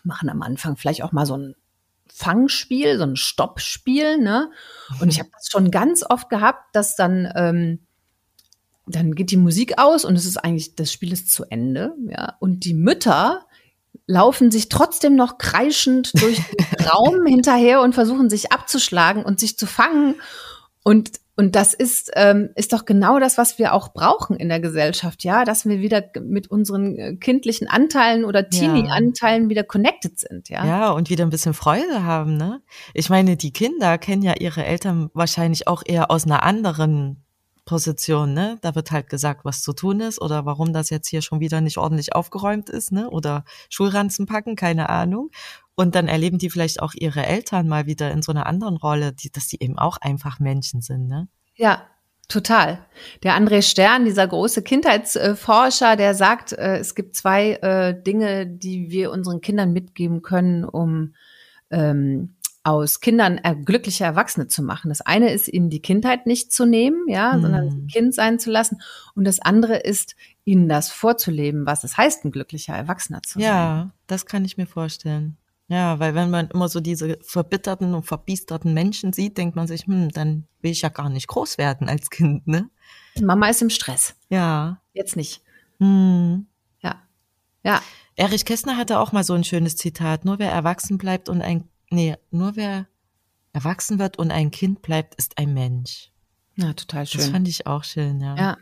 machen 0.04 0.30
am 0.30 0.42
Anfang 0.42 0.78
vielleicht 0.78 1.04
auch 1.04 1.12
mal 1.12 1.26
so 1.26 1.36
ein 1.36 1.56
Fangspiel, 2.10 2.98
so 2.98 3.04
ein 3.04 3.16
Stoppspiel, 3.16 4.18
ne? 4.18 4.52
Und 5.02 5.10
ich 5.10 5.20
habe 5.20 5.30
das 5.34 5.50
schon 5.52 5.72
ganz 5.72 6.04
oft 6.08 6.30
gehabt, 6.30 6.76
dass 6.76 6.96
dann 6.96 7.32
ähm, 7.36 7.87
dann 8.88 9.16
geht 9.16 9.32
die 9.32 9.38
Musik 9.38 9.78
aus 9.78 10.06
und 10.06 10.16
es 10.16 10.26
ist 10.26 10.38
eigentlich, 10.38 10.76
das 10.76 10.92
Spiel 10.92 11.12
ist 11.12 11.32
zu 11.32 11.44
Ende, 11.46 11.94
ja. 12.10 12.36
Und 12.40 12.64
die 12.66 12.74
Mütter 12.74 13.46
laufen 14.06 14.52
sich 14.52 14.70
trotzdem 14.70 15.16
noch 15.16 15.38
kreischend 15.38 16.20
durch 16.22 16.38
den 16.38 16.86
Raum 16.88 17.26
hinterher 17.26 17.82
und 17.82 17.94
versuchen 17.94 18.30
sich 18.30 18.52
abzuschlagen 18.52 19.24
und 19.24 19.40
sich 19.40 19.58
zu 19.58 19.66
fangen. 19.66 20.16
Und, 20.84 21.12
und 21.36 21.56
das 21.56 21.74
ist, 21.74 22.12
ähm, 22.16 22.52
ist 22.56 22.72
doch 22.72 22.86
genau 22.86 23.20
das, 23.20 23.38
was 23.38 23.60
wir 23.60 23.74
auch 23.74 23.92
brauchen 23.92 24.38
in 24.38 24.48
der 24.48 24.62
Gesellschaft, 24.62 25.26
ja, 25.26 25.44
dass 25.44 25.66
wir 25.66 25.82
wieder 25.82 26.02
mit 26.22 26.50
unseren 26.50 26.96
äh, 26.96 27.16
kindlichen 27.18 27.68
Anteilen 27.68 28.24
oder 28.24 28.50
Teenie-Anteilen 28.50 29.50
wieder 29.50 29.66
connected 29.66 30.18
sind, 30.18 30.48
ja. 30.48 30.66
Ja, 30.66 30.92
und 30.92 31.10
wieder 31.10 31.26
ein 31.26 31.30
bisschen 31.30 31.54
Freude 31.54 32.04
haben, 32.04 32.38
ne? 32.38 32.62
Ich 32.94 33.10
meine, 33.10 33.36
die 33.36 33.52
Kinder 33.52 33.98
kennen 33.98 34.22
ja 34.22 34.36
ihre 34.40 34.64
Eltern 34.64 35.10
wahrscheinlich 35.14 35.68
auch 35.68 35.84
eher 35.86 36.10
aus 36.10 36.24
einer 36.24 36.44
anderen 36.44 37.27
Position, 37.68 38.34
ne? 38.34 38.58
Da 38.62 38.74
wird 38.74 38.92
halt 38.92 39.10
gesagt, 39.10 39.46
was 39.46 39.62
zu 39.62 39.74
tun 39.74 40.00
ist 40.00 40.20
oder 40.20 40.48
warum 40.48 40.74
das 40.74 40.90
jetzt 40.90 41.08
hier 41.08 41.22
schon 41.22 41.40
wieder 41.40 41.62
nicht 41.62 41.78
ordentlich 41.78 42.16
aufgeräumt 42.16 42.70
ist, 42.70 42.92
ne? 42.92 43.08
Oder 43.12 43.46
Schulranzen 43.70 44.26
packen, 44.26 44.56
keine 44.56 44.90
Ahnung. 44.90 45.30
Und 45.76 45.94
dann 45.94 46.08
erleben 46.08 46.40
die 46.40 46.50
vielleicht 46.50 46.82
auch 46.82 46.96
ihre 46.96 47.24
Eltern 47.24 47.68
mal 47.68 47.86
wieder 47.86 48.10
in 48.10 48.24
so 48.24 48.32
einer 48.32 48.48
anderen 48.48 48.78
Rolle, 48.78 49.14
die, 49.14 49.32
dass 49.32 49.48
die 49.48 49.62
eben 49.62 49.78
auch 49.78 49.98
einfach 49.98 50.40
Menschen 50.40 50.82
sind, 50.82 51.08
ne? 51.08 51.28
Ja, 51.56 51.84
total. 52.28 52.80
Der 53.22 53.38
André 53.38 53.62
Stern, 53.62 54.06
dieser 54.06 54.28
große 54.28 54.64
Kindheitsforscher, 54.64 55.96
der 55.96 56.16
sagt, 56.16 56.54
äh, 56.54 56.78
es 56.78 56.96
gibt 56.96 57.16
zwei 57.16 57.54
äh, 57.54 58.02
Dinge, 58.02 58.48
die 58.48 58.90
wir 58.90 59.12
unseren 59.12 59.42
Kindern 59.42 59.72
mitgeben 59.74 60.24
können, 60.24 60.64
um 60.64 61.14
ähm, 61.70 62.37
aus 62.68 63.00
Kindern 63.00 63.40
äh, 63.44 63.56
glückliche 63.56 64.04
Erwachsene 64.04 64.48
zu 64.48 64.62
machen. 64.62 64.90
Das 64.90 65.00
eine 65.02 65.32
ist, 65.32 65.48
ihnen 65.48 65.70
die 65.70 65.82
Kindheit 65.82 66.26
nicht 66.26 66.52
zu 66.52 66.66
nehmen, 66.66 67.08
ja, 67.08 67.34
Mhm. 67.38 67.42
sondern 67.42 67.88
Kind 67.88 68.14
sein 68.14 68.40
zu 68.40 68.52
lassen. 68.52 68.82
Und 69.16 69.24
das 69.26 69.40
andere 69.40 69.78
ist, 69.78 70.16
ihnen 70.44 70.68
das 70.68 70.92
vorzuleben, 70.92 71.66
was 71.66 71.84
es 71.86 71.96
heißt, 71.98 72.26
ein 72.26 72.32
glücklicher 72.32 72.76
Erwachsener 72.76 73.22
zu 73.24 73.40
sein. 73.40 73.44
Ja, 73.48 73.92
das 74.08 74.26
kann 74.26 74.44
ich 74.44 74.58
mir 74.58 74.68
vorstellen. 74.68 75.38
Ja, 75.70 76.00
weil 76.00 76.14
wenn 76.14 76.30
man 76.30 76.50
immer 76.50 76.68
so 76.70 76.80
diese 76.80 77.18
verbitterten 77.22 77.94
und 77.94 78.04
verbiesterten 78.04 78.74
Menschen 78.74 79.14
sieht, 79.14 79.38
denkt 79.38 79.56
man 79.56 79.68
sich, 79.68 79.86
hm, 79.86 80.10
dann 80.10 80.46
will 80.62 80.72
ich 80.72 80.82
ja 80.82 80.90
gar 80.90 81.10
nicht 81.10 81.28
groß 81.28 81.58
werden 81.58 81.88
als 81.90 82.10
Kind, 82.10 82.48
ne? 82.48 82.70
Mama 83.22 83.48
ist 83.50 83.62
im 83.62 83.70
Stress. 83.70 84.16
Ja. 84.30 84.82
Jetzt 84.94 85.16
nicht. 85.16 85.42
Hm. 85.80 86.48
Ja. 86.82 87.02
Ja. 87.64 87.82
Erich 88.16 88.46
Kästner 88.46 88.78
hatte 88.78 89.00
auch 89.00 89.12
mal 89.12 89.24
so 89.24 89.34
ein 89.34 89.44
schönes 89.44 89.76
Zitat. 89.76 90.26
Nur 90.26 90.40
wer 90.40 90.52
erwachsen 90.52 90.98
bleibt 90.98 91.30
und 91.30 91.42
ein, 91.42 91.66
nee, 91.90 92.16
nur 92.32 92.56
wer 92.56 92.88
erwachsen 93.54 94.00
wird 94.00 94.18
und 94.20 94.32
ein 94.32 94.52
Kind 94.52 94.82
bleibt, 94.82 95.16
ist 95.16 95.38
ein 95.38 95.54
Mensch. 95.54 96.12
Ja, 96.56 96.74
total 96.74 97.04
Das 97.04 97.12
schön. 97.12 97.32
fand 97.32 97.48
ich 97.48 97.68
auch 97.68 97.84
schön, 97.84 98.22
ja. 98.22 98.36
Ja. 98.36 98.58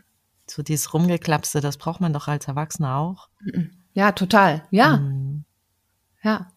So 0.48 0.62
dieses 0.62 0.94
Rumgeklapste, 0.94 1.60
das 1.60 1.76
braucht 1.76 2.00
man 2.00 2.12
doch 2.12 2.28
als 2.28 2.46
Erwachsener 2.46 2.96
auch. 2.96 3.28
Ja, 3.94 4.12
total. 4.12 4.64
Ja. 4.70 4.98
Hm. 4.98 5.44
Ja. 6.22 6.52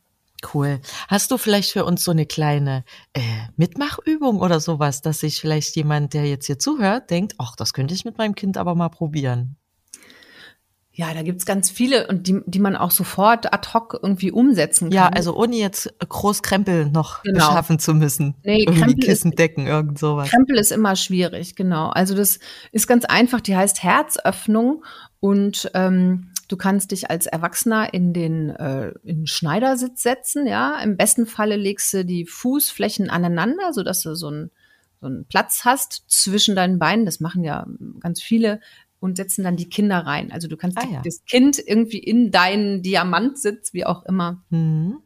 Cool. 0.54 0.80
Hast 1.10 1.32
du 1.32 1.38
vielleicht 1.38 1.72
für 1.72 1.84
uns 1.86 2.04
so 2.04 2.12
eine 2.12 2.26
kleine 2.26 2.86
äh, 3.14 3.22
Mitmachübung 3.58 4.40
oder 4.40 4.60
sowas, 4.60 5.02
dass 5.02 5.20
sich 5.20 5.42
vielleicht 5.42 5.76
jemand, 5.76 6.14
der 6.14 6.26
jetzt 6.26 6.46
hier 6.46 6.60
zuhört, 6.60 7.10
denkt, 7.10 7.36
ach, 7.40 7.56
das 7.58 7.74
könnte 7.74 7.94
ich 7.94 8.06
mit 8.06 8.18
meinem 8.18 8.36
Kind 8.36 8.58
aber 8.58 8.74
mal 8.76 8.90
probieren. 8.90 9.58
Ja, 11.00 11.14
da 11.14 11.22
gibt's 11.22 11.46
ganz 11.46 11.70
viele 11.70 12.08
und 12.08 12.28
die, 12.28 12.42
die 12.46 12.60
man 12.60 12.76
auch 12.76 12.92
sofort 12.92 13.54
ad 13.54 13.70
hoc 13.74 13.98
irgendwie 14.04 14.32
umsetzen 14.34 14.90
kann. 14.90 14.92
Ja, 14.92 15.08
also 15.08 15.34
ohne 15.34 15.56
jetzt 15.56 15.94
groß 16.00 16.42
Krempel 16.44 16.88
noch 16.90 17.24
Genau. 17.24 17.38
beschaffen 17.48 17.80
zu 17.80 17.94
müssen. 17.94 18.36
Nee, 18.44 18.64
Irgendwie 18.64 18.80
Krempel 18.82 19.00
ist- 19.00 19.06
Kissen, 19.06 19.32
Decken, 19.32 19.66
irgend 19.66 19.98
sowas. 19.98 20.30
Krempel 20.30 20.58
ist 20.58 20.74
immer 20.74 20.98
schwierig, 20.98 21.56
genau. 21.56 21.88
Also 21.88 22.16
das 22.16 22.40
ist 22.74 22.86
ganz 22.86 23.06
einfach, 23.06 23.40
die 23.40 23.56
heißt 23.56 23.82
Herzöffnung 23.82 24.84
und 25.22 25.72
ähm, 25.74 26.34
du 26.50 26.58
kannst 26.58 26.92
dich 26.92 27.10
als 27.10 27.28
Erwachsener 27.28 27.94
in 27.94 28.12
den, 28.12 28.50
äh, 28.50 28.90
in 29.06 29.20
den 29.20 29.28
Schneidersitz 29.28 30.04
setzen, 30.04 30.48
ja. 30.48 30.82
Im 30.82 30.98
besten 30.98 31.26
Falle 31.28 31.56
legst 31.56 31.94
du 31.94 32.04
die 32.04 32.26
Fußflächen 32.26 33.10
aneinander, 33.10 33.72
sodass 33.72 34.02
du 34.02 34.16
so 34.16 34.28
einen, 34.28 34.52
so 35.00 35.08
einen 35.08 35.24
Platz 35.24 35.62
hast 35.64 36.04
zwischen 36.08 36.58
deinen 36.58 36.78
Beinen. 36.78 37.06
Das 37.06 37.22
machen 37.22 37.46
ja 37.46 37.66
ganz 38.02 38.22
viele 38.22 38.60
und 39.00 39.18
setzen 39.18 39.44
dann 39.44 39.56
die 39.56 39.70
Kinder 39.70 40.00
rein. 40.00 40.32
Also 40.32 40.48
du 40.48 40.58
kannst 40.58 40.78
Ah, 40.78 40.86
die, 40.86 40.94
ja. 40.94 41.02
das 41.04 41.24
Kind 41.26 41.58
irgendwie 41.66 42.00
in 42.00 42.32
deinen 42.32 42.82
Diamantsitz, 42.82 43.74
wie 43.74 43.86
auch 43.86 44.04
immer, 44.06 44.44
Mhm. 44.50 44.98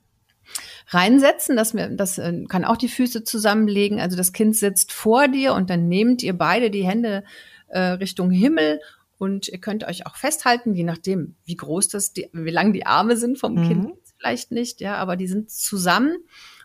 reinsetzen. 0.89 1.55
Das, 1.55 1.73
das 1.91 2.17
äh, 2.17 2.43
kann 2.47 2.65
auch 2.65 2.77
die 2.77 2.87
Füße 2.89 3.23
zusammenlegen. 3.23 3.99
Also 3.99 4.17
das 4.17 4.33
Kind 4.33 4.55
sitzt 4.55 4.91
vor 4.91 5.27
dir 5.27 5.53
und 5.53 5.69
dann 5.69 5.87
nehmt 5.87 6.23
ihr 6.23 6.37
beide 6.37 6.69
die 6.69 6.85
Hände 6.85 7.23
äh, 7.69 7.79
Richtung 7.79 8.29
Himmel 8.31 8.79
und 9.17 9.47
ihr 9.47 9.59
könnt 9.59 9.85
euch 9.85 10.05
auch 10.05 10.15
festhalten, 10.15 10.73
je 10.73 10.83
nachdem, 10.83 11.35
wie 11.45 11.55
groß 11.55 11.87
das, 11.87 12.13
die, 12.13 12.29
wie 12.33 12.51
lang 12.51 12.73
die 12.73 12.85
Arme 12.85 13.15
sind 13.15 13.39
vom 13.39 13.55
Mhm. 13.55 13.67
Kind, 13.67 13.91
vielleicht 14.17 14.51
nicht, 14.51 14.81
ja, 14.81 14.95
aber 14.97 15.15
die 15.15 15.27
sind 15.27 15.49
zusammen 15.49 16.17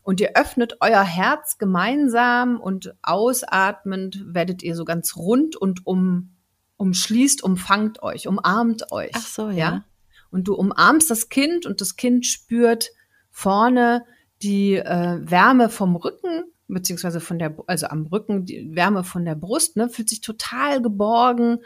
und 0.03 0.21
ihr 0.21 0.33
öffnet 0.35 0.79
euer 0.81 1.05
Herz 1.05 1.59
gemeinsam 1.59 2.61
und 2.61 2.95
ausatmend 3.03 4.25
werdet 4.27 4.63
ihr 4.63 4.75
so 4.75 4.85
ganz 4.85 5.17
rund 5.17 5.55
und 5.57 5.87
um, 5.87 6.35
umschließt, 6.79 7.43
umfangt 7.43 8.03
euch, 8.03 8.27
umarmt 8.27 8.91
euch. 8.91 9.13
Ach 9.15 9.27
so, 9.27 9.51
ja. 9.51 9.85
Und 10.31 10.49
du 10.49 10.55
umarmst 10.55 11.11
das 11.11 11.29
Kind 11.29 11.67
und 11.67 11.81
das 11.81 11.97
Kind 11.97 12.25
spürt 12.27 12.91
vorne 13.31 14.05
die 14.43 14.75
äh, 14.77 15.19
Wärme 15.23 15.69
vom 15.69 15.97
Rücken, 15.97 16.45
beziehungsweise 16.69 17.21
von 17.21 17.39
der, 17.39 17.57
also 17.67 17.87
am 17.89 18.07
Rücken, 18.07 18.45
die 18.45 18.75
Wärme 18.75 19.05
von 19.05 19.25
der 19.25 19.35
Brust, 19.35 19.77
ne, 19.77 19.89
fühlt 19.89 20.09
sich 20.09 20.21
total 20.21 20.81
geborgen. 20.81 21.59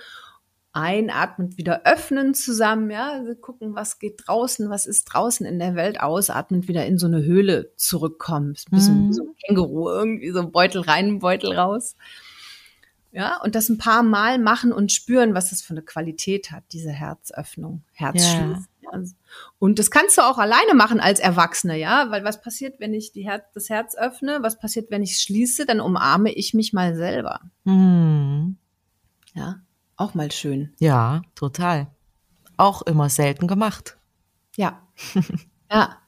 Einatmend 0.74 1.58
wieder 1.58 1.82
öffnen 1.84 2.32
zusammen, 2.32 2.90
ja, 2.90 3.10
also 3.10 3.34
gucken, 3.34 3.74
was 3.74 3.98
geht 3.98 4.22
draußen, 4.26 4.70
was 4.70 4.86
ist 4.86 5.04
draußen 5.04 5.44
in 5.44 5.58
der 5.58 5.74
Welt, 5.74 6.00
ausatmend 6.00 6.66
wieder 6.66 6.86
in 6.86 6.96
so 6.96 7.06
eine 7.06 7.22
Höhle 7.22 7.72
zurückkommen. 7.76 8.52
Ist 8.52 8.68
ein 8.72 8.76
bisschen 8.76 9.04
Mhm. 9.04 9.08
wie 9.10 9.12
so 9.12 9.22
ein 9.24 9.34
Känguru, 9.44 9.90
irgendwie 9.90 10.30
so 10.30 10.48
Beutel 10.48 10.80
rein, 10.80 11.18
Beutel 11.18 11.52
raus. 11.52 11.94
Ja, 13.12 13.40
und 13.42 13.54
das 13.54 13.68
ein 13.68 13.76
paar 13.76 14.02
Mal 14.02 14.38
machen 14.38 14.72
und 14.72 14.90
spüren, 14.90 15.34
was 15.34 15.50
das 15.50 15.60
für 15.60 15.74
eine 15.74 15.82
Qualität 15.82 16.50
hat, 16.50 16.64
diese 16.72 16.90
Herzöffnung, 16.90 17.82
Herzschließen. 17.92 18.66
Ja. 18.80 19.02
Und 19.58 19.78
das 19.78 19.90
kannst 19.90 20.18
du 20.18 20.22
auch 20.22 20.38
alleine 20.38 20.74
machen 20.74 20.98
als 21.00 21.20
Erwachsene, 21.20 21.78
ja, 21.78 22.10
weil 22.10 22.24
was 22.24 22.40
passiert, 22.42 22.80
wenn 22.80 22.94
ich 22.94 23.12
die 23.12 23.24
Herz, 23.24 23.44
das 23.54 23.68
Herz 23.68 23.94
öffne? 23.94 24.38
Was 24.42 24.58
passiert, 24.58 24.90
wenn 24.90 25.02
ich 25.02 25.18
schließe? 25.18 25.66
Dann 25.66 25.80
umarme 25.80 26.32
ich 26.32 26.52
mich 26.54 26.72
mal 26.72 26.94
selber. 26.94 27.40
Mhm. 27.64 28.56
Ja, 29.34 29.60
auch 29.96 30.14
mal 30.14 30.30
schön. 30.30 30.74
Ja, 30.78 31.22
total. 31.34 31.88
Auch 32.56 32.82
immer 32.82 33.08
selten 33.08 33.46
gemacht. 33.46 33.98
Ja, 34.56 34.82
ja. 35.70 36.01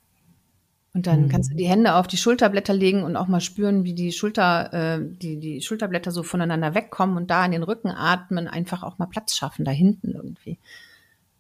Und 0.94 1.08
dann 1.08 1.28
kannst 1.28 1.50
du 1.50 1.56
die 1.56 1.66
Hände 1.66 1.96
auf 1.96 2.06
die 2.06 2.16
Schulterblätter 2.16 2.72
legen 2.72 3.02
und 3.02 3.16
auch 3.16 3.26
mal 3.26 3.40
spüren, 3.40 3.82
wie 3.82 3.94
die 3.94 4.12
Schulter, 4.12 4.72
äh, 4.72 5.00
die, 5.02 5.40
die 5.40 5.60
Schulterblätter 5.60 6.12
so 6.12 6.22
voneinander 6.22 6.76
wegkommen 6.76 7.16
und 7.16 7.30
da 7.30 7.44
in 7.44 7.50
den 7.50 7.64
Rücken 7.64 7.90
atmen, 7.90 8.46
einfach 8.46 8.84
auch 8.84 8.96
mal 8.98 9.06
Platz 9.06 9.34
schaffen, 9.34 9.64
da 9.64 9.72
hinten 9.72 10.12
irgendwie. 10.12 10.56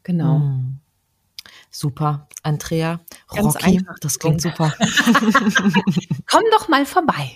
Genau. 0.02 0.40
Mhm. 0.40 0.80
Super. 1.70 2.26
Andrea, 2.42 3.00
Ganz 3.32 3.54
Rocky, 3.54 3.78
einfach. 3.78 3.98
das 4.00 4.18
klingt 4.18 4.40
super. 4.42 4.74
Komm 6.30 6.42
doch 6.50 6.68
mal 6.68 6.84
vorbei. 6.84 7.30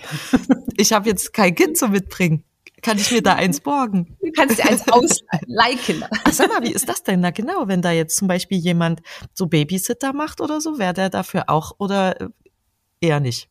Ich 0.76 0.92
habe 0.92 1.08
jetzt 1.08 1.32
kein 1.32 1.54
Kind 1.54 1.76
zum 1.76 1.92
Mitbringen. 1.92 2.42
Kann 2.82 2.98
ich 2.98 3.10
mir 3.10 3.22
da 3.22 3.34
eins 3.34 3.60
borgen? 3.60 4.16
Du 4.20 4.30
kannst 4.32 4.58
dir 4.58 4.66
eins 4.66 4.86
ausleihen. 4.88 6.04
Ach, 6.24 6.32
sag 6.32 6.48
mal, 6.48 6.62
wie 6.62 6.72
ist 6.72 6.88
das 6.88 7.02
denn 7.02 7.22
da 7.22 7.30
genau, 7.30 7.66
wenn 7.66 7.82
da 7.82 7.90
jetzt 7.90 8.16
zum 8.16 8.28
Beispiel 8.28 8.58
jemand 8.58 9.00
so 9.34 9.46
Babysitter 9.46 10.12
macht 10.12 10.40
oder 10.40 10.60
so? 10.60 10.78
Wäre 10.78 10.94
der 10.94 11.10
dafür 11.10 11.44
auch 11.48 11.72
oder 11.78 12.20
äh, 12.20 12.28
eher 13.00 13.20
nicht? 13.20 13.48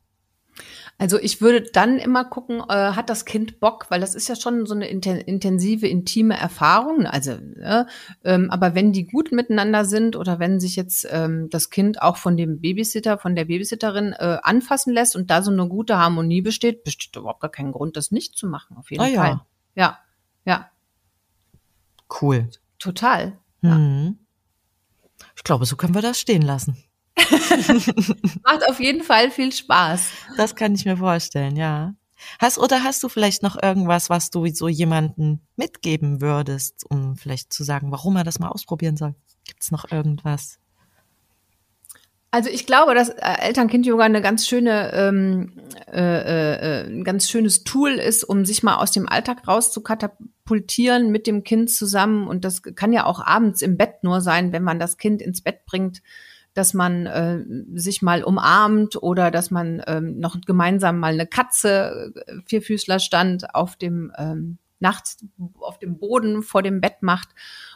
Also 1.00 1.20
ich 1.20 1.42
würde 1.42 1.62
dann 1.62 2.00
immer 2.00 2.26
gucken, 2.26 2.60
äh, 2.70 2.74
hat 2.94 3.12
das 3.12 3.26
Kind 3.26 3.60
Bock, 3.60 3.86
weil 3.90 4.00
das 4.02 4.16
ist 4.16 4.28
ja 4.30 4.36
schon 4.36 4.66
so 4.66 4.74
eine 4.74 4.88
intensive, 4.88 5.88
intime 5.88 6.36
Erfahrung. 6.36 7.06
Also, 7.06 7.34
äh, 7.34 7.86
ähm, 8.24 8.50
aber 8.50 8.74
wenn 8.74 8.94
die 8.94 9.06
gut 9.06 9.32
miteinander 9.32 9.86
sind 9.86 10.16
oder 10.16 10.40
wenn 10.40 10.60
sich 10.60 10.76
jetzt 10.76 11.08
ähm, 11.12 11.50
das 11.52 11.70
Kind 11.70 12.02
auch 12.02 12.18
von 12.18 12.36
dem 12.36 12.62
Babysitter, 12.62 13.20
von 13.20 13.36
der 13.36 13.46
Babysitterin 13.46 14.14
äh, 14.14 14.40
anfassen 14.42 14.92
lässt 14.92 15.16
und 15.16 15.30
da 15.30 15.44
so 15.44 15.52
eine 15.52 15.68
gute 15.68 15.98
Harmonie 16.00 16.42
besteht, 16.42 16.84
besteht 16.84 17.16
überhaupt 17.16 17.42
gar 17.42 17.52
keinen 17.52 17.74
Grund, 17.74 17.96
das 17.96 18.10
nicht 18.10 18.36
zu 18.36 18.48
machen. 18.48 18.76
Auf 18.76 18.90
jeden 18.90 19.04
Ah, 19.04 19.08
ja. 19.08 19.22
Fall. 19.22 19.42
Ja, 19.76 20.00
ja, 20.46 20.72
Cool. 22.22 22.50
total. 22.80 23.38
Mhm. 23.62 24.18
Ich 25.36 25.44
glaube, 25.44 25.66
so 25.66 25.76
können 25.76 25.94
wir 25.94 26.02
das 26.02 26.20
stehen 26.20 26.42
lassen. 26.42 26.78
Macht 28.44 28.68
auf 28.70 28.80
jeden 28.80 29.04
Fall 29.04 29.32
viel 29.32 29.52
Spaß. 29.52 30.10
Das 30.38 30.56
kann 30.56 30.76
ich 30.76 30.86
mir 30.86 30.98
vorstellen, 30.98 31.56
ja. 31.56 31.94
Hast 32.40 32.58
oder 32.58 32.84
hast 32.84 33.04
du 33.04 33.10
vielleicht 33.10 33.44
noch 33.44 33.62
irgendwas, 33.62 34.10
was 34.10 34.32
du 34.32 34.46
so 34.48 34.68
jemanden 34.68 35.42
mitgeben 35.56 36.22
würdest, 36.22 36.86
um 36.90 37.16
vielleicht 37.16 37.54
zu 37.54 37.64
sagen, 37.64 37.92
warum 37.92 38.16
er 38.16 38.24
das 38.24 38.40
mal 38.40 38.50
ausprobieren 38.50 38.98
soll? 38.98 39.16
Gibt 39.46 39.64
es 39.64 39.72
noch 39.72 39.92
irgendwas? 39.92 40.60
Also 42.30 42.50
ich 42.50 42.66
glaube, 42.66 42.94
dass 42.94 43.10
äh, 43.10 43.40
Eltern-Kind-Yoga 43.40 44.04
eine 44.04 44.22
ganz 44.22 44.48
schöne, 44.48 44.92
ähm, 44.94 45.54
äh, 45.92 46.84
äh, 46.84 46.88
ein 46.88 47.04
ganz 47.04 47.30
schönes 47.30 47.64
Tool 47.64 47.92
ist, 47.92 48.24
um 48.26 48.44
sich 48.44 48.64
mal 48.64 48.76
aus 48.76 48.92
dem 48.92 49.08
Alltag 49.08 49.48
rauszukatapultieren 49.48 51.10
mit 51.10 51.26
dem 51.26 51.44
Kind 51.44 51.72
zusammen. 51.72 52.28
Und 52.28 52.44
das 52.44 52.62
kann 52.62 52.92
ja 52.92 53.06
auch 53.06 53.22
abends 53.26 53.62
im 53.62 53.78
Bett 53.78 54.04
nur 54.04 54.20
sein, 54.20 54.52
wenn 54.52 54.64
man 54.64 54.78
das 54.78 54.98
Kind 54.98 55.22
ins 55.22 55.42
Bett 55.42 55.66
bringt, 55.66 56.02
dass 56.58 56.74
man 56.74 57.06
äh, 57.06 57.44
sich 57.76 58.02
mal 58.02 58.24
umarmt 58.24 59.02
oder 59.02 59.30
dass 59.30 59.52
man 59.52 59.84
ähm, 59.86 60.20
noch 60.20 60.42
gemeinsam 60.42 61.00
mal 61.00 61.14
eine 61.14 61.28
Katze, 61.28 62.14
äh, 62.26 62.34
Vierfüßlerstand 62.46 63.54
auf 63.54 63.76
dem 63.76 64.12
ähm, 64.18 64.58
nachts 64.80 65.24
auf 65.60 65.78
dem 65.78 66.00
Boden 66.00 66.42
vor 66.42 66.64
dem 66.64 66.82
Bett 66.82 67.02
macht 67.02 67.30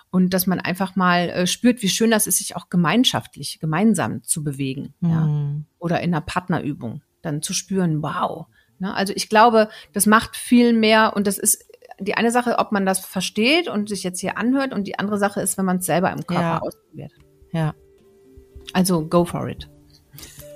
und 0.10 0.34
dass 0.34 0.48
man 0.48 0.60
einfach 0.60 0.96
mal 0.96 1.30
äh, 1.30 1.48
spürt, 1.48 1.84
wie 1.84 1.90
schön 1.90 2.10
das 2.10 2.26
ist, 2.26 2.40
sich 2.40 2.56
auch 2.56 2.70
gemeinschaftlich, 2.70 3.60
gemeinsam 3.60 4.24
zu 4.24 4.44
bewegen. 4.44 4.96
Ja. 5.02 5.26
Hm. 5.26 5.66
Oder 5.78 6.02
in 6.02 6.14
einer 6.14 6.22
Partnerübung 6.22 7.02
dann 7.22 7.44
zu 7.44 7.54
spüren, 7.54 8.02
wow. 8.02 8.48
Ne? 8.80 8.94
Also 8.94 9.14
ich 9.16 9.30
glaube, 9.30 9.70
das 9.94 10.08
macht 10.08 10.36
viel 10.36 10.74
mehr 10.74 11.14
und 11.16 11.28
das 11.28 11.38
ist 11.38 11.66
die 12.00 12.16
eine 12.16 12.32
Sache, 12.32 12.58
ob 12.58 12.72
man 12.72 12.88
das 12.88 13.00
versteht 13.00 13.68
und 13.68 13.90
sich 13.90 14.02
jetzt 14.02 14.20
hier 14.20 14.40
anhört 14.40 14.74
und 14.74 14.88
die 14.88 14.98
andere 14.98 15.20
Sache 15.20 15.40
ist, 15.40 15.60
wenn 15.60 15.66
man 15.66 15.78
es 15.78 15.86
selber 15.86 16.12
im 16.12 16.26
Körper 16.26 16.42
Ja. 16.42 16.60
ausprobiert. 16.62 17.12
Ja, 17.52 17.76
Also 18.74 19.06
go 19.06 19.26
for 19.26 19.48
it. 19.50 19.68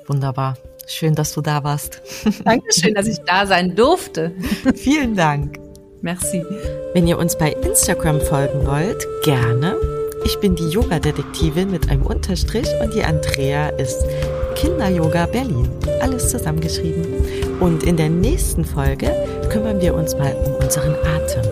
wunderbar. 0.07 0.57
Schön, 0.87 1.15
dass 1.15 1.33
du 1.33 1.41
da 1.41 1.63
warst. 1.63 2.01
Dankeschön, 2.45 2.93
dass 2.93 3.07
ich 3.07 3.17
da 3.25 3.47
sein 3.47 3.75
durfte. 3.75 4.31
Vielen 4.75 5.15
Dank. 5.15 5.59
Merci. 6.01 6.43
Wenn 6.93 7.07
ihr 7.07 7.17
uns 7.17 7.37
bei 7.37 7.51
Instagram 7.51 8.21
folgen 8.21 8.67
wollt, 8.67 9.05
gerne. 9.23 9.75
Ich 10.23 10.39
bin 10.39 10.55
die 10.55 10.69
Yoga-Detektivin 10.69 11.71
mit 11.71 11.89
einem 11.89 12.05
Unterstrich 12.05 12.67
und 12.81 12.93
die 12.93 13.03
Andrea 13.03 13.69
ist 13.69 14.05
Kinder-Yoga 14.55 15.25
Berlin. 15.27 15.67
Alles 16.01 16.29
zusammengeschrieben. 16.29 17.05
Und 17.59 17.83
in 17.83 17.97
der 17.97 18.09
nächsten 18.09 18.65
Folge 18.65 19.11
kümmern 19.49 19.81
wir 19.81 19.95
uns 19.95 20.15
mal 20.15 20.33
um 20.45 20.63
unseren 20.63 20.95
Atem. 20.95 21.45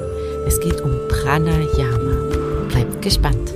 Es 0.46 0.60
geht 0.60 0.82
um 0.82 0.92
Pranayama. 1.08 2.68
Bleibt 2.70 3.02
gespannt. 3.02 3.54